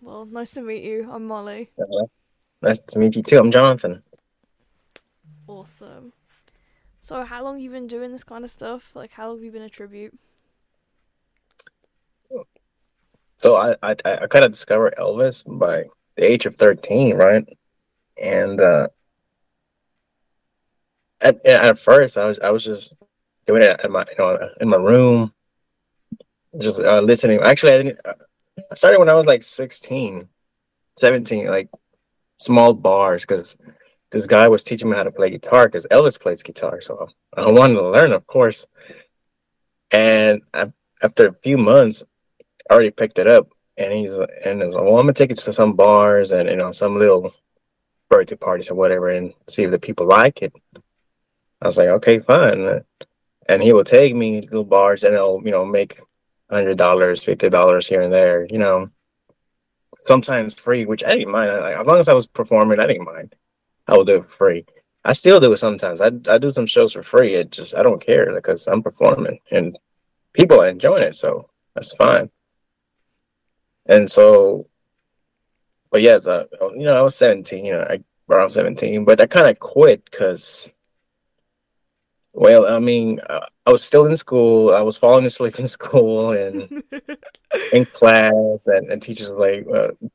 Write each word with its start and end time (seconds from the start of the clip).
Well, 0.00 0.26
nice 0.26 0.52
to 0.52 0.62
meet 0.62 0.84
you. 0.84 1.08
I'm 1.10 1.26
Molly. 1.26 1.70
Uh, 1.78 2.06
nice 2.62 2.78
to 2.78 2.98
meet 2.98 3.16
you 3.16 3.22
too. 3.22 3.38
I'm 3.38 3.50
Jonathan. 3.50 4.02
Awesome. 5.46 6.12
So, 7.00 7.24
how 7.24 7.42
long 7.42 7.58
you 7.58 7.70
been 7.70 7.86
doing 7.86 8.12
this 8.12 8.24
kind 8.24 8.44
of 8.44 8.50
stuff? 8.50 8.94
Like, 8.94 9.12
how 9.12 9.28
long 9.28 9.38
have 9.38 9.44
you 9.44 9.50
been 9.50 9.62
a 9.62 9.68
tribute? 9.68 10.18
So 13.38 13.56
I 13.56 13.76
I, 13.82 13.96
I 14.04 14.26
kind 14.26 14.44
of 14.44 14.52
discovered 14.52 14.94
Elvis 14.98 15.44
by 15.46 15.84
the 16.16 16.24
age 16.24 16.46
of 16.46 16.56
13, 16.56 17.14
right? 17.14 17.44
And 18.20 18.60
uh, 18.60 18.88
at 21.20 21.44
at 21.46 21.78
first 21.78 22.18
I 22.18 22.24
was 22.24 22.38
I 22.40 22.50
was 22.50 22.64
just 22.64 22.96
doing 23.46 23.62
it 23.62 23.80
in 23.84 23.92
my 23.92 24.04
you 24.10 24.16
know 24.18 24.50
in 24.60 24.68
my 24.68 24.76
room, 24.76 25.32
just 26.58 26.80
uh, 26.80 27.00
listening. 27.00 27.40
Actually, 27.40 27.72
I 27.72 27.82
didn't. 27.82 27.98
I 28.70 28.74
started 28.74 28.98
when 28.98 29.08
I 29.08 29.14
was 29.14 29.26
like 29.26 29.42
16, 29.42 30.28
17, 30.98 31.46
like 31.46 31.70
small 32.38 32.74
bars 32.74 33.22
because 33.22 33.58
this 34.10 34.26
guy 34.26 34.48
was 34.48 34.64
teaching 34.64 34.90
me 34.90 34.96
how 34.96 35.02
to 35.02 35.12
play 35.12 35.30
guitar 35.30 35.66
because 35.66 35.86
Elvis 35.90 36.20
plays 36.20 36.42
guitar. 36.42 36.80
So 36.80 37.08
I 37.36 37.50
wanted 37.50 37.74
to 37.74 37.88
learn, 37.88 38.12
of 38.12 38.26
course. 38.26 38.66
And 39.90 40.42
I, 40.52 40.66
after 41.02 41.28
a 41.28 41.32
few 41.32 41.58
months, 41.58 42.04
I 42.68 42.74
already 42.74 42.90
picked 42.90 43.18
it 43.18 43.26
up. 43.26 43.46
And 43.76 43.92
he's 43.92 44.10
and 44.10 44.60
he's 44.60 44.74
like, 44.74 44.84
well, 44.84 44.98
I'm 44.98 45.04
gonna 45.04 45.12
take 45.12 45.30
it 45.30 45.38
to 45.38 45.52
some 45.52 45.74
bars 45.74 46.32
and 46.32 46.48
you 46.48 46.56
know 46.56 46.72
some 46.72 46.98
little 46.98 47.32
birthday 48.08 48.34
parties 48.34 48.70
or 48.70 48.74
whatever, 48.74 49.10
and 49.10 49.32
see 49.46 49.62
if 49.62 49.70
the 49.70 49.78
people 49.78 50.04
like 50.04 50.42
it. 50.42 50.52
I 51.62 51.66
was 51.68 51.78
like, 51.78 51.88
okay, 51.88 52.18
fine. 52.18 52.80
And 53.48 53.62
he 53.62 53.72
will 53.72 53.84
take 53.84 54.16
me 54.16 54.40
to 54.40 54.46
little 54.46 54.64
bars, 54.64 55.04
and 55.04 55.14
it'll 55.14 55.40
you 55.44 55.52
know 55.52 55.64
make 55.64 56.00
hundred 56.50 56.78
dollars, 56.78 57.24
fifty 57.24 57.48
dollars 57.48 57.88
here 57.88 58.02
and 58.02 58.12
there. 58.12 58.46
You 58.50 58.58
know, 58.58 58.90
sometimes 60.00 60.54
free, 60.54 60.86
which 60.86 61.04
I 61.04 61.16
didn't 61.16 61.32
mind. 61.32 61.50
Like, 61.50 61.76
as 61.76 61.86
long 61.86 61.98
as 61.98 62.08
I 62.08 62.14
was 62.14 62.26
performing, 62.26 62.80
I 62.80 62.86
didn't 62.86 63.04
mind. 63.04 63.34
I 63.86 63.96
would 63.96 64.06
do 64.06 64.16
it 64.16 64.24
free. 64.24 64.66
I 65.04 65.12
still 65.12 65.40
do 65.40 65.52
it 65.52 65.58
sometimes. 65.58 66.00
I 66.00 66.10
I 66.28 66.38
do 66.38 66.52
some 66.52 66.66
shows 66.66 66.92
for 66.92 67.02
free. 67.02 67.34
It 67.34 67.50
just 67.50 67.74
I 67.74 67.82
don't 67.82 68.04
care 68.04 68.34
because 68.34 68.66
I'm 68.66 68.82
performing 68.82 69.38
and 69.50 69.78
people 70.32 70.60
are 70.60 70.68
enjoying 70.68 71.02
it, 71.02 71.16
so 71.16 71.50
that's 71.74 71.92
fine. 71.94 72.30
And 73.86 74.10
so, 74.10 74.68
but 75.90 76.02
yes, 76.02 76.26
uh, 76.26 76.44
you 76.74 76.84
know, 76.84 76.94
I 76.94 77.02
was 77.02 77.16
17, 77.16 77.64
you 77.64 77.72
know, 77.72 77.86
I 77.88 78.04
around 78.30 78.50
17, 78.50 79.04
but 79.04 79.20
I 79.20 79.26
kind 79.26 79.48
of 79.48 79.58
quit 79.58 80.04
because, 80.04 80.70
well, 82.38 82.66
I 82.66 82.78
mean, 82.78 83.20
uh, 83.28 83.46
I 83.66 83.70
was 83.70 83.82
still 83.82 84.06
in 84.06 84.16
school. 84.16 84.72
I 84.72 84.82
was 84.82 84.96
falling 84.96 85.26
asleep 85.26 85.58
in 85.58 85.68
school 85.78 86.32
and 86.32 86.82
in 87.72 87.84
class, 87.86 88.66
and, 88.66 88.90
and 88.92 89.02
teachers 89.02 89.32
were 89.32 89.38
like, 89.38 89.66
uh, 89.66 90.06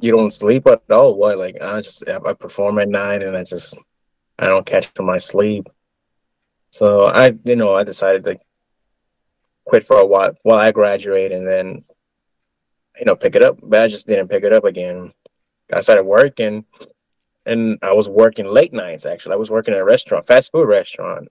you 0.00 0.12
don't 0.12 0.32
sleep 0.32 0.66
at 0.66 0.82
all? 0.90 1.16
What? 1.16 1.38
Like, 1.38 1.60
I 1.60 1.80
just, 1.80 2.08
I 2.08 2.32
perform 2.32 2.78
at 2.78 2.88
night 2.88 3.22
and 3.22 3.36
I 3.36 3.44
just, 3.44 3.78
I 4.38 4.46
don't 4.46 4.66
catch 4.66 4.90
my 4.98 5.18
sleep. 5.18 5.68
So 6.70 7.06
I, 7.06 7.34
you 7.44 7.56
know, 7.56 7.74
I 7.74 7.84
decided 7.84 8.24
to 8.24 8.38
quit 9.64 9.84
for 9.84 9.98
a 9.98 10.06
while 10.06 10.32
while 10.42 10.58
I 10.58 10.72
graduate 10.72 11.30
and 11.32 11.46
then 11.46 11.82
you 12.98 13.06
know, 13.06 13.16
pick 13.16 13.34
it 13.34 13.42
up. 13.42 13.58
But 13.62 13.82
I 13.82 13.88
just 13.88 14.06
didn't 14.06 14.28
pick 14.28 14.44
it 14.44 14.52
up 14.52 14.64
again. 14.64 15.12
I 15.72 15.80
started 15.80 16.04
working 16.04 16.64
and 17.46 17.78
I 17.82 17.92
was 17.92 18.08
working 18.08 18.46
late 18.46 18.72
nights 18.72 19.06
actually. 19.06 19.34
I 19.34 19.36
was 19.36 19.50
working 19.50 19.74
at 19.74 19.80
a 19.80 19.84
restaurant, 19.84 20.26
fast 20.26 20.52
food 20.52 20.68
restaurant. 20.68 21.28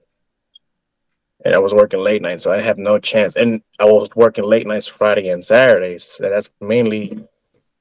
And 1.43 1.55
I 1.55 1.59
was 1.59 1.73
working 1.73 1.99
late 1.99 2.21
nights, 2.21 2.43
so 2.43 2.53
I 2.53 2.61
have 2.61 2.77
no 2.77 2.99
chance. 2.99 3.35
And 3.35 3.61
I 3.79 3.85
was 3.85 4.09
working 4.15 4.43
late 4.43 4.67
nights 4.67 4.87
Friday 4.87 5.29
and 5.29 5.43
Saturdays. 5.43 6.03
So 6.03 6.29
that's 6.29 6.51
mainly 6.61 7.27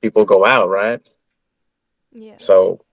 people 0.00 0.24
go 0.24 0.46
out, 0.46 0.68
right? 0.68 1.00
Yeah. 2.12 2.34
So 2.36 2.84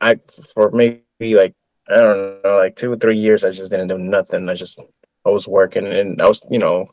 I 0.00 0.16
for 0.54 0.70
maybe 0.70 1.34
like 1.34 1.54
I 1.88 1.96
don't 1.96 2.42
know, 2.42 2.56
like 2.56 2.76
two 2.76 2.92
or 2.92 2.96
three 2.96 3.18
years 3.18 3.44
I 3.44 3.50
just 3.50 3.70
didn't 3.70 3.88
do 3.88 3.98
nothing. 3.98 4.48
I 4.48 4.54
just 4.54 4.78
I 5.24 5.30
was 5.30 5.48
working 5.48 5.86
and 5.86 6.22
I 6.22 6.28
was, 6.28 6.46
you 6.50 6.58
know, 6.58 6.86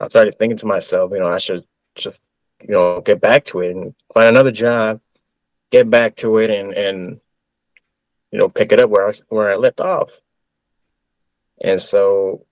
I 0.00 0.08
started 0.08 0.38
thinking 0.38 0.58
to 0.58 0.66
myself, 0.66 1.12
you 1.12 1.18
know, 1.18 1.28
I 1.28 1.38
should 1.38 1.64
just 1.94 2.24
you 2.62 2.74
know 2.74 3.00
get 3.00 3.20
back 3.20 3.44
to 3.44 3.60
it 3.60 3.74
and 3.76 3.94
find 4.12 4.28
another 4.28 4.52
job, 4.52 5.00
get 5.70 5.88
back 5.90 6.14
to 6.16 6.38
it, 6.38 6.50
and 6.50 6.72
and 6.72 7.20
you 8.30 8.38
know 8.38 8.48
pick 8.48 8.72
it 8.72 8.80
up 8.80 8.90
where 8.90 9.08
I 9.08 9.12
where 9.28 9.50
I 9.50 9.56
left 9.56 9.80
off. 9.80 10.20
And 11.60 11.80
so 11.80 12.46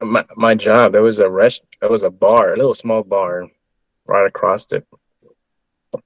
my 0.00 0.24
my 0.36 0.54
job 0.54 0.92
there 0.92 1.02
was 1.02 1.18
a 1.18 1.30
rest 1.30 1.62
there 1.80 1.90
was 1.90 2.04
a 2.04 2.10
bar 2.10 2.52
a 2.52 2.56
little 2.56 2.74
small 2.74 3.04
bar 3.04 3.48
right 4.06 4.26
across 4.26 4.70
it. 4.72 4.86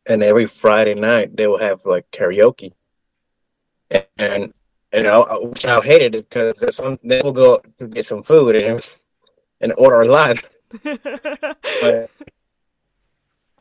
And 0.07 0.23
every 0.23 0.47
friday 0.47 0.95
night 0.95 1.37
they 1.37 1.47
will 1.47 1.59
have 1.59 1.81
like 1.87 2.11
karaoke. 2.11 2.73
And 3.91 4.07
and, 4.19 4.53
and 4.93 5.07
I, 5.07 5.19
which 5.39 5.65
I 5.65 5.81
hated 5.81 6.15
it 6.15 6.29
because 6.29 6.77
some 6.77 6.99
they 7.03 7.23
will 7.23 7.33
go 7.33 7.63
to 7.79 7.87
get 7.87 8.07
some 8.07 8.23
food 8.23 8.57
and 8.57 8.99
and 9.61 9.73
order 9.79 10.03
a 10.03 10.09
lot 10.09 10.37
but, 10.83 12.11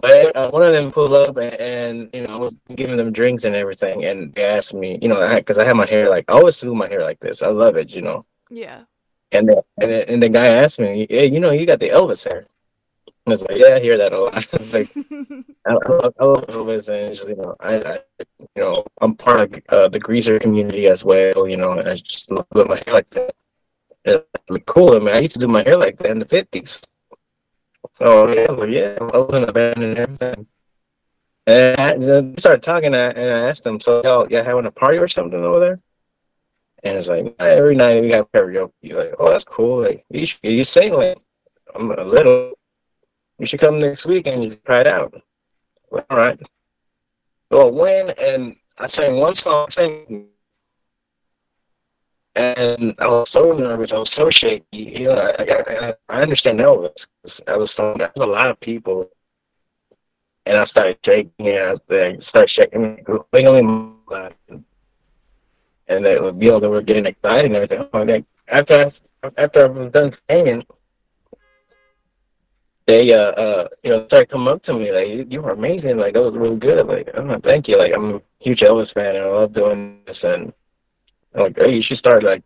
but 0.05 0.35
uh, 0.35 0.49
one 0.51 0.63
of 0.63 0.73
them 0.73 0.91
pulled 0.91 1.13
up 1.13 1.37
and, 1.37 1.53
and, 1.55 2.09
you 2.13 2.27
know 2.27 2.35
I 2.35 2.37
was 2.37 2.55
giving 2.75 2.97
them 2.97 3.11
drinks 3.11 3.43
and 3.43 3.55
everything, 3.55 4.05
and 4.05 4.33
they 4.33 4.43
asked 4.43 4.73
me, 4.73 4.99
you 5.01 5.07
know, 5.07 5.35
because 5.35 5.57
I, 5.57 5.63
I 5.63 5.67
had 5.67 5.75
my 5.75 5.85
hair 5.85 6.09
like 6.09 6.25
I 6.27 6.33
always 6.33 6.59
do 6.59 6.73
my 6.73 6.87
hair 6.87 7.03
like 7.03 7.19
this. 7.19 7.41
I 7.41 7.49
love 7.49 7.75
it, 7.77 7.93
you 7.95 8.01
know. 8.01 8.25
Yeah. 8.49 8.83
And 9.31 9.49
the, 9.49 9.63
and 9.81 9.91
the, 9.91 10.09
and 10.09 10.23
the 10.23 10.29
guy 10.29 10.47
asked 10.47 10.79
me, 10.79 11.07
hey, 11.09 11.25
you 11.25 11.39
know, 11.39 11.51
you 11.51 11.65
got 11.65 11.79
the 11.79 11.89
Elvis 11.89 12.23
hair. 12.29 12.47
I 13.27 13.31
was 13.31 13.41
like, 13.47 13.57
yeah, 13.57 13.75
I 13.75 13.79
hear 13.79 13.97
that 13.97 14.13
a 14.13 14.19
lot. 14.19 14.35
like, 14.73 14.89
I, 15.65 15.73
love, 15.73 16.13
I 16.19 16.25
love 16.25 16.47
Elvis, 16.47 16.89
and 16.89 17.15
just, 17.15 17.27
you 17.27 17.35
know, 17.35 17.55
I, 17.59 17.75
I, 17.77 17.99
you 18.19 18.63
know, 18.63 18.85
I'm 19.01 19.15
part 19.15 19.41
of 19.41 19.63
uh, 19.69 19.87
the 19.89 19.99
greaser 19.99 20.37
community 20.37 20.87
as 20.87 21.03
well, 21.03 21.47
you 21.47 21.57
know, 21.57 21.71
and 21.73 21.89
I 21.89 21.95
just 21.95 22.29
love 22.29 22.45
my 22.53 22.81
hair 22.85 22.93
like 22.93 23.09
that. 23.09 23.33
It's 24.05 24.65
cool. 24.67 24.95
I 24.95 24.99
mean, 24.99 25.15
I 25.15 25.19
used 25.19 25.33
to 25.33 25.39
do 25.39 25.47
my 25.47 25.63
hair 25.63 25.77
like 25.77 25.97
that 25.97 26.11
in 26.11 26.19
the 26.19 26.25
fifties. 26.25 26.83
Oh 27.99 28.27
yeah, 28.33 28.51
well, 28.51 28.67
yeah, 28.67 28.97
I 28.99 29.17
was 29.17 29.35
in 29.35 29.49
a 29.49 29.53
band 29.53 29.81
and 29.83 29.97
everything. 29.97 30.47
And 31.47 31.79
I 31.79 32.35
started 32.39 32.63
talking, 32.63 32.93
and 32.93 33.17
I 33.17 33.49
asked 33.49 33.63
them, 33.63 33.79
"So 33.79 34.01
y'all, 34.03 34.27
y'all 34.29 34.43
having 34.43 34.65
a 34.65 34.71
party 34.71 34.97
or 34.97 35.07
something 35.07 35.41
over 35.41 35.59
there?" 35.59 35.79
And 36.83 36.97
it's 36.97 37.07
like 37.07 37.35
every 37.39 37.75
night 37.75 38.01
we 38.01 38.11
have 38.11 38.31
karaoke. 38.31 38.71
You're 38.81 38.97
like, 39.03 39.13
"Oh, 39.19 39.29
that's 39.29 39.45
cool. 39.45 39.81
Like 39.83 40.05
you, 40.09 40.25
should, 40.25 40.39
you 40.43 40.63
sing 40.63 40.93
like 40.93 41.17
I'm 41.73 41.91
a 41.91 42.03
little. 42.03 42.53
You 43.39 43.45
should 43.45 43.59
come 43.59 43.79
next 43.79 44.05
week 44.05 44.27
and 44.27 44.43
you 44.43 44.55
try 44.65 44.81
it 44.81 44.87
out." 44.87 45.13
Like, 45.91 46.05
All 46.09 46.17
right. 46.17 46.39
So 47.51 47.67
I 47.67 47.71
went 47.71 48.19
and 48.19 48.55
I 48.77 48.87
sang 48.87 49.17
one 49.17 49.35
song. 49.35 49.69
Sang 49.71 50.27
and 52.35 52.95
I 52.99 53.07
was 53.07 53.29
so 53.29 53.53
nervous. 53.53 53.91
I 53.91 53.97
was 53.97 54.11
so 54.11 54.29
shaky. 54.29 54.65
You 54.71 55.05
know, 55.05 55.13
I, 55.13 55.43
I, 55.43 55.93
I 56.09 56.21
understand 56.21 56.59
Elvis. 56.59 57.07
I 57.47 57.57
was 57.57 57.71
so 57.73 57.95
there's 57.97 58.11
a 58.17 58.25
lot 58.25 58.49
of 58.49 58.59
people, 58.59 59.09
and 60.45 60.57
I 60.57 60.65
started 60.65 60.97
shaking. 61.05 61.47
And 61.47 61.79
I 61.89 62.17
started 62.21 62.49
shaking, 62.49 63.05
wiggling 63.33 63.95
and 65.87 66.05
they, 66.05 66.13
you 66.13 66.51
know, 66.51 66.59
they 66.59 66.67
were 66.67 66.81
getting 66.81 67.05
excited 67.05 67.45
and 67.51 67.55
everything. 67.55 67.87
Like 67.93 68.25
after 68.47 68.91
I, 69.23 69.29
after 69.37 69.63
I 69.63 69.65
was 69.69 69.91
done 69.91 70.15
singing, 70.29 70.63
they 72.87 73.13
uh 73.13 73.31
uh 73.31 73.67
you 73.83 73.89
know 73.89 74.05
started 74.07 74.29
coming 74.29 74.47
up 74.47 74.61
to 74.63 74.73
me 74.73 74.91
like 74.91 75.07
you, 75.07 75.25
you 75.29 75.41
were 75.41 75.51
amazing. 75.51 75.97
Like 75.97 76.13
that 76.13 76.23
was 76.23 76.35
really 76.35 76.57
good. 76.57 76.85
Like 76.85 77.09
oh 77.15 77.39
thank 77.43 77.67
you. 77.67 77.77
Like 77.77 77.93
I'm 77.95 78.15
a 78.15 78.21
huge 78.39 78.59
Elvis 78.59 78.93
fan 78.93 79.15
and 79.15 79.25
I 79.25 79.29
love 79.29 79.53
doing 79.53 79.99
this 80.05 80.17
and 80.23 80.53
like, 81.35 81.57
hey, 81.57 81.73
you 81.75 81.83
should 81.83 81.97
start 81.97 82.23
like 82.23 82.43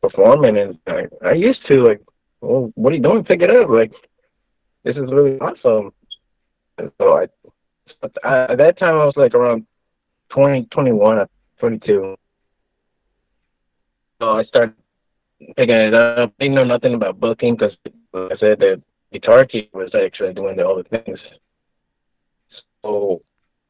performing. 0.00 0.58
And 0.58 0.78
like, 0.86 1.10
I 1.24 1.32
used 1.32 1.60
to 1.68 1.82
like, 1.82 2.00
well, 2.40 2.72
what 2.74 2.92
are 2.92 2.96
you 2.96 3.02
doing? 3.02 3.24
Pick 3.24 3.42
it 3.42 3.52
up. 3.52 3.68
Like, 3.68 3.92
this 4.84 4.96
is 4.96 5.10
really 5.10 5.38
awesome. 5.38 5.92
And 6.78 6.90
so 6.98 7.18
I, 7.18 7.22
at 8.24 8.58
that 8.58 8.78
time 8.78 8.94
I 8.94 9.04
was 9.04 9.16
like 9.16 9.34
around 9.34 9.66
20, 10.30 10.66
21, 10.70 11.18
uh, 11.18 11.26
22. 11.58 12.16
So 14.20 14.30
I 14.30 14.44
started 14.44 14.74
picking 15.56 15.76
it 15.76 15.94
up. 15.94 16.32
Didn't 16.38 16.54
know 16.54 16.64
nothing 16.64 16.94
about 16.94 17.20
booking 17.20 17.56
because, 17.56 17.76
like 18.12 18.32
I 18.32 18.36
said, 18.36 18.58
the 18.60 18.82
guitar 19.12 19.44
key 19.44 19.68
was 19.72 19.94
actually 19.94 20.32
doing 20.32 20.60
all 20.60 20.76
the 20.76 20.84
things. 20.84 21.18
So, 22.82 23.22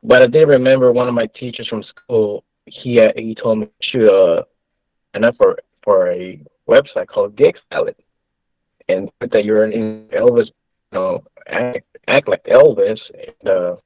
but 0.03 0.23
I 0.23 0.27
did 0.27 0.49
remember 0.49 0.93
one 0.93 1.09
of 1.09 1.15
my 1.15 1.27
teachers 1.27 1.69
from 1.69 1.83
school 1.83 2.45
he 2.67 3.01
he 3.17 3.35
told 3.35 3.59
me 3.59 3.69
to 3.93 4.15
a 4.15 4.45
an 5.15 5.25
up 5.25 5.37
for 5.37 5.59
for 5.83 6.11
a 6.11 6.41
website 6.69 7.09
called 7.09 7.37
Gig 7.37 7.57
Salad, 7.73 7.97
and 8.89 9.11
put 9.21 9.31
that 9.33 9.45
you're 9.45 9.65
in 9.65 10.09
Elvis, 10.13 10.47
you 10.47 10.53
know, 10.93 11.25
act, 11.49 11.85
act 12.07 12.29
like 12.29 12.45
Elvis, 12.45 13.01
and 13.15 13.49
uh, 13.49 13.77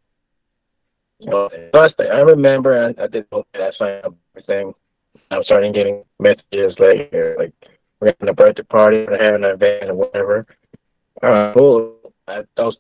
you 1.19 1.31
know, 1.31 1.49
I 1.75 2.21
remember 2.21 2.95
I, 2.99 3.03
I 3.03 3.07
did 3.07 3.27
that 3.31 3.75
sign 3.79 4.03
up. 4.05 4.15
I'm 5.31 5.43
starting 5.45 5.73
getting 5.73 6.05
messages 6.21 6.75
like 6.79 7.13
like 7.39 7.53
we're 8.01 8.09
having 8.09 8.29
a 8.29 8.35
birthday 8.35 8.63
party, 8.63 9.07
we're 9.09 9.19
having 9.19 9.45
an 9.45 9.51
event 9.51 9.91
or 9.91 9.95
whatever. 9.95 10.47
Uh, 11.23 11.53
cool. 11.57 12.13
I 12.29 12.43
those 12.57 12.77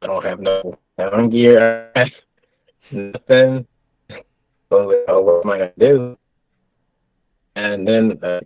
I 0.00 0.06
don't 0.06 0.24
have 0.24 0.40
no 0.40 0.78
Down 0.98 1.30
gear, 1.30 1.92
nothing. 2.92 3.66
So 4.72 4.90
uh, 5.06 5.20
what 5.20 5.44
am 5.44 5.50
I 5.50 5.58
gonna 5.58 5.72
do? 5.78 6.16
And 7.56 7.86
then 7.86 8.18
uh, 8.22 8.40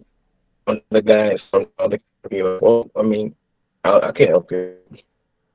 one 0.64 0.78
of 0.78 0.82
the 0.90 1.00
guys 1.00 1.38
from 1.52 1.66
the 1.78 1.84
other 1.84 2.00
company, 2.20 2.42
well, 2.42 2.90
I 2.96 3.02
mean, 3.02 3.32
I, 3.84 3.92
I 3.92 4.10
can 4.10 4.26
help 4.30 4.50
you. 4.50 4.74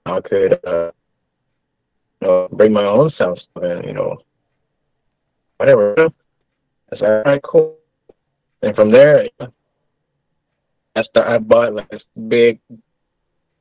I 0.05 0.21
could, 0.21 0.57
uh, 0.65 0.91
you 2.21 2.27
know, 2.27 2.47
bring 2.53 2.71
my 2.71 2.85
own 2.85 3.11
sound 3.17 3.41
stuff 3.51 3.63
in, 3.63 3.83
you 3.83 3.93
know, 3.93 4.19
whatever. 5.57 5.93
I 5.99 6.97
said, 6.97 7.03
all 7.03 7.23
right, 7.25 7.43
cool. 7.43 7.75
And 8.61 8.73
from 8.73 8.93
there, 8.93 9.27
I 9.41 11.03
started, 11.03 11.33
I 11.33 11.37
bought 11.39 11.73
like 11.73 11.89
this 11.89 12.03
big 12.29 12.61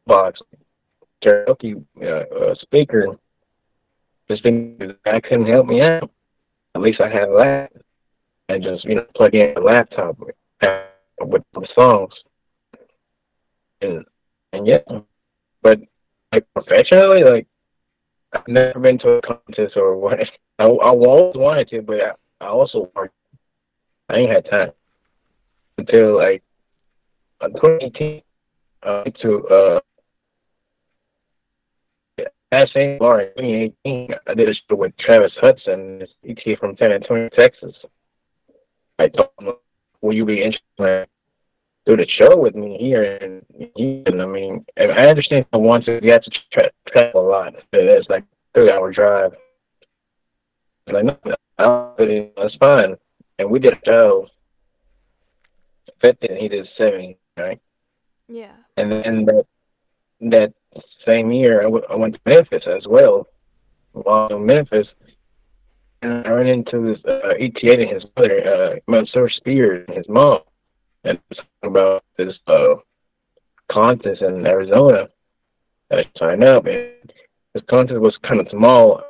box 0.06 0.40
karaoke 1.24 1.84
uh, 2.00 2.06
uh, 2.06 2.54
speaker. 2.54 3.08
This 4.28 4.40
thing, 4.42 4.94
I 5.06 5.18
couldn't 5.18 5.48
help 5.48 5.66
me 5.66 5.82
out. 5.82 6.08
At 6.74 6.82
least 6.82 7.00
I 7.00 7.08
had 7.08 7.28
a 7.28 7.32
lap 7.32 7.72
and 8.48 8.62
just 8.62 8.84
you 8.84 8.96
know 8.96 9.06
plug 9.14 9.34
in 9.34 9.56
a 9.56 9.60
laptop 9.60 10.18
with, 10.18 10.34
with 11.20 11.42
the 11.52 11.68
songs. 11.78 12.12
And 13.80 14.04
and 14.52 14.66
yeah, 14.66 14.78
but 15.62 15.80
like 16.32 16.46
professionally, 16.54 17.24
like 17.24 17.46
I've 18.32 18.46
never 18.48 18.78
been 18.78 18.98
to 19.00 19.12
a 19.12 19.22
contest 19.22 19.76
or 19.76 19.96
what. 19.96 20.18
I, 20.58 20.64
I 20.64 20.66
always 20.66 21.36
wanted 21.36 21.68
to, 21.70 21.82
but 21.82 22.00
I, 22.00 22.10
I 22.44 22.48
also 22.48 22.90
worked. 22.94 23.14
I 24.10 24.16
ain't 24.16 24.30
had 24.30 24.50
time 24.50 24.72
until 25.78 26.18
like 26.18 26.42
2018 27.40 28.22
uh, 28.82 29.04
to 29.04 29.48
uh, 29.48 29.80
that 32.50 32.68
same 32.70 32.98
bar 32.98 33.20
in 33.20 33.72
2018. 33.84 34.14
I 34.26 34.34
did 34.34 34.48
a 34.48 34.54
show 34.54 34.76
with 34.76 34.96
Travis 34.98 35.32
Hudson, 35.40 36.02
ET 36.28 36.58
from 36.58 36.76
San 36.78 36.92
Antonio, 36.92 37.28
Texas. 37.36 37.74
I 38.98 39.08
told 39.08 39.30
him, 39.40 39.54
"Will 40.00 40.14
you 40.14 40.24
be 40.24 40.42
interested 40.42 40.62
in 40.78 41.06
do 41.86 41.96
the 41.96 42.06
show 42.08 42.36
with 42.36 42.54
me 42.54 42.76
here?" 42.78 43.18
And 43.20 43.44
Houston? 43.76 44.20
I 44.20 44.26
mean, 44.26 44.64
I 44.76 45.08
understand 45.08 45.46
I 45.52 45.56
want 45.58 45.84
to. 45.86 46.00
You 46.02 46.12
have 46.12 46.22
to 46.22 46.30
tra- 46.52 46.70
travel 46.88 47.26
a 47.26 47.28
lot. 47.28 47.54
It's 47.72 48.08
like 48.08 48.24
three 48.54 48.70
hour 48.70 48.92
drive. 48.92 49.32
Like 50.88 51.04
no, 51.04 51.94
that's 52.36 52.56
fine. 52.56 52.96
And 53.38 53.50
we 53.50 53.58
did 53.58 53.74
a 53.74 53.80
show. 53.84 54.28
Fifty, 56.00 56.28
and 56.28 56.38
he 56.38 56.48
did 56.48 56.68
seventy, 56.76 57.18
right? 57.36 57.60
Yeah. 58.28 58.52
And 58.76 58.90
then 58.90 59.24
that 59.26 59.46
that 60.20 60.52
same 61.06 61.32
year, 61.32 61.60
I, 61.60 61.64
w- 61.64 61.84
I 61.88 61.96
went 61.96 62.14
to 62.14 62.20
Memphis 62.26 62.64
as 62.66 62.86
well. 62.86 63.26
While 63.92 64.28
in 64.28 64.46
Memphis, 64.46 64.86
and 66.02 66.26
I 66.26 66.30
ran 66.30 66.46
into 66.46 66.94
this 66.94 67.04
uh, 67.06 67.34
ETA 67.38 67.80
and 67.80 67.90
his 67.90 68.04
mother, 68.16 68.40
uh, 68.46 68.76
Mansour 68.90 69.28
Spears, 69.28 69.84
and 69.88 69.96
his 69.96 70.08
mom, 70.08 70.40
and 71.04 71.18
talking 71.34 71.44
about 71.62 72.04
this 72.16 72.38
uh, 72.46 72.76
contest 73.70 74.22
in 74.22 74.46
Arizona. 74.46 75.08
I 75.92 76.04
signed 76.16 76.44
up, 76.44 76.66
and 76.66 77.12
this 77.52 77.64
contest 77.68 78.00
was 78.00 78.16
kind 78.22 78.40
of 78.40 78.48
small 78.50 79.02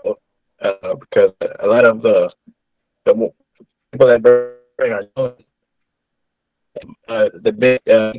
uh, 0.62 0.94
because 0.94 1.32
a 1.62 1.66
lot 1.66 1.86
of 1.86 2.02
the 2.02 2.30
the 3.04 3.12
people 3.92 4.08
that 4.08 4.22
bring 4.22 4.92
Arizona, 4.92 5.34
uh, 7.08 7.28
the 7.42 7.52
big 7.52 7.80
uh, 7.88 8.12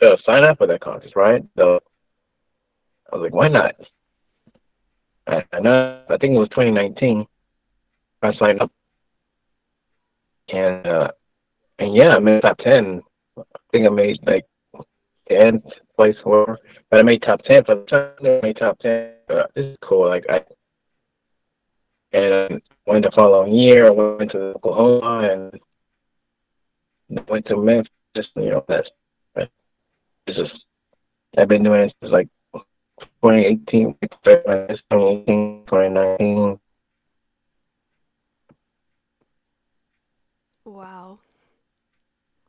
uh, 0.00 0.16
sign 0.24 0.46
up 0.46 0.58
for 0.58 0.66
that 0.66 0.80
contest, 0.80 1.16
right? 1.16 1.42
So 1.56 1.80
I 3.12 3.16
was 3.16 3.22
like, 3.22 3.34
why 3.34 3.48
not? 3.48 3.74
I, 5.26 5.60
know. 5.60 6.02
I 6.08 6.16
think 6.16 6.34
it 6.34 6.38
was 6.38 6.48
2019. 6.50 7.26
I 8.22 8.34
signed 8.34 8.60
up, 8.60 8.70
and 10.48 10.86
uh, 10.86 11.08
and 11.78 11.94
yeah, 11.94 12.14
I 12.14 12.18
made 12.18 12.42
top 12.42 12.58
ten. 12.58 13.02
I 13.36 13.42
think 13.72 13.86
I 13.86 13.90
made 13.90 14.18
like 14.24 14.44
10th 15.30 15.68
place 15.96 16.16
for, 16.22 16.58
but 16.90 17.00
I 17.00 17.02
made 17.02 17.22
top 17.22 17.42
ten 17.42 17.64
for 17.64 17.76
the 17.76 17.84
time. 17.84 18.10
I 18.20 18.40
made 18.42 18.56
top 18.56 18.78
ten. 18.78 19.12
Uh, 19.28 19.44
this 19.54 19.66
is 19.66 19.76
cool. 19.82 20.08
Like 20.08 20.24
I, 20.28 20.44
and 22.12 22.60
went 22.86 23.04
the 23.04 23.10
following 23.14 23.54
year. 23.54 23.86
I 23.86 23.90
went 23.90 24.32
to 24.32 24.54
Oklahoma 24.56 25.50
and 27.08 27.28
went 27.28 27.46
to 27.46 27.56
Memphis. 27.56 27.92
Just 28.14 28.28
you 28.36 28.50
know, 28.50 28.64
that's 28.68 28.88
this 30.26 30.36
is 30.36 30.50
I've 31.36 31.48
been 31.48 31.62
doing 31.62 31.82
it 31.82 31.94
since 32.00 32.12
like 32.12 32.28
2018, 32.54 33.94
2018, 34.24 35.64
2019. 35.66 36.58
Wow. 40.64 41.18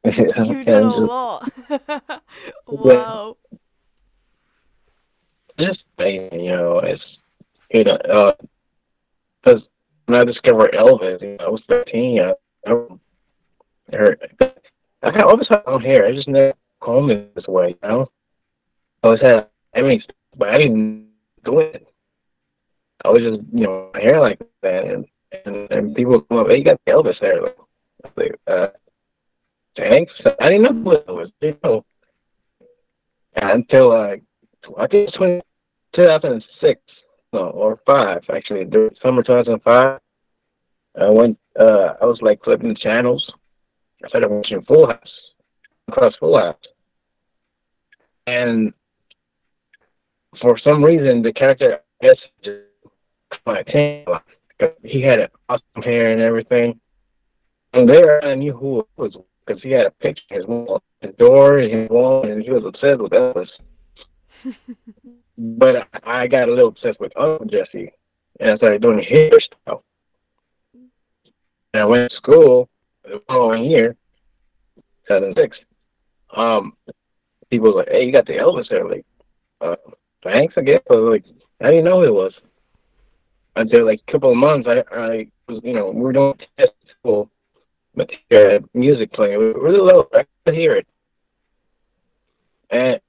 You've 0.06 0.48
You've 0.48 0.66
done 0.66 0.84
a 0.84 0.98
lot. 0.98 1.50
wow. 2.68 3.38
Just 5.60 5.84
you 6.00 6.30
know, 6.32 6.80
it's 6.80 7.02
you 7.72 7.84
know, 7.86 7.96
uh, 7.96 8.34
because 9.42 9.64
when 10.06 10.20
I 10.20 10.26
discovered 10.26 10.74
Elvis, 10.74 11.22
you 11.22 11.38
know, 11.38 11.46
I 11.46 11.50
was 11.50 11.62
13. 11.70 12.20
I, 12.20 12.34
I 12.66 13.96
heard 13.96 14.20
I 15.04 15.22
always 15.22 15.48
had 15.50 15.64
long 15.68 15.82
hair. 15.82 16.06
I 16.06 16.14
just 16.14 16.28
never 16.28 16.54
it 17.10 17.36
this 17.36 17.48
way, 17.48 17.70
you 17.70 17.90
know. 17.90 18.08
I 19.04 19.08
always 19.08 19.22
had 19.22 19.48
mean, 19.76 20.02
but 20.38 20.50
I 20.50 20.56
didn't 20.56 21.10
do 21.44 21.60
it. 21.60 21.88
I 23.04 23.10
was 23.10 23.20
just 23.20 23.42
you 23.54 23.66
know 23.66 23.92
hair 23.96 24.20
like 24.22 24.40
that, 24.62 24.86
and 24.86 25.06
and, 25.46 25.72
and 25.72 25.96
people 25.96 26.22
come 26.22 26.40
up, 26.40 26.48
hey, 26.48 26.60
you 26.60 26.64
got 26.64 26.80
the 26.86 26.92
Elvis 26.92 27.20
hair. 27.20 27.42
Like, 28.16 28.40
uh, 28.48 28.68
thanks. 29.76 30.14
I 30.40 30.48
didn't 30.48 30.62
know 30.64 30.84
who 30.84 30.92
it 30.92 31.08
was. 31.08 31.30
You 31.42 31.58
know, 31.64 31.86
until 33.36 33.92
uh, 33.92 34.16
I 34.78 34.88
think 34.88 35.10
it 35.10 35.20
was 35.20 35.42
2006 35.96 36.82
no, 37.34 37.50
or 37.50 37.80
five 37.86 38.24
actually. 38.34 38.66
During 38.66 38.96
summer 39.02 39.24
2005, 39.24 40.00
I 41.00 41.10
went. 41.10 41.38
Uh, 41.60 41.94
I 42.02 42.06
was 42.06 42.20
like 42.22 42.44
flipping 42.44 42.70
the 42.70 42.76
channels. 42.76 43.30
I 44.04 44.10
started 44.10 44.30
watching 44.30 44.62
Full 44.64 44.88
House, 44.88 45.14
across 45.88 46.16
Full 46.18 46.38
House, 46.38 46.56
and 48.28 48.74
for 50.42 50.58
some 50.58 50.84
reason 50.84 51.22
the 51.22 51.34
character 51.34 51.80
I 52.02 52.08
guess 52.08 52.18
just 52.44 52.60
my 53.46 53.60
attention 53.60 54.06
he 54.84 55.02
had 55.02 55.30
awesome 55.50 55.84
hair 55.84 56.12
and 56.12 56.22
everything. 56.22 56.80
And 57.74 57.90
there 57.90 58.24
I 58.24 58.36
knew 58.36 58.54
who 58.54 58.82
it 58.82 58.88
was 58.98 59.16
because 59.46 59.62
he 59.62 59.72
had 59.72 59.88
a 59.88 59.92
picture 59.92 60.24
in 60.30 60.38
his 60.38 60.46
wall, 60.46 60.84
his 61.02 61.16
door, 61.16 61.58
his 61.58 61.90
wall, 61.90 62.24
and 62.24 62.42
he 62.42 62.52
was 62.52 62.64
obsessed 62.66 63.02
with 63.02 63.12
Elvis. 63.12 63.50
but 65.38 65.88
I 66.04 66.28
got 66.28 66.50
a 66.50 66.52
little 66.52 66.70
obsessed 66.70 67.00
with 67.00 67.18
Uncle 67.18 67.48
Jesse, 67.48 67.92
and 68.40 68.52
I 68.52 68.58
started 68.58 68.82
doing 68.82 69.04
his 69.04 69.32
stuff. 69.46 69.82
And 71.74 71.82
I 71.82 71.86
went 71.86 72.12
to 72.12 72.18
school 72.18 72.70
the 73.04 73.22
following 73.28 73.66
year, 73.66 73.96
2006. 75.08 75.58
Um, 76.36 76.74
people 77.54 77.74
were 77.74 77.80
like, 77.80 77.90
"Hey, 77.90 78.06
you 78.06 78.12
got 78.12 78.26
the 78.26 78.34
Elvis 78.34 78.70
hair?" 78.70 78.88
Like, 78.88 79.06
uh, 79.62 79.76
thanks, 80.24 80.56
again. 80.58 80.80
But 80.88 81.00
like, 81.00 81.24
I 81.62 81.68
didn't 81.68 81.86
know 81.86 82.04
it 82.04 82.14
was 82.14 82.34
until 83.56 83.86
like 83.86 84.02
a 84.08 84.12
couple 84.12 84.32
of 84.32 84.38
months. 84.38 84.68
I, 84.68 84.84
I 84.96 85.28
was, 85.48 85.62
you 85.64 85.74
know, 85.74 85.92
we 85.92 86.02
were 86.02 86.14
doing 86.14 86.34
test 86.58 86.72
school, 87.00 87.30
uh, 88.00 88.60
music 88.74 89.14
playing 89.14 89.38
was 89.38 89.56
really 89.62 89.80
low. 89.80 90.08
I 90.14 90.26
could 90.46 90.56
hear 90.56 90.76
it, 90.76 90.88
and 92.72 93.00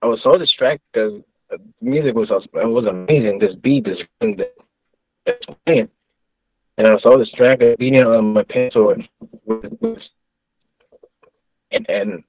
I 0.00 0.06
was 0.06 0.20
so 0.22 0.32
distracted 0.32 0.84
because 0.92 1.22
music 1.80 2.14
was 2.14 2.30
it 2.30 2.50
was 2.54 2.86
amazing. 2.86 3.40
This 3.40 3.56
beat, 3.56 3.86
that's 5.26 5.44
playing, 5.66 5.88
and 6.78 6.86
I 6.86 6.92
was 6.92 7.02
so 7.02 7.16
distracted 7.16 7.76
beating 7.78 8.04
on 8.04 8.34
my 8.34 8.44
pencil 8.44 8.90
and 8.90 9.08
and, 11.72 11.86
and 11.88 12.24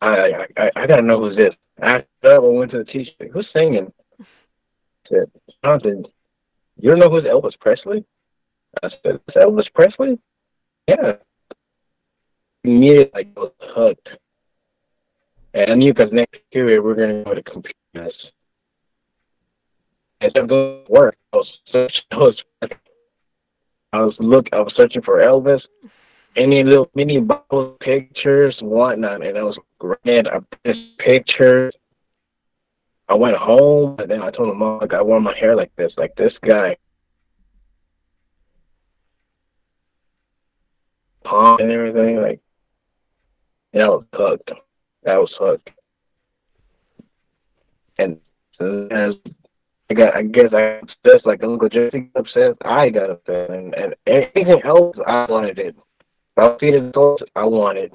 I, 0.00 0.46
I 0.56 0.70
I 0.76 0.86
gotta 0.86 1.02
know 1.02 1.20
who's 1.20 1.36
this. 1.36 1.54
After 1.80 2.06
that, 2.22 2.36
I 2.36 2.38
went 2.38 2.70
to 2.72 2.78
the 2.78 2.84
teacher. 2.84 3.12
Who's 3.32 3.48
singing? 3.52 3.92
I 4.20 4.24
said, 5.08 5.30
Jonathan, 5.64 6.04
you 6.80 6.90
don't 6.90 6.98
know 6.98 7.10
who's 7.10 7.24
Elvis 7.24 7.58
Presley? 7.58 8.04
I 8.82 8.88
said, 8.88 9.20
Is 9.28 9.34
Elvis 9.34 9.72
Presley? 9.74 10.18
Yeah. 10.86 11.14
Immediately, 12.64 13.28
I 13.36 13.40
was 13.40 13.52
hooked. 13.60 14.08
And 15.54 15.72
I 15.72 15.74
knew 15.74 15.92
because 15.92 16.12
next 16.12 16.40
year 16.52 16.66
we 16.66 16.74
are 16.74 16.94
going 16.94 17.24
to 17.24 17.24
go 17.24 17.34
to 17.34 17.42
computers. 17.42 18.14
Instead 20.20 20.42
of 20.42 20.48
going 20.48 20.84
to 20.84 20.92
work, 20.92 21.16
I 21.32 21.36
was 21.36 21.58
searching. 21.70 22.02
I 22.10 22.16
was, 22.16 22.42
I 23.92 24.00
was 24.02 24.16
look. 24.18 24.48
I 24.52 24.60
was 24.60 24.74
searching 24.76 25.02
for 25.02 25.18
Elvis, 25.18 25.62
any 26.38 26.62
little 26.62 26.90
mini 26.94 27.18
bubble 27.20 27.76
pictures, 27.80 28.56
whatnot, 28.60 29.22
and 29.22 29.36
I 29.36 29.42
was 29.42 29.58
great. 29.78 30.26
I 30.26 30.38
pictures. 30.98 31.74
I 33.08 33.14
went 33.14 33.36
home 33.36 33.96
and 33.98 34.10
then 34.10 34.22
I 34.22 34.30
told 34.30 34.48
my 34.48 34.54
mom 34.54 34.80
like 34.80 34.94
I 34.94 35.02
want 35.02 35.24
my 35.24 35.36
hair 35.36 35.56
like 35.56 35.74
this, 35.76 35.92
like 35.96 36.14
this 36.16 36.32
guy. 36.46 36.76
Palm 41.24 41.58
and 41.60 41.70
everything, 41.70 42.20
like 42.22 42.40
that 43.72 43.88
was 43.88 44.04
hooked. 44.14 44.50
That 45.02 45.16
was 45.16 45.34
hooked. 45.38 45.70
And 47.98 48.20
as 48.90 49.14
I 49.90 49.94
got, 49.94 50.16
I 50.16 50.22
guess 50.22 50.52
I 50.52 50.80
just 51.06 51.26
like 51.26 51.42
Uncle 51.42 51.68
Jesse 51.68 52.10
upset. 52.14 52.56
I 52.64 52.90
got 52.90 53.10
upset, 53.10 53.50
and, 53.50 53.74
and 53.74 53.94
anything 54.06 54.62
else, 54.64 54.96
I 55.06 55.26
wanted 55.28 55.58
it. 55.58 55.76
If 56.38 56.44
I 56.44 56.48
was 56.50 56.56
feeding 56.60 56.86
adults, 56.86 57.24
I 57.34 57.44
wanted. 57.46 57.92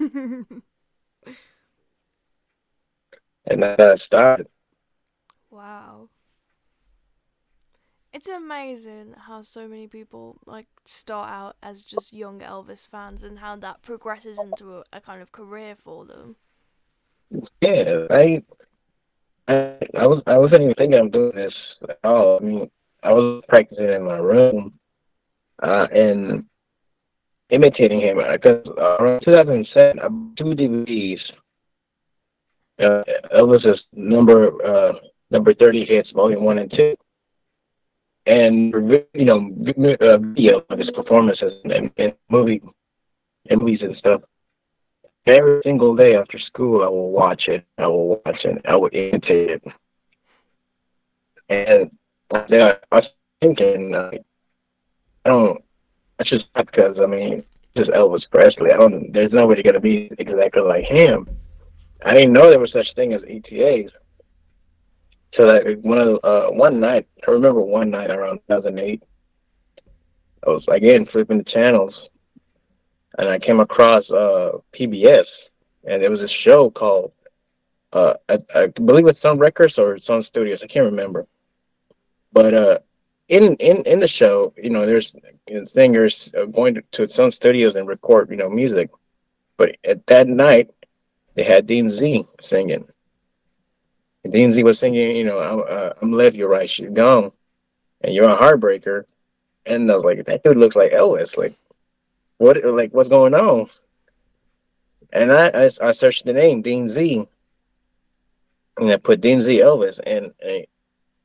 and 0.00 0.62
that 3.62 3.78
I 3.78 3.96
started. 3.96 4.48
Wow. 5.50 6.08
It's 8.10 8.26
amazing 8.26 9.16
how 9.18 9.42
so 9.42 9.68
many 9.68 9.86
people 9.86 10.38
like 10.46 10.68
start 10.86 11.28
out 11.28 11.56
as 11.62 11.84
just 11.84 12.14
young 12.14 12.40
Elvis 12.40 12.88
fans 12.88 13.22
and 13.22 13.38
how 13.40 13.54
that 13.56 13.82
progresses 13.82 14.38
into 14.38 14.78
a, 14.78 14.84
a 14.94 15.02
kind 15.02 15.20
of 15.20 15.30
career 15.30 15.74
for 15.74 16.06
them. 16.06 16.36
Yeah, 17.60 18.06
I 18.10 18.42
I, 19.46 19.76
I 19.94 20.06
was 20.06 20.22
I 20.26 20.38
wasn't 20.38 20.62
even 20.62 20.74
thinking 20.74 21.00
of 21.00 21.12
doing 21.12 21.32
this 21.34 21.54
at 21.86 21.98
all. 22.02 22.38
I 22.40 22.44
mean, 22.46 22.70
I 23.02 23.12
was 23.12 23.42
practicing 23.46 23.92
in 23.92 24.04
my 24.04 24.16
room 24.16 24.72
uh, 25.62 25.86
and 25.92 26.46
imitating 27.50 28.00
him 28.00 28.18
because 28.32 28.66
uh, 28.66 28.96
around 29.00 29.22
2007, 29.24 29.98
I 29.98 30.08
bought 30.08 30.36
two 30.36 30.44
DVDs. 30.44 31.20
Uh, 32.80 33.02
Elvis's 33.36 33.82
number 33.92 34.64
uh, 34.64 34.92
number 35.30 35.52
30 35.52 35.84
hits, 35.84 36.10
volume 36.12 36.44
one 36.44 36.58
and 36.58 36.70
two, 36.70 36.96
and 38.26 38.72
you 39.14 39.24
know, 39.24 39.50
uh, 40.00 40.18
video 40.18 40.62
of 40.70 40.78
his 40.78 40.90
performances 40.90 41.54
and, 41.64 41.90
and 41.96 42.12
movie, 42.30 42.62
and 43.50 43.60
movies 43.60 43.80
and 43.82 43.96
stuff 43.96 44.22
every 45.28 45.60
single 45.64 45.94
day 45.94 46.16
after 46.16 46.38
school, 46.38 46.82
I 46.82 46.88
will 46.88 47.10
watch 47.10 47.44
it. 47.48 47.64
I 47.76 47.86
will 47.86 48.20
watch 48.24 48.44
it. 48.44 48.62
I 48.66 48.76
will 48.76 48.90
imitate 48.92 49.50
it. 49.50 49.62
And 51.48 51.90
then 52.48 52.62
I, 52.62 52.76
was 52.92 53.06
thinking, 53.40 53.94
I 53.94 54.18
don't. 55.24 55.62
That's 56.18 56.30
just 56.30 56.46
because 56.54 56.98
I 57.00 57.06
mean, 57.06 57.44
just 57.76 57.90
Elvis 57.90 58.28
Presley. 58.30 58.72
I 58.72 58.76
don't. 58.76 59.12
There's 59.12 59.32
nobody 59.32 59.62
gonna 59.62 59.80
be 59.80 60.10
exactly 60.18 60.62
like 60.62 60.84
him. 60.84 61.28
I 62.04 62.14
didn't 62.14 62.32
know 62.32 62.50
there 62.50 62.58
was 62.58 62.72
such 62.72 62.94
thing 62.94 63.12
as 63.12 63.22
ETAs. 63.22 63.90
So 65.34 65.46
that 65.46 65.78
one 65.82 65.98
of 65.98 66.18
uh, 66.24 66.50
one 66.50 66.80
night, 66.80 67.06
I 67.26 67.30
remember 67.30 67.60
one 67.60 67.90
night 67.90 68.10
around 68.10 68.40
2008, 68.48 69.02
I 70.46 70.50
was 70.50 70.64
again 70.68 71.06
flipping 71.06 71.38
the 71.38 71.44
channels, 71.44 71.94
and 73.18 73.28
I 73.28 73.38
came 73.38 73.60
across 73.60 74.08
uh, 74.10 74.58
PBS, 74.74 75.26
and 75.84 76.02
there 76.02 76.10
was 76.10 76.22
a 76.22 76.28
show 76.28 76.70
called 76.70 77.12
uh, 77.92 78.14
I, 78.28 78.38
I, 78.54 78.66
believe 78.66 79.06
it's 79.06 79.20
Sun 79.20 79.38
Records 79.38 79.78
or 79.78 79.98
Sun 79.98 80.22
Studios. 80.22 80.62
I 80.62 80.66
can't 80.66 80.86
remember. 80.86 81.26
But 82.32 82.54
uh, 82.54 82.78
in 83.28 83.56
in 83.56 83.82
in 83.84 84.00
the 84.00 84.08
show, 84.08 84.52
you 84.56 84.70
know, 84.70 84.86
there's 84.86 85.14
singers 85.64 86.32
going 86.50 86.74
to, 86.74 86.82
to 86.92 87.08
Sun 87.08 87.30
Studios 87.30 87.76
and 87.76 87.86
record, 87.86 88.30
you 88.30 88.36
know, 88.36 88.48
music. 88.48 88.90
But 89.56 89.76
at 89.84 90.06
that 90.06 90.28
night, 90.28 90.70
they 91.34 91.44
had 91.44 91.66
Dean 91.66 91.88
Z 91.88 92.24
singing. 92.40 92.88
Dean 94.28 94.50
Z 94.50 94.62
was 94.62 94.78
singing, 94.78 95.16
you 95.16 95.24
know, 95.24 95.38
I'm, 95.38 95.64
uh, 95.68 95.90
I'm 96.00 96.12
left, 96.12 96.36
you're 96.36 96.48
right, 96.48 96.68
she's 96.68 96.90
gone, 96.90 97.32
and 98.00 98.14
you're 98.14 98.28
a 98.28 98.36
heartbreaker. 98.36 99.04
And 99.66 99.90
I 99.90 99.94
was 99.94 100.04
like, 100.04 100.24
that 100.24 100.42
dude 100.42 100.56
looks 100.56 100.76
like 100.76 100.92
Elvis. 100.92 101.36
Like, 101.36 101.54
what 102.38 102.64
like 102.64 102.92
what's 102.94 103.08
going 103.08 103.34
on? 103.34 103.68
And 105.12 105.32
I, 105.32 105.48
I, 105.48 105.70
I 105.82 105.92
searched 105.92 106.24
the 106.24 106.32
name 106.32 106.62
Dean 106.62 106.88
Z, 106.88 107.26
and 108.78 108.90
I 108.90 108.96
put 108.96 109.20
Dean 109.20 109.40
Z 109.40 109.60
Elvis, 109.60 110.00
and 110.06 110.32
and, 110.40 110.66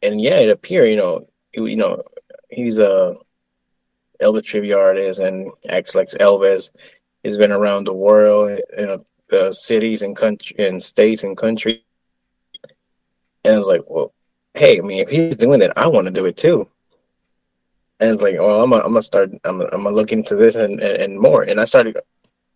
and 0.01 0.21
yeah, 0.21 0.39
it 0.39 0.49
appeared. 0.49 0.89
You 0.89 0.97
know, 0.97 1.27
you 1.53 1.75
know, 1.75 2.03
he's 2.49 2.79
a 2.79 3.15
Elvis 4.21 4.45
trivia 4.45 4.77
artist 4.77 5.19
and 5.19 5.51
acts 5.67 5.95
like 5.95 6.07
Elvis. 6.07 6.71
He's 7.23 7.37
been 7.37 7.51
around 7.51 7.85
the 7.85 7.93
world, 7.93 8.59
you 8.77 8.85
know, 8.85 9.05
the 9.29 9.51
cities 9.51 10.01
and 10.01 10.15
country 10.15 10.55
and 10.59 10.81
states 10.81 11.23
and 11.23 11.37
country. 11.37 11.83
And 13.45 13.55
I 13.55 13.57
was 13.57 13.67
like, 13.67 13.81
well, 13.87 14.13
hey, 14.53 14.79
I 14.79 14.81
mean, 14.81 14.99
if 14.99 15.09
he's 15.09 15.35
doing 15.35 15.61
it, 15.61 15.71
I 15.75 15.87
want 15.87 16.05
to 16.05 16.11
do 16.11 16.25
it 16.25 16.37
too 16.37 16.67
and 18.03 18.13
it's 18.13 18.21
like, 18.21 18.35
oh, 18.37 18.61
I'm 18.61 18.69
gonna, 18.69 18.83
I'm 18.83 18.91
gonna 18.91 19.01
start, 19.01 19.31
I'm 19.45 19.59
gonna, 19.59 19.69
I'm 19.71 19.83
gonna 19.83 19.95
look 19.95 20.11
into 20.11 20.35
this 20.35 20.55
and, 20.55 20.79
and, 20.81 20.97
and 20.97 21.19
more. 21.19 21.43
And 21.43 21.59
I 21.59 21.65
started. 21.65 21.97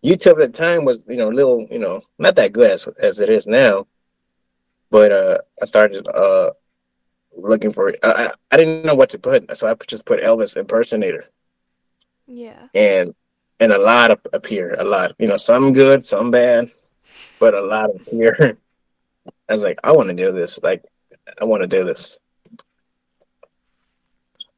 YouTube 0.04 0.40
at 0.40 0.52
the 0.52 0.58
time 0.58 0.84
was, 0.84 1.00
you 1.08 1.16
know, 1.16 1.30
a 1.30 1.32
little, 1.32 1.66
you 1.70 1.78
know, 1.78 2.02
not 2.18 2.36
that 2.36 2.52
good 2.52 2.70
as 2.70 2.86
as 3.00 3.18
it 3.18 3.28
is 3.28 3.48
now. 3.48 3.86
But 4.90 5.10
uh, 5.10 5.38
I 5.60 5.64
started 5.64 6.06
uh 6.06 6.50
looking 7.38 7.70
for 7.70 7.88
it. 7.88 7.98
I, 8.02 8.32
I 8.50 8.56
didn't 8.56 8.84
know 8.84 8.94
what 8.94 9.10
to 9.10 9.18
put, 9.18 9.56
so 9.56 9.70
I 9.70 9.74
just 9.86 10.06
put 10.06 10.22
Elvis 10.22 10.56
impersonator. 10.56 11.24
Yeah. 12.26 12.68
And 12.74 13.14
and 13.60 13.72
a 13.72 13.78
lot 13.78 14.10
of 14.10 14.20
appear, 14.32 14.76
a 14.78 14.84
lot. 14.84 15.14
You 15.18 15.26
know, 15.26 15.36
some 15.36 15.72
good, 15.72 16.04
some 16.04 16.30
bad, 16.30 16.70
but 17.38 17.54
a 17.54 17.60
lot 17.62 17.90
appear. 17.90 18.56
I 19.48 19.52
was 19.52 19.62
like, 19.62 19.78
I 19.82 19.92
want 19.92 20.10
to 20.10 20.14
do 20.14 20.32
this. 20.32 20.62
Like, 20.62 20.84
I 21.40 21.44
want 21.44 21.62
to 21.62 21.68
do 21.68 21.84
this. 21.84 22.18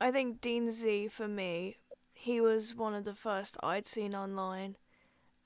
I 0.01 0.11
think 0.11 0.41
Dean 0.41 0.71
Z 0.71 1.09
for 1.09 1.29
me, 1.29 1.77
he 2.13 2.41
was 2.41 2.75
one 2.75 2.95
of 2.95 3.05
the 3.05 3.15
first 3.15 3.57
I'd 3.63 3.87
seen 3.87 4.15
online, 4.15 4.77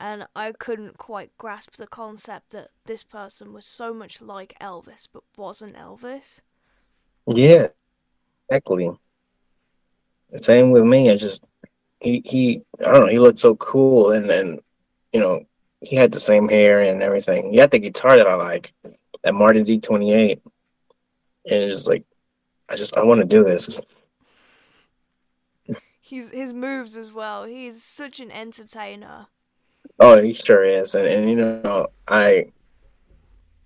and 0.00 0.26
I 0.34 0.52
couldn't 0.52 0.98
quite 0.98 1.36
grasp 1.38 1.76
the 1.76 1.86
concept 1.86 2.50
that 2.50 2.70
this 2.86 3.04
person 3.04 3.52
was 3.52 3.66
so 3.66 3.92
much 3.92 4.20
like 4.20 4.56
Elvis 4.60 5.08
but 5.12 5.22
wasn't 5.36 5.76
Elvis. 5.76 6.40
Yeah, 7.26 7.68
exactly. 8.48 8.90
Same 10.36 10.70
with 10.70 10.84
me. 10.84 11.10
I 11.10 11.16
just 11.16 11.44
he 12.00 12.22
he 12.24 12.62
I 12.80 12.92
don't 12.92 13.06
know. 13.06 13.12
He 13.12 13.18
looked 13.18 13.38
so 13.38 13.54
cool, 13.56 14.12
and 14.12 14.30
and 14.30 14.60
you 15.12 15.20
know 15.20 15.44
he 15.80 15.96
had 15.96 16.12
the 16.12 16.20
same 16.20 16.48
hair 16.48 16.80
and 16.80 17.02
everything. 17.02 17.52
He 17.52 17.58
had 17.58 17.70
the 17.70 17.78
guitar 17.78 18.16
that 18.16 18.26
I 18.26 18.34
like, 18.34 18.72
that 19.22 19.34
Martin 19.34 19.64
D 19.64 19.78
twenty 19.78 20.12
eight, 20.12 20.42
and 20.44 21.70
it's 21.70 21.86
like 21.86 22.04
I 22.68 22.76
just 22.76 22.96
I 22.96 23.04
want 23.04 23.20
to 23.20 23.26
do 23.26 23.44
this 23.44 23.80
he's 26.04 26.30
his 26.30 26.52
moves 26.52 26.96
as 26.96 27.12
well. 27.12 27.44
He's 27.44 27.82
such 27.82 28.20
an 28.20 28.30
entertainer. 28.30 29.26
Oh, 29.98 30.22
he 30.22 30.32
sure 30.32 30.62
is, 30.62 30.94
and 30.94 31.06
and 31.06 31.28
you 31.28 31.36
know 31.36 31.88
I, 32.06 32.46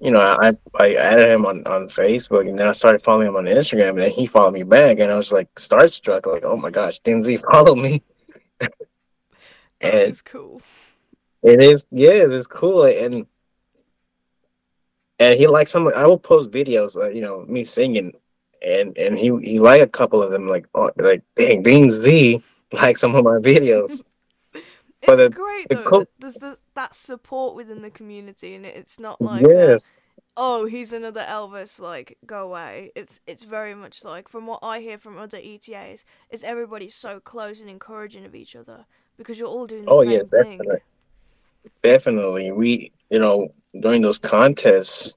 you 0.00 0.10
know 0.10 0.20
I 0.20 0.56
I 0.78 0.94
added 0.94 1.30
him 1.30 1.46
on 1.46 1.66
on 1.66 1.88
Facebook, 1.88 2.48
and 2.48 2.58
then 2.58 2.68
I 2.68 2.72
started 2.72 3.02
following 3.02 3.28
him 3.28 3.36
on 3.36 3.44
Instagram, 3.44 3.90
and 3.90 4.00
then 4.00 4.10
he 4.10 4.26
followed 4.26 4.52
me 4.52 4.62
back, 4.62 4.98
and 5.00 5.10
I 5.10 5.16
was 5.16 5.32
like 5.32 5.52
starstruck, 5.54 6.26
like 6.26 6.44
oh 6.44 6.56
my 6.56 6.70
gosh, 6.70 6.98
Dean 7.00 7.24
Z 7.24 7.36
followed 7.50 7.78
me. 7.78 8.02
and 8.60 8.70
it's 9.80 10.22
cool. 10.22 10.62
It 11.42 11.62
is, 11.62 11.84
yeah, 11.90 12.26
it's 12.28 12.46
cool, 12.46 12.84
and 12.84 13.26
and 15.18 15.38
he 15.38 15.46
likes 15.46 15.70
some. 15.70 15.86
Of 15.86 15.94
I 15.94 16.06
will 16.06 16.18
post 16.18 16.50
videos, 16.50 16.96
uh, 16.96 17.10
you 17.10 17.20
know, 17.20 17.44
me 17.46 17.64
singing 17.64 18.12
and 18.62 18.96
and 18.98 19.18
he 19.18 19.36
he 19.42 19.58
liked 19.58 19.84
a 19.84 19.88
couple 19.88 20.22
of 20.22 20.30
them 20.30 20.48
like 20.48 20.66
oh, 20.74 20.90
like 20.96 21.22
Dean 21.36 21.90
Z 21.90 22.42
like 22.72 22.96
some 22.96 23.14
of 23.14 23.24
my 23.24 23.38
videos. 23.38 24.02
It's 25.02 25.06
but 25.06 25.16
the, 25.16 25.30
great 25.30 25.68
the 25.68 25.76
though. 25.76 25.84
Co- 25.84 26.06
there's 26.18 26.34
the, 26.34 26.56
that 26.74 26.94
support 26.94 27.54
within 27.54 27.82
the 27.82 27.90
community, 27.90 28.54
and 28.54 28.66
it's 28.66 28.98
not 28.98 29.20
like 29.20 29.46
yes. 29.46 29.90
oh, 30.36 30.66
he's 30.66 30.92
another 30.92 31.20
Elvis. 31.20 31.78
Like, 31.80 32.18
go 32.26 32.44
away. 32.48 32.90
It's 32.96 33.20
it's 33.26 33.44
very 33.44 33.74
much 33.74 34.04
like 34.04 34.28
from 34.28 34.46
what 34.46 34.60
I 34.62 34.80
hear 34.80 34.98
from 34.98 35.18
other 35.18 35.38
ETAs, 35.38 36.04
is 36.30 36.42
everybody's 36.42 36.94
so 36.94 37.20
close 37.20 37.60
and 37.60 37.70
encouraging 37.70 38.24
of 38.24 38.34
each 38.34 38.56
other 38.56 38.86
because 39.16 39.38
you're 39.38 39.48
all 39.48 39.66
doing 39.66 39.84
the 39.84 39.90
oh, 39.90 40.02
same 40.02 40.10
yeah, 40.10 40.18
definitely. 40.18 40.66
thing. 40.66 40.78
Definitely, 41.82 42.52
we 42.52 42.90
you 43.10 43.18
know 43.18 43.48
during 43.78 44.02
those 44.02 44.18
contests, 44.18 45.16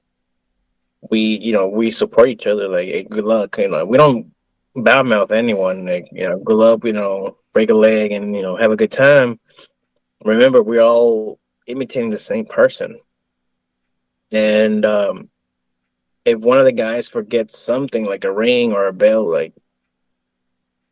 we 1.10 1.38
you 1.38 1.52
know 1.52 1.68
we 1.68 1.90
support 1.90 2.28
each 2.28 2.46
other 2.46 2.68
like 2.68 2.88
hey, 2.88 3.02
good 3.02 3.24
luck 3.24 3.58
you 3.58 3.68
know 3.68 3.84
we 3.84 3.98
don't 3.98 4.32
mouth 4.74 5.32
anyone 5.32 5.84
like 5.86 6.08
you 6.12 6.28
know 6.28 6.38
good 6.38 6.56
luck 6.56 6.84
you 6.84 6.92
know 6.92 7.36
break 7.52 7.70
a 7.70 7.74
leg 7.74 8.12
and 8.12 8.34
you 8.34 8.42
know 8.42 8.56
have 8.56 8.70
a 8.70 8.76
good 8.76 8.90
time 8.90 9.38
remember 10.24 10.62
we're 10.62 10.80
all 10.80 11.38
imitating 11.66 12.10
the 12.10 12.18
same 12.18 12.44
person 12.44 12.98
and 14.32 14.84
um 14.84 15.28
if 16.24 16.40
one 16.40 16.58
of 16.58 16.64
the 16.64 16.72
guys 16.72 17.08
forgets 17.08 17.58
something 17.58 18.04
like 18.04 18.24
a 18.24 18.32
ring 18.32 18.72
or 18.72 18.86
a 18.86 18.92
bell 18.92 19.28
like 19.28 19.52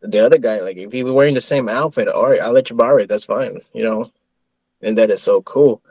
the 0.02 0.18
other 0.18 0.38
guy 0.38 0.60
like 0.60 0.76
if 0.76 0.92
he 0.92 1.02
was 1.02 1.12
wearing 1.12 1.34
the 1.34 1.40
same 1.40 1.68
outfit 1.68 2.08
all 2.08 2.30
right 2.30 2.40
i'll 2.40 2.52
let 2.52 2.70
you 2.70 2.76
borrow 2.76 2.99
it 2.99 3.08
that's 3.08 3.26
fine 3.26 3.60
you 3.75 3.82
know 3.82 4.10
and 4.80 4.96
that 4.96 5.10
is 5.10 5.22
so 5.22 5.42
cool 5.42 5.82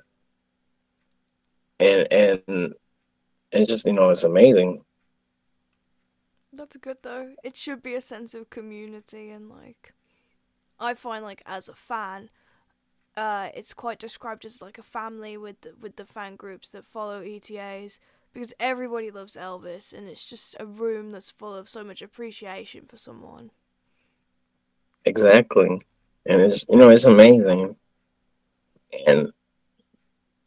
and 1.80 2.08
and 2.12 2.74
it's 3.52 3.70
just 3.70 3.86
you 3.86 3.94
know 3.94 4.10
it's 4.10 4.24
amazing. 4.24 4.80
That's 6.54 6.78
good 6.78 6.98
though. 7.02 7.34
It 7.44 7.56
should 7.56 7.82
be 7.82 7.96
a 7.96 8.02
sense 8.02 8.34
of 8.34 8.50
community 8.50 9.32
and 9.32 9.50
like 9.50 9.94
I 10.80 10.94
find 10.94 11.24
like 11.24 11.42
as 11.46 11.70
a 11.70 11.76
fan, 11.76 12.30
uh, 13.20 13.50
it's 13.54 13.74
quite 13.74 14.00
described 14.00 14.46
as 14.46 14.62
like 14.62 14.78
a 14.78 14.82
family 14.82 15.36
with 15.36 15.60
the, 15.62 15.74
with 15.82 15.98
the 15.98 16.06
fan 16.06 16.38
groups 16.38 16.70
that 16.70 16.86
follow 16.86 17.22
ETAs 17.22 18.00
because 18.32 18.54
everybody 18.62 19.12
loves 19.12 19.36
Elvis 19.36 19.92
and 19.92 20.08
it's 20.08 20.26
just 20.26 20.56
a 20.58 20.66
room 20.66 21.12
that's 21.12 21.30
full 21.30 21.54
of 21.54 21.68
so 21.68 21.84
much 21.84 22.02
appreciation 22.02 22.86
for 22.86 22.96
someone. 22.96 23.52
Exactly. 25.04 25.68
And 26.26 26.42
it's 26.42 26.66
you 26.70 26.78
know, 26.78 26.90
it's 26.90 27.04
amazing. 27.04 27.76
And 29.06 29.34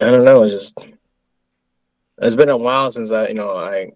I 0.01 0.07
don't 0.07 0.25
know, 0.25 0.43
it's 0.43 0.55
just 0.55 0.87
it's 2.23 2.37
been 2.37 2.49
a 2.49 2.57
while 2.57 2.91
since 2.91 3.13
I 3.13 3.29
you 3.29 3.35
know, 3.35 3.55
I 3.55 3.93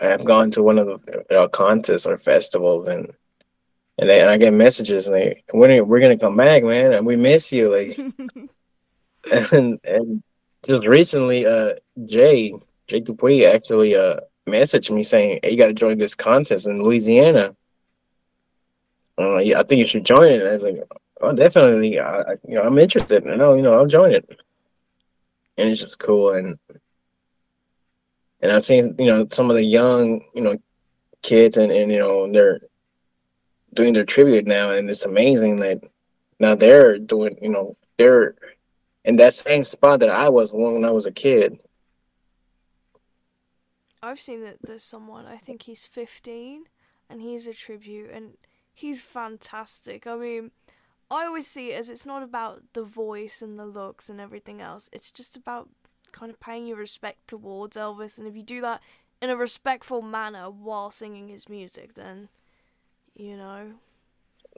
I 0.00 0.06
have 0.06 0.24
gone 0.24 0.52
to 0.52 0.62
one 0.62 0.78
of 0.78 0.86
the 0.86 1.24
you 1.28 1.36
know, 1.36 1.48
contests 1.48 2.06
or 2.06 2.16
festivals 2.16 2.86
and 2.86 3.12
and, 3.98 4.08
they, 4.08 4.20
and 4.20 4.30
I 4.30 4.36
get 4.36 4.52
messages 4.52 5.06
and 5.06 5.16
they 5.16 5.42
when 5.52 5.70
are, 5.70 5.84
we're 5.84 6.00
gonna 6.00 6.18
come 6.18 6.36
back, 6.36 6.62
man, 6.62 6.92
and 6.92 7.06
we 7.06 7.16
miss 7.16 7.52
you. 7.52 7.70
Like 7.70 7.98
and 9.52 9.78
and 9.84 10.22
just 10.64 10.86
recently 10.86 11.46
uh 11.46 11.74
Jay 12.04 12.52
Jay 12.88 13.00
Dupuy 13.00 13.46
actually 13.46 13.94
uh 13.96 14.20
messaged 14.46 14.94
me 14.94 15.02
saying, 15.02 15.40
Hey, 15.42 15.50
you 15.50 15.56
gotta 15.56 15.74
join 15.74 15.98
this 15.98 16.14
contest 16.14 16.66
in 16.66 16.82
Louisiana 16.82 17.54
uh, 19.18 19.38
yeah, 19.38 19.60
I 19.60 19.62
think 19.62 19.78
you 19.78 19.86
should 19.86 20.04
join 20.04 20.30
it. 20.30 20.40
And 20.40 20.48
I 20.48 20.52
was 20.52 20.62
like, 20.62 20.82
oh, 21.20 21.34
definitely. 21.34 21.98
I, 21.98 22.20
I, 22.20 22.36
you 22.46 22.56
know, 22.56 22.62
I'm 22.62 22.78
interested. 22.78 23.24
And 23.24 23.38
know, 23.38 23.54
you 23.54 23.62
know, 23.62 23.72
I'll 23.72 23.86
join 23.86 24.12
it. 24.12 24.28
And 25.56 25.68
it's 25.68 25.80
just 25.80 25.98
cool. 25.98 26.32
And 26.34 26.56
and 28.40 28.52
I've 28.52 28.64
seen, 28.64 28.94
you 28.98 29.06
know, 29.06 29.26
some 29.32 29.48
of 29.48 29.56
the 29.56 29.64
young, 29.64 30.22
you 30.34 30.42
know, 30.42 30.58
kids, 31.22 31.56
and 31.56 31.72
and 31.72 31.90
you 31.90 31.98
know, 31.98 32.30
they're 32.30 32.60
doing 33.76 33.92
their 33.92 34.04
tribute 34.04 34.46
now, 34.46 34.70
and 34.70 34.90
it's 34.90 35.04
amazing 35.04 35.60
that 35.60 35.84
now 36.40 36.54
they're 36.54 36.98
doing, 36.98 37.36
you 37.40 37.48
know, 37.48 37.76
they're 37.96 38.34
in 39.04 39.16
that 39.16 39.34
same 39.34 39.62
spot 39.62 40.00
that 40.00 40.10
I 40.10 40.28
was 40.28 40.52
when 40.52 40.84
I 40.84 40.90
was 40.90 41.06
a 41.06 41.12
kid. 41.12 41.60
I've 44.02 44.20
seen 44.20 44.42
that 44.42 44.58
there's 44.62 44.82
someone. 44.82 45.26
I 45.26 45.36
think 45.36 45.62
he's 45.62 45.84
15, 45.84 46.64
and 47.08 47.20
he's 47.20 47.46
a 47.46 47.54
tribute, 47.54 48.10
and 48.10 48.36
he's 48.72 49.02
fantastic. 49.02 50.06
I 50.06 50.16
mean, 50.16 50.50
I 51.10 51.26
always 51.26 51.46
see 51.46 51.72
it 51.72 51.78
as 51.78 51.88
it's 51.88 52.06
not 52.06 52.22
about 52.22 52.62
the 52.72 52.84
voice 52.84 53.40
and 53.40 53.58
the 53.58 53.66
looks 53.66 54.08
and 54.08 54.20
everything 54.20 54.60
else. 54.60 54.90
It's 54.92 55.10
just 55.10 55.36
about 55.36 55.68
kind 56.12 56.30
of 56.30 56.40
paying 56.40 56.66
your 56.66 56.76
respect 56.76 57.28
towards 57.28 57.76
Elvis, 57.76 58.18
and 58.18 58.26
if 58.26 58.36
you 58.36 58.42
do 58.42 58.60
that 58.60 58.80
in 59.22 59.30
a 59.30 59.36
respectful 59.36 60.02
manner 60.02 60.50
while 60.50 60.90
singing 60.90 61.28
his 61.28 61.48
music, 61.48 61.94
then 61.94 62.28
you 63.16 63.36
know. 63.36 63.72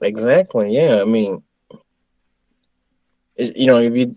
Exactly. 0.01 0.75
Yeah. 0.75 1.01
I 1.01 1.05
mean, 1.05 1.43
you 3.37 3.67
know, 3.67 3.77
if 3.77 3.95
you 3.95 4.15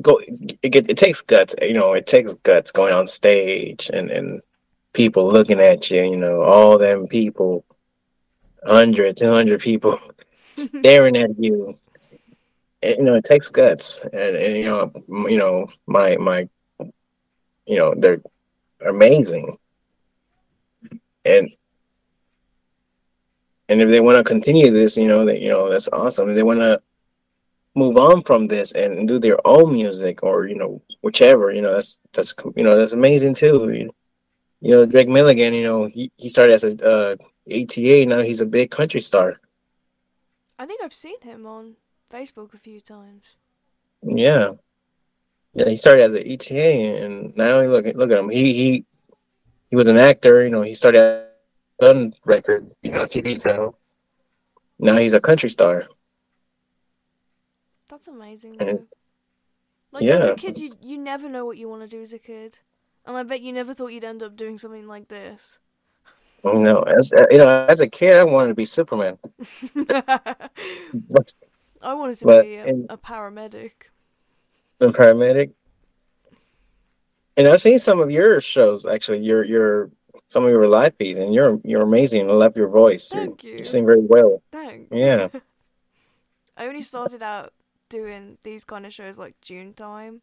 go, 0.00 0.18
it, 0.26 0.58
it 0.62 0.96
takes 0.96 1.20
guts. 1.20 1.54
You 1.60 1.74
know, 1.74 1.92
it 1.92 2.06
takes 2.06 2.34
guts 2.34 2.72
going 2.72 2.92
on 2.92 3.06
stage 3.06 3.90
and 3.92 4.10
and 4.10 4.42
people 4.92 5.32
looking 5.32 5.60
at 5.60 5.90
you. 5.90 6.02
You 6.02 6.16
know, 6.16 6.42
all 6.42 6.78
them 6.78 7.06
people 7.06 7.64
100, 8.62 9.16
200 9.16 9.60
people 9.60 9.98
staring 10.54 11.16
at 11.16 11.38
you. 11.38 11.78
And, 12.82 12.96
you 12.96 13.04
know, 13.04 13.14
it 13.14 13.24
takes 13.24 13.50
guts, 13.50 14.00
and, 14.00 14.14
and 14.14 14.56
you 14.56 14.64
know, 14.64 14.90
you 15.28 15.36
know, 15.36 15.68
my 15.86 16.16
my, 16.16 16.48
you 17.66 17.76
know, 17.76 17.94
they're 17.94 18.22
amazing, 18.86 19.58
and 21.26 21.50
and 23.70 23.80
if 23.80 23.88
they 23.88 24.00
want 24.00 24.18
to 24.18 24.24
continue 24.24 24.70
this, 24.70 24.98
you 24.98 25.08
know, 25.08 25.24
that 25.24 25.40
you 25.40 25.48
know, 25.48 25.70
that's 25.70 25.88
awesome. 25.88 26.28
If 26.28 26.34
they 26.34 26.42
want 26.42 26.60
to 26.60 26.78
move 27.74 27.96
on 27.96 28.22
from 28.22 28.46
this 28.46 28.72
and 28.72 29.08
do 29.08 29.18
their 29.18 29.38
own 29.46 29.72
music 29.72 30.22
or 30.22 30.46
you 30.48 30.56
know 30.56 30.82
whichever 31.02 31.52
you 31.52 31.62
know 31.62 31.72
that's 31.72 32.00
that's 32.12 32.34
you 32.56 32.64
know 32.64 32.76
that's 32.76 32.94
amazing 32.94 33.32
too 33.32 33.70
you, 33.70 33.88
you 34.60 34.72
know 34.72 34.84
drake 34.84 35.08
milligan 35.08 35.54
you 35.54 35.62
know 35.62 35.84
he, 35.84 36.10
he 36.16 36.28
started 36.28 36.52
as 36.52 36.64
a 36.64 36.72
uh, 36.84 37.16
ETA. 37.50 38.06
Now 38.06 38.20
he's 38.20 38.40
a 38.40 38.46
big 38.46 38.70
country 38.70 39.00
star. 39.00 39.40
I 40.58 40.66
think 40.66 40.82
I've 40.82 40.94
seen 40.94 41.20
him 41.22 41.46
on 41.46 41.76
Facebook 42.12 42.54
a 42.54 42.58
few 42.58 42.80
times. 42.80 43.24
Yeah, 44.02 44.52
yeah. 45.54 45.68
He 45.68 45.76
started 45.76 46.02
as 46.02 46.12
an 46.12 46.26
ETA, 46.26 47.04
and 47.04 47.36
now 47.36 47.60
look 47.62 47.86
look 47.94 48.12
at 48.12 48.18
him. 48.18 48.28
He 48.28 48.52
he 48.52 48.84
he 49.70 49.76
was 49.76 49.86
an 49.86 49.96
actor. 49.96 50.42
You 50.42 50.50
know, 50.50 50.62
he 50.62 50.74
started 50.74 51.26
Sun 51.80 52.14
record, 52.24 52.70
you 52.82 52.90
know, 52.90 53.04
TV 53.04 53.42
show. 53.42 53.76
Now 54.78 54.96
he's 54.96 55.12
a 55.12 55.20
country 55.20 55.48
star. 55.48 55.86
That's 57.88 58.08
amazing. 58.08 58.56
And, 58.60 58.86
like 59.92 60.04
yeah. 60.04 60.14
as 60.14 60.26
a 60.26 60.34
kid, 60.34 60.58
you 60.58 60.70
you 60.80 60.98
never 60.98 61.28
know 61.28 61.44
what 61.44 61.58
you 61.58 61.68
want 61.68 61.82
to 61.82 61.88
do 61.88 62.00
as 62.00 62.12
a 62.12 62.18
kid, 62.18 62.58
and 63.04 63.16
I 63.16 63.22
bet 63.24 63.40
you 63.40 63.52
never 63.52 63.74
thought 63.74 63.88
you'd 63.88 64.04
end 64.04 64.22
up 64.22 64.36
doing 64.36 64.56
something 64.56 64.86
like 64.86 65.08
this. 65.08 65.58
Oh, 66.44 66.54
you 66.54 66.60
know, 66.60 66.82
as 66.82 67.12
uh, 67.12 67.26
you 67.30 67.38
know, 67.38 67.66
as 67.68 67.80
a 67.80 67.88
kid, 67.88 68.16
I 68.16 68.24
wanted 68.24 68.48
to 68.48 68.54
be 68.54 68.64
Superman. 68.64 69.18
I 71.82 71.94
wanted 71.94 72.18
to 72.18 72.24
but 72.24 72.42
be 72.44 72.56
a, 72.56 72.66
in, 72.66 72.86
a 72.88 72.96
paramedic. 72.96 73.72
A 74.80 74.86
paramedic. 74.88 75.50
And 77.36 77.48
I've 77.48 77.60
seen 77.60 77.78
some 77.78 78.00
of 78.00 78.10
your 78.10 78.40
shows 78.40 78.86
actually. 78.86 79.20
Your 79.20 79.44
your 79.44 79.90
some 80.30 80.44
of 80.44 80.50
your 80.50 80.68
live 80.68 80.94
feeds, 80.94 81.18
and 81.18 81.34
you're 81.34 81.60
you're 81.64 81.82
amazing. 81.82 82.30
I 82.30 82.32
love 82.32 82.56
your 82.56 82.68
voice. 82.68 83.10
Thank 83.10 83.42
you. 83.42 83.58
You 83.58 83.64
sing 83.64 83.84
very 83.84 84.00
well. 84.00 84.42
Thanks. 84.52 84.88
Yeah. 84.92 85.28
I 86.56 86.66
only 86.66 86.82
started 86.82 87.22
out 87.22 87.52
doing 87.88 88.38
these 88.44 88.64
kind 88.64 88.86
of 88.86 88.92
shows 88.92 89.18
like 89.18 89.34
June 89.42 89.74
time. 89.74 90.22